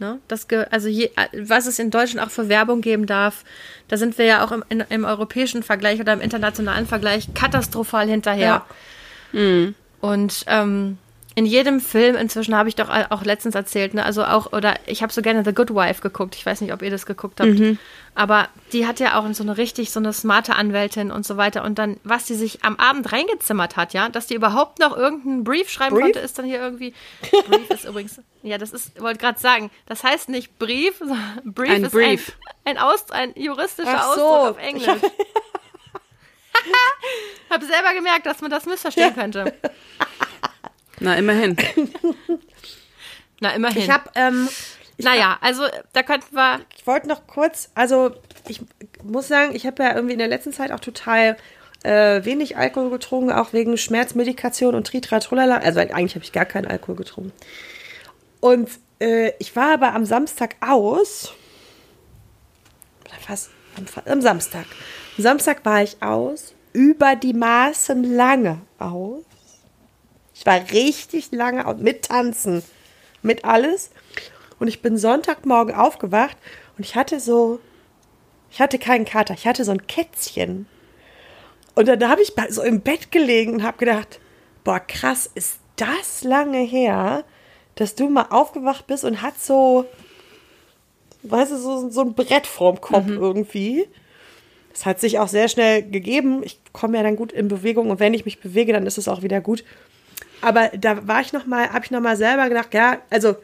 Ne? 0.00 0.18
Das 0.26 0.48
also 0.70 0.88
je, 0.88 1.10
was 1.36 1.66
es 1.66 1.78
in 1.78 1.90
Deutschland 1.90 2.26
auch 2.26 2.32
für 2.32 2.48
Werbung 2.48 2.80
geben 2.80 3.06
darf, 3.06 3.44
da 3.88 3.98
sind 3.98 4.18
wir 4.18 4.24
ja 4.24 4.44
auch 4.44 4.50
im, 4.50 4.64
in, 4.68 4.80
im 4.88 5.04
europäischen 5.04 5.62
Vergleich 5.62 6.00
oder 6.00 6.14
im 6.14 6.20
internationalen 6.20 6.86
Vergleich 6.86 7.34
katastrophal 7.34 8.08
hinterher. 8.08 8.64
Und 10.00 10.44
ähm, 10.48 10.98
in 11.36 11.46
jedem 11.46 11.80
Film 11.80 12.16
inzwischen 12.16 12.56
habe 12.56 12.68
ich 12.68 12.74
doch 12.74 12.88
auch 12.88 13.24
letztens 13.24 13.54
erzählt, 13.54 13.94
ne? 13.94 14.04
Also 14.04 14.24
auch, 14.24 14.52
oder 14.52 14.74
ich 14.86 15.02
habe 15.02 15.12
so 15.12 15.22
gerne 15.22 15.44
The 15.44 15.54
Good 15.54 15.72
Wife 15.74 16.02
geguckt. 16.02 16.34
Ich 16.34 16.44
weiß 16.44 16.60
nicht, 16.60 16.72
ob 16.72 16.82
ihr 16.82 16.90
das 16.90 17.06
geguckt 17.06 17.40
habt. 17.40 17.50
Aber 18.16 18.48
die 18.72 18.86
hat 18.86 18.98
ja 18.98 19.18
auch 19.18 19.32
so 19.32 19.44
eine 19.44 19.56
richtig, 19.56 19.92
so 19.92 20.00
eine 20.00 20.12
smarte 20.12 20.56
Anwältin 20.56 21.12
und 21.12 21.24
so 21.24 21.36
weiter. 21.36 21.62
Und 21.62 21.78
dann, 21.78 21.98
was 22.02 22.24
die 22.24 22.34
sich 22.34 22.64
am 22.64 22.76
Abend 22.76 23.12
reingezimmert 23.12 23.76
hat, 23.76 23.94
ja, 23.94 24.08
dass 24.08 24.26
die 24.26 24.34
überhaupt 24.34 24.80
noch 24.80 24.96
irgendeinen 24.96 25.44
Brief 25.44 25.70
schreiben 25.70 25.94
Brief? 25.94 26.04
konnte, 26.06 26.18
ist 26.18 26.36
dann 26.38 26.46
hier 26.46 26.60
irgendwie. 26.60 26.92
Brief 27.48 27.70
ist 27.70 27.84
übrigens, 27.84 28.20
ja, 28.42 28.58
das 28.58 28.72
ist, 28.72 29.00
wollte 29.00 29.20
gerade 29.20 29.38
sagen, 29.38 29.70
das 29.86 30.02
heißt 30.02 30.28
nicht 30.28 30.58
Brief, 30.58 30.98
sondern 30.98 31.40
Brief 31.44 31.70
Ein 31.70 31.84
ist 31.84 31.92
Brief. 31.92 32.32
Ein, 32.64 32.76
ein, 32.76 32.82
Aus, 32.82 33.10
ein 33.12 33.32
juristischer 33.36 33.96
Ach 33.96 34.14
so. 34.16 34.26
Ausdruck 34.26 34.50
auf 34.50 34.58
Englisch. 34.58 34.88
habe 37.48 37.64
selber 37.64 37.94
gemerkt, 37.94 38.26
dass 38.26 38.40
man 38.40 38.50
das 38.50 38.66
missverstehen 38.66 39.14
könnte. 39.14 39.54
Na, 41.00 41.16
immerhin. 41.16 41.56
Na, 43.40 43.54
immerhin. 43.54 43.82
Ich 43.82 43.90
habe, 43.90 44.10
ähm, 44.14 44.48
naja, 44.98 45.38
also 45.40 45.64
da 45.92 46.02
könnten 46.02 46.34
wir. 46.34 46.60
ich 46.76 46.86
wollte 46.86 47.08
noch 47.08 47.26
kurz, 47.26 47.70
also 47.74 48.12
ich 48.48 48.60
muss 49.02 49.28
sagen, 49.28 49.54
ich 49.54 49.66
habe 49.66 49.82
ja 49.82 49.94
irgendwie 49.94 50.12
in 50.12 50.18
der 50.18 50.28
letzten 50.28 50.52
Zeit 50.52 50.72
auch 50.72 50.80
total 50.80 51.36
äh, 51.82 52.24
wenig 52.24 52.56
Alkohol 52.56 52.90
getrunken, 52.90 53.32
auch 53.32 53.52
wegen 53.52 53.76
Schmerzmedikation 53.76 54.74
und 54.74 54.86
Tritratrolala. 54.86 55.58
Also 55.58 55.80
eigentlich 55.80 56.14
habe 56.14 56.24
ich 56.24 56.32
gar 56.32 56.44
keinen 56.44 56.66
Alkohol 56.66 56.96
getrunken. 56.96 57.32
Und 58.40 58.68
äh, 59.00 59.32
ich 59.38 59.56
war 59.56 59.74
aber 59.74 59.94
am 59.94 60.04
Samstag 60.04 60.56
aus. 60.60 61.32
Oder 63.06 63.18
fast 63.20 63.50
am, 63.76 63.86
am 64.04 64.20
Samstag. 64.20 64.66
Am 65.16 65.22
Samstag 65.22 65.64
war 65.64 65.82
ich 65.82 66.02
aus, 66.02 66.54
über 66.72 67.16
die 67.16 67.34
Maßen 67.34 68.04
lange 68.04 68.60
aus. 68.78 69.24
Ich 70.40 70.46
war 70.46 70.58
richtig 70.72 71.32
lange 71.32 71.72
mit 71.74 72.06
Tanzen, 72.06 72.62
mit 73.20 73.44
alles. 73.44 73.90
Und 74.58 74.68
ich 74.68 74.80
bin 74.80 74.96
Sonntagmorgen 74.96 75.74
aufgewacht 75.74 76.38
und 76.78 76.86
ich 76.86 76.96
hatte 76.96 77.20
so, 77.20 77.60
ich 78.50 78.58
hatte 78.58 78.78
keinen 78.78 79.04
Kater, 79.04 79.34
ich 79.34 79.46
hatte 79.46 79.64
so 79.64 79.70
ein 79.70 79.86
Kätzchen. 79.86 80.66
Und 81.74 81.88
dann 81.88 82.08
habe 82.08 82.22
ich 82.22 82.32
so 82.48 82.62
im 82.62 82.80
Bett 82.80 83.12
gelegen 83.12 83.52
und 83.52 83.62
habe 83.62 83.76
gedacht, 83.76 84.18
boah, 84.64 84.80
krass, 84.80 85.30
ist 85.34 85.58
das 85.76 86.24
lange 86.24 86.60
her, 86.60 87.24
dass 87.74 87.94
du 87.94 88.08
mal 88.08 88.28
aufgewacht 88.30 88.86
bist 88.86 89.04
und 89.04 89.20
hat 89.20 89.38
so, 89.38 89.84
weißt 91.22 91.52
du, 91.52 91.58
so, 91.58 91.90
so 91.90 92.00
ein 92.00 92.14
Brett 92.14 92.46
vorm 92.46 92.80
Kopf 92.80 93.08
irgendwie. 93.08 93.86
Das 94.72 94.86
hat 94.86 95.00
sich 95.00 95.18
auch 95.18 95.28
sehr 95.28 95.48
schnell 95.48 95.82
gegeben. 95.82 96.42
Ich 96.42 96.60
komme 96.72 96.96
ja 96.96 97.02
dann 97.02 97.16
gut 97.16 97.30
in 97.30 97.48
Bewegung 97.48 97.90
und 97.90 98.00
wenn 98.00 98.14
ich 98.14 98.24
mich 98.24 98.40
bewege, 98.40 98.72
dann 98.72 98.86
ist 98.86 98.96
es 98.96 99.06
auch 99.06 99.20
wieder 99.20 99.42
gut. 99.42 99.64
Aber 100.42 100.68
da 100.68 101.06
war 101.06 101.20
ich 101.20 101.32
noch 101.32 101.46
mal, 101.46 101.70
habe 101.72 101.84
ich 101.84 101.90
noch 101.90 102.00
mal 102.00 102.16
selber 102.16 102.48
gedacht, 102.48 102.72
ja, 102.74 102.98
also 103.10 103.36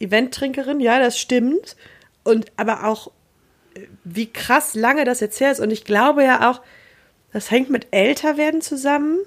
Eventtrinkerin, 0.00 0.80
ja, 0.80 0.98
das 0.98 1.18
stimmt. 1.18 1.76
Und 2.24 2.52
aber 2.56 2.84
auch, 2.84 3.10
äh, 3.74 3.80
wie 4.04 4.26
krass 4.30 4.74
lange 4.74 5.04
das 5.04 5.20
jetzt 5.20 5.40
her 5.40 5.52
ist. 5.52 5.60
Und 5.60 5.70
ich 5.70 5.84
glaube 5.84 6.24
ja 6.24 6.50
auch, 6.50 6.60
das 7.32 7.50
hängt 7.50 7.70
mit 7.70 7.88
Älterwerden 7.90 8.60
zusammen. 8.62 9.18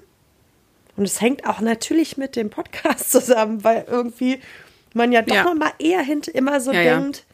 Und 0.96 1.04
es 1.04 1.20
hängt 1.20 1.46
auch 1.46 1.60
natürlich 1.60 2.16
mit 2.16 2.36
dem 2.36 2.50
Podcast 2.50 3.10
zusammen, 3.12 3.64
weil 3.64 3.84
irgendwie 3.88 4.40
man 4.94 5.12
ja 5.12 5.22
doch 5.22 5.34
Ja. 5.34 5.44
noch 5.44 5.54
mal 5.54 5.72
eher 5.78 6.02
hinter 6.02 6.34
immer 6.34 6.60
so 6.60 6.72
Ja, 6.72 6.80
ja. 6.82 6.98
denkt, 6.98 7.24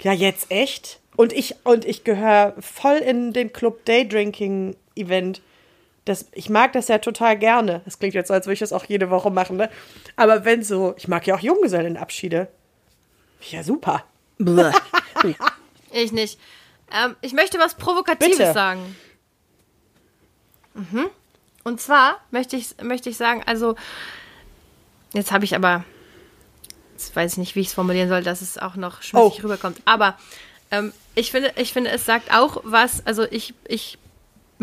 ja, 0.00 0.12
jetzt 0.12 0.50
echt? 0.50 1.00
Und 1.16 1.32
ich, 1.32 1.56
und 1.64 1.84
ich 1.84 2.04
gehöre 2.04 2.54
voll 2.60 2.96
in 2.96 3.32
den 3.32 3.52
Club 3.52 3.84
Daydrinking 3.84 4.76
Event. 4.96 5.40
Das, 6.04 6.26
ich 6.32 6.50
mag 6.50 6.72
das 6.72 6.88
ja 6.88 6.98
total 6.98 7.38
gerne. 7.38 7.80
Das 7.84 7.98
klingt 7.98 8.14
jetzt 8.14 8.28
so, 8.28 8.34
als 8.34 8.46
würde 8.46 8.54
ich 8.54 8.58
das 8.60 8.72
auch 8.72 8.84
jede 8.86 9.08
Woche 9.10 9.30
machen, 9.30 9.56
ne? 9.56 9.70
Aber 10.16 10.44
wenn 10.44 10.64
so, 10.64 10.94
ich 10.96 11.06
mag 11.06 11.26
ja 11.26 11.36
auch 11.36 11.40
Junggesellenabschiede. 11.40 12.48
Ja, 13.50 13.62
super. 13.62 14.04
Ich 15.94 16.10
nicht. 16.10 16.40
Ähm, 16.90 17.14
ich 17.20 17.32
möchte 17.34 17.58
was 17.58 17.74
Provokatives 17.74 18.38
Bitte. 18.38 18.52
sagen. 18.52 18.96
Mhm. 20.74 21.10
Und 21.64 21.80
zwar 21.80 22.18
möchte 22.30 22.56
ich, 22.56 22.74
möchte 22.82 23.10
ich 23.10 23.16
sagen, 23.16 23.42
also, 23.46 23.76
jetzt 25.12 25.30
habe 25.30 25.44
ich 25.44 25.54
aber, 25.54 25.84
jetzt 26.92 27.14
weiß 27.14 27.32
ich 27.32 27.38
nicht, 27.38 27.54
wie 27.56 27.60
ich 27.60 27.68
es 27.68 27.74
formulieren 27.74 28.08
soll, 28.08 28.22
dass 28.22 28.40
es 28.40 28.58
auch 28.58 28.74
noch 28.74 29.02
schmutzig 29.02 29.40
Oh. 29.40 29.42
rüberkommt. 29.44 29.80
Aber 29.84 30.18
ähm, 30.70 30.92
ich, 31.14 31.30
finde, 31.30 31.52
ich 31.56 31.72
finde, 31.72 31.90
es 31.90 32.04
sagt 32.06 32.32
auch 32.34 32.62
was, 32.64 33.06
also 33.06 33.24
ich, 33.30 33.54
ich 33.68 33.98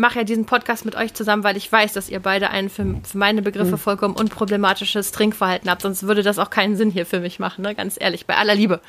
mache 0.00 0.18
ja 0.18 0.24
diesen 0.24 0.46
Podcast 0.46 0.84
mit 0.84 0.96
euch 0.96 1.14
zusammen, 1.14 1.44
weil 1.44 1.56
ich 1.56 1.70
weiß, 1.70 1.92
dass 1.92 2.08
ihr 2.08 2.20
beide 2.20 2.50
ein 2.50 2.70
für, 2.70 3.00
für 3.04 3.18
meine 3.18 3.42
Begriffe 3.42 3.78
vollkommen 3.78 4.16
unproblematisches 4.16 5.12
Trinkverhalten 5.12 5.70
habt. 5.70 5.82
Sonst 5.82 6.02
würde 6.04 6.22
das 6.22 6.38
auch 6.38 6.50
keinen 6.50 6.74
Sinn 6.74 6.90
hier 6.90 7.06
für 7.06 7.20
mich 7.20 7.38
machen, 7.38 7.62
ne? 7.62 7.74
ganz 7.74 7.96
ehrlich, 8.00 8.26
bei 8.26 8.36
aller 8.36 8.54
Liebe. 8.54 8.80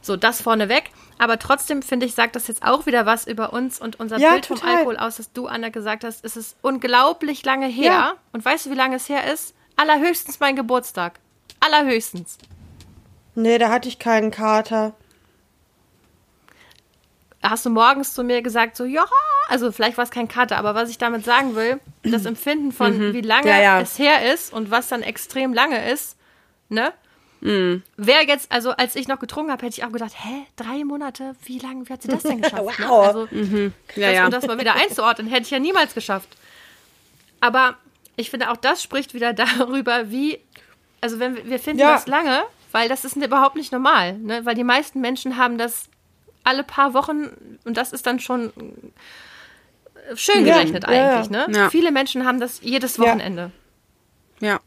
So, 0.00 0.16
das 0.16 0.40
vorneweg. 0.40 0.84
Aber 1.18 1.38
trotzdem 1.38 1.82
finde 1.82 2.06
ich, 2.06 2.14
sagt 2.14 2.36
das 2.36 2.46
jetzt 2.48 2.62
auch 2.64 2.86
wieder 2.86 3.04
was 3.04 3.26
über 3.26 3.52
uns 3.52 3.80
und 3.80 3.98
unser 4.00 4.18
Ja, 4.18 4.32
Bild 4.32 4.46
vom 4.46 4.58
total. 4.58 4.76
Alkohol 4.76 4.96
aus, 4.96 5.16
dass 5.16 5.32
du, 5.32 5.46
Anna, 5.46 5.68
gesagt 5.70 6.04
hast, 6.04 6.24
es 6.24 6.36
ist 6.36 6.56
unglaublich 6.62 7.44
lange 7.44 7.66
her. 7.66 7.84
Ja. 7.84 8.14
Und 8.32 8.44
weißt 8.44 8.66
du, 8.66 8.70
wie 8.70 8.74
lange 8.74 8.96
es 8.96 9.08
her 9.08 9.32
ist? 9.32 9.54
Allerhöchstens 9.76 10.40
mein 10.40 10.56
Geburtstag. 10.56 11.18
Allerhöchstens. 11.60 12.38
Nee, 13.34 13.58
da 13.58 13.70
hatte 13.70 13.88
ich 13.88 13.98
keinen 13.98 14.30
Kater. 14.30 14.94
Hast 17.50 17.64
du 17.66 17.70
morgens 17.70 18.14
zu 18.14 18.24
mir 18.24 18.42
gesagt, 18.42 18.76
so, 18.76 18.84
ja, 18.84 19.04
also 19.48 19.70
vielleicht 19.72 19.96
war 19.96 20.04
es 20.04 20.10
kein 20.10 20.28
Kater, 20.28 20.56
aber 20.56 20.74
was 20.74 20.88
ich 20.90 20.98
damit 20.98 21.24
sagen 21.24 21.54
will, 21.54 21.78
das 22.02 22.24
Empfinden 22.24 22.72
von, 22.72 23.12
wie 23.12 23.20
lange 23.20 23.42
Mhm. 23.44 23.48
Ja, 23.48 23.60
ja. 23.60 23.80
es 23.80 23.98
her 23.98 24.32
ist 24.32 24.52
und 24.52 24.70
was 24.70 24.88
dann 24.88 25.02
extrem 25.02 25.52
lange 25.52 25.90
ist, 25.90 26.16
ne? 26.68 26.92
Mhm. 27.40 27.82
Wäre 27.98 28.26
jetzt, 28.26 28.50
also 28.50 28.70
als 28.70 28.96
ich 28.96 29.06
noch 29.06 29.18
getrunken 29.18 29.52
habe, 29.52 29.66
hätte 29.66 29.78
ich 29.78 29.84
auch 29.84 29.92
gedacht, 29.92 30.12
hä, 30.16 30.46
drei 30.56 30.82
Monate, 30.84 31.36
wie 31.44 31.58
lange, 31.58 31.86
wie 31.86 31.92
hat 31.92 32.00
sie 32.00 32.08
das 32.08 32.22
denn 32.22 32.40
geschafft? 32.42 32.78
Ne? 32.78 32.86
Wow. 32.88 33.06
Also, 33.06 33.28
Ja, 33.30 33.70
das, 34.06 34.14
ja. 34.14 34.24
um 34.24 34.30
das 34.30 34.46
mal 34.46 34.58
wieder 34.58 34.74
einzuordnen, 34.74 35.26
hätte 35.28 35.42
ich 35.42 35.50
ja 35.50 35.58
niemals 35.58 35.92
geschafft. 35.92 36.28
Aber 37.40 37.76
ich 38.16 38.30
finde 38.30 38.50
auch 38.50 38.56
das 38.56 38.82
spricht 38.82 39.12
wieder 39.12 39.32
darüber, 39.34 40.10
wie, 40.10 40.38
also 41.02 41.18
wenn 41.18 41.36
wir, 41.36 41.44
wir 41.50 41.58
finden 41.58 41.80
Ja. 41.80 41.92
das 41.92 42.06
lange, 42.06 42.44
weil 42.72 42.88
das 42.88 43.04
ist 43.04 43.16
überhaupt 43.16 43.56
nicht 43.56 43.72
normal, 43.72 44.14
ne? 44.14 44.46
weil 44.46 44.54
die 44.54 44.64
meisten 44.64 45.00
Menschen 45.02 45.36
haben 45.36 45.58
das 45.58 45.88
alle 46.44 46.62
paar 46.62 46.94
Wochen 46.94 47.30
und 47.64 47.76
das 47.76 47.92
ist 47.92 48.06
dann 48.06 48.20
schon 48.20 48.52
äh, 50.10 50.16
schön 50.16 50.46
Ja, 50.46 50.54
gerechnet 50.54 50.84
ja, 50.84 50.92
ja. 50.92 51.12
eigentlich. 51.16 51.30
Ne? 51.30 51.46
Ja. 51.50 51.70
Viele 51.70 51.90
Menschen 51.90 52.26
haben 52.26 52.38
das 52.40 52.60
jedes 52.62 52.96
Ja. 52.98 53.04
Wochenende. 53.04 53.50
Ja. 54.40 54.60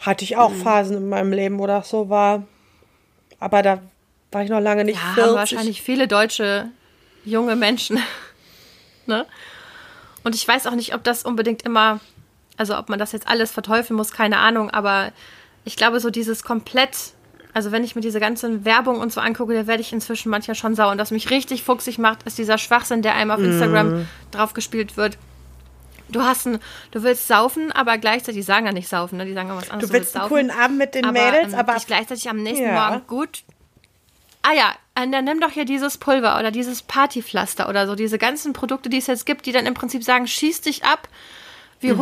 Hatte 0.00 0.24
ich 0.24 0.36
auch 0.36 0.50
Mhm. 0.50 0.62
Phasen 0.62 0.96
in 0.98 1.08
meinem 1.08 1.32
Leben, 1.32 1.58
wo 1.58 1.66
das 1.66 1.88
so 1.88 2.08
war. 2.08 2.44
Aber 3.38 3.62
da 3.62 3.80
war 4.32 4.42
ich 4.42 4.50
noch 4.50 4.60
lange 4.60 4.84
nicht 4.84 4.96
Ja, 4.96 5.14
40. 5.14 5.22
haben 5.24 5.34
wahrscheinlich 5.36 5.82
viele 5.82 6.08
deutsche 6.08 6.68
junge 7.24 7.56
Menschen. 7.56 7.98
ne? 9.06 9.26
Und 10.24 10.34
ich 10.34 10.46
weiß 10.46 10.66
auch 10.66 10.72
nicht, 10.74 10.94
ob 10.94 11.04
das 11.04 11.22
unbedingt 11.24 11.62
immer, 11.62 12.00
also 12.56 12.76
ob 12.76 12.88
man 12.88 12.98
das 12.98 13.12
jetzt 13.12 13.28
alles 13.28 13.52
verteufeln 13.52 13.96
muss, 13.96 14.10
keine 14.10 14.38
Ahnung, 14.38 14.70
aber 14.70 15.12
ich 15.64 15.76
glaube, 15.76 16.00
so 16.00 16.10
dieses 16.10 16.42
komplett, 16.42 16.96
also 17.56 17.72
wenn 17.72 17.82
ich 17.84 17.94
mir 17.94 18.02
diese 18.02 18.20
ganzen 18.20 18.66
Werbung 18.66 19.00
und 19.00 19.10
so 19.14 19.18
angucke, 19.22 19.54
da 19.54 19.66
werde 19.66 19.80
ich 19.80 19.90
inzwischen 19.90 20.28
manchmal 20.28 20.54
schon 20.54 20.74
sauer. 20.74 20.90
Und 20.92 20.98
was 20.98 21.10
mich 21.10 21.30
richtig 21.30 21.62
fuchsig 21.62 21.96
macht, 21.96 22.22
ist 22.24 22.36
dieser 22.36 22.58
Schwachsinn, 22.58 23.00
der 23.00 23.14
einem 23.14 23.30
auf 23.30 23.40
Instagram 23.40 24.06
draufgespielt 24.30 24.98
wird. 24.98 25.16
Du 26.10 26.20
hast 26.20 26.46
ein, 26.46 26.58
du 26.90 27.02
willst 27.02 27.26
saufen, 27.26 27.72
aber 27.72 27.96
gleichzeitig 27.96 28.40
die 28.40 28.42
sagen 28.42 28.66
ja 28.66 28.72
nicht 28.72 28.90
saufen, 28.90 29.16
ne? 29.16 29.24
Die 29.24 29.32
sagen 29.32 29.48
ja 29.48 29.56
was 29.56 29.70
anderes. 29.70 29.88
Du 29.88 29.96
willst 29.96 30.14
einen 30.18 30.28
coolen 30.28 30.50
Abend 30.50 30.76
mit 30.76 30.94
den 30.94 31.10
Mädels, 31.10 31.54
ähm, 31.54 31.58
aber 31.58 31.76
dich 31.76 31.86
gleichzeitig 31.86 32.28
am 32.28 32.42
nächsten 32.42 32.66
Ja. 32.66 32.90
Morgen 32.90 33.06
gut. 33.06 33.44
Ah 34.42 34.52
ja, 34.52 34.74
äh, 34.94 35.08
dann 35.08 35.24
nimm 35.24 35.40
doch 35.40 35.50
hier 35.50 35.64
dieses 35.64 35.96
Pulver 35.96 36.38
oder 36.38 36.50
dieses 36.50 36.82
Partypflaster 36.82 37.70
oder 37.70 37.86
so, 37.86 37.94
diese 37.94 38.18
ganzen 38.18 38.52
Produkte, 38.52 38.90
die 38.90 38.98
es 38.98 39.06
jetzt 39.06 39.24
gibt, 39.24 39.46
die 39.46 39.52
dann 39.52 39.64
im 39.64 39.72
Prinzip 39.72 40.04
sagen, 40.04 40.26
schieß 40.26 40.60
dich 40.60 40.84
ab 40.84 41.08
wie 41.80 41.92
Mhm. 41.92 41.96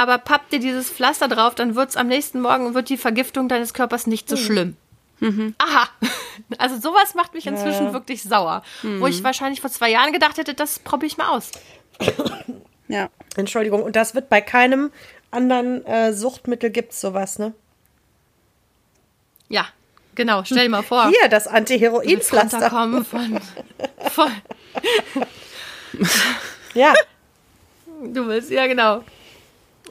Aber 0.00 0.16
papp 0.16 0.48
dir 0.48 0.60
dieses 0.60 0.88
Pflaster 0.90 1.28
drauf, 1.28 1.54
dann 1.54 1.74
wird's 1.74 1.94
am 1.94 2.06
nächsten 2.06 2.40
Morgen 2.40 2.72
wird 2.72 2.88
die 2.88 2.96
Vergiftung 2.96 3.50
deines 3.50 3.74
Körpers 3.74 4.06
nicht 4.06 4.30
Mhm. 4.30 4.36
so 4.36 4.42
schlimm. 4.42 4.76
Aha. 5.58 5.88
Also 6.56 6.80
sowas 6.80 7.14
macht 7.14 7.34
mich 7.34 7.46
inzwischen 7.46 7.92
wirklich 7.92 8.22
sauer. 8.22 8.62
Wo 8.82 9.06
ich 9.06 9.22
wahrscheinlich 9.22 9.60
vor 9.60 9.68
zwei 9.70 9.90
Jahren 9.90 10.10
gedacht 10.14 10.38
hätte, 10.38 10.54
das 10.54 10.78
probiere 10.78 11.08
ich 11.08 11.18
mal 11.18 11.28
aus. 11.28 11.50
Ja. 12.88 13.08
Entschuldigung, 13.36 13.82
und 13.84 13.94
das 13.94 14.14
wird 14.16 14.28
bei 14.30 14.40
keinem 14.40 14.90
anderen 15.30 15.84
äh, 15.86 16.12
Suchtmittel 16.14 16.70
gibt's 16.70 17.00
sowas, 17.00 17.38
ne? 17.38 17.52
Ja, 19.48 19.66
genau. 20.16 20.42
Stell 20.44 20.64
dir 20.64 20.70
mal 20.70 20.82
vor. 20.82 21.08
Hier, 21.08 21.28
das 21.28 21.46
Anti-Heroin-Pflaster. 21.46 22.68
von, 22.70 23.04
von 23.04 23.42
Ja, 26.74 26.94
Du 28.02 28.26
willst, 28.26 28.50
ja 28.50 28.66
genau. 28.66 29.04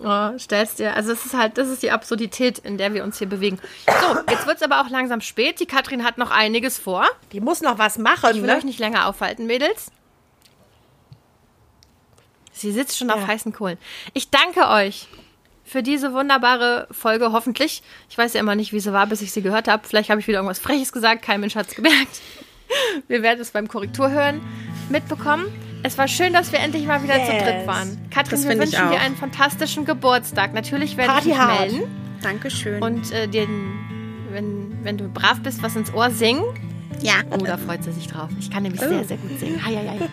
Oh, 0.01 0.37
stellst 0.39 0.79
dir, 0.79 0.95
also 0.95 1.11
es 1.11 1.25
ist 1.25 1.33
halt, 1.33 1.57
das 1.57 1.67
ist 1.67 1.83
die 1.83 1.91
Absurdität, 1.91 2.59
in 2.59 2.77
der 2.77 2.93
wir 2.93 3.03
uns 3.03 3.17
hier 3.17 3.27
bewegen. 3.27 3.59
So, 3.85 4.17
jetzt 4.31 4.47
wird 4.47 4.57
es 4.57 4.63
aber 4.63 4.79
auch 4.81 4.89
langsam 4.89 5.19
spät. 5.21 5.59
Die 5.59 5.65
Katrin 5.65 6.03
hat 6.05 6.17
noch 6.17 6.31
einiges 6.31 6.77
vor. 6.77 7.05
die 7.33 7.41
muss 7.41 7.61
noch 7.61 7.77
was 7.79 7.97
machen, 7.97 8.29
Ich 8.31 8.37
will 8.41 8.47
ne? 8.47 8.55
euch 8.57 8.63
nicht 8.63 8.79
länger 8.79 9.07
aufhalten, 9.07 9.45
Mädels. 9.45 9.91
Sie 12.51 12.71
sitzt 12.71 12.97
schon 12.97 13.09
auf 13.09 13.21
Ja. 13.21 13.27
heißen 13.27 13.53
Kohlen. 13.53 13.77
Ich 14.13 14.29
danke 14.29 14.67
euch 14.69 15.07
für 15.63 15.83
diese 15.83 16.13
wunderbare 16.13 16.87
Folge, 16.91 17.31
hoffentlich. 17.31 17.83
Ich 18.09 18.17
weiß 18.17 18.33
ja 18.33 18.39
immer 18.39 18.55
nicht, 18.55 18.73
wie 18.73 18.79
sie 18.79 18.91
war, 18.91 19.05
bis 19.07 19.21
ich 19.21 19.31
sie 19.31 19.41
gehört 19.41 19.67
habe. 19.67 19.87
Vielleicht 19.87 20.09
habe 20.09 20.19
ich 20.19 20.27
wieder 20.27 20.39
irgendwas 20.39 20.59
Freches 20.59 20.91
gesagt, 20.91 21.21
kein 21.21 21.39
Mensch 21.41 21.55
hat 21.55 21.67
es 21.67 21.75
gemerkt. 21.75 22.21
Wir 23.07 23.21
werden 23.21 23.39
es 23.39 23.51
beim 23.51 23.67
Korrekturhören 23.67 24.41
mitbekommen. 24.89 25.45
Es 25.83 25.97
war 25.97 26.07
schön, 26.07 26.33
dass 26.33 26.51
wir 26.51 26.59
endlich 26.59 26.85
mal 26.85 27.01
wieder 27.03 27.15
zu 27.25 27.31
Yes. 27.31 27.43
dritt 27.43 27.67
waren. 27.67 27.97
Katrin, 28.11 28.31
Das 28.41 28.49
wir 28.49 28.59
wünschen 28.59 28.89
dir 28.89 28.99
einen 28.99 29.15
fantastischen 29.15 29.85
Geburtstag. 29.85 30.53
Natürlich 30.53 30.97
werde 30.97 31.11
Party 31.13 31.29
ich 31.29 31.35
mich 31.35 31.43
hard. 31.43 31.59
melden 31.71 31.83
Dankeschön. 32.21 32.81
und 32.83 33.11
äh, 33.13 33.27
den, 33.27 34.27
wenn, 34.31 34.77
wenn 34.83 34.97
du 34.97 35.07
brav 35.07 35.39
bist, 35.41 35.63
was 35.63 35.75
ins 35.77 35.93
Ohr 35.93 36.09
singen. 36.11 36.43
ja. 37.01 37.15
Oh, 37.31 37.37
da 37.37 37.55
freut 37.57 37.83
sie 37.83 37.93
sich 37.93 38.07
drauf. 38.07 38.29
Ich 38.39 38.51
kann 38.51 38.63
nämlich 38.63 38.81
sehr, 38.81 39.05
sehr 39.05 39.17
gut 39.17 39.39
singen. 39.39 39.63
Hei, 39.65 39.75
hei, 39.75 39.99
hei. 39.99 40.09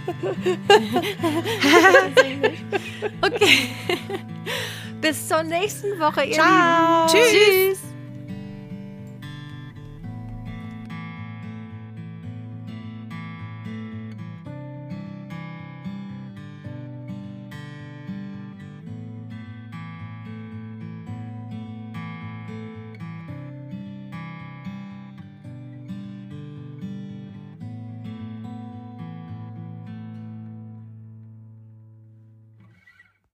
okay. 3.22 3.58
Bis 5.00 5.26
zur 5.28 5.42
nächsten 5.42 5.98
Woche, 5.98 6.24
ihr 6.24 6.34
Ciao. 6.34 7.06
Lieben. 7.06 7.26
Tschüss. 7.72 7.78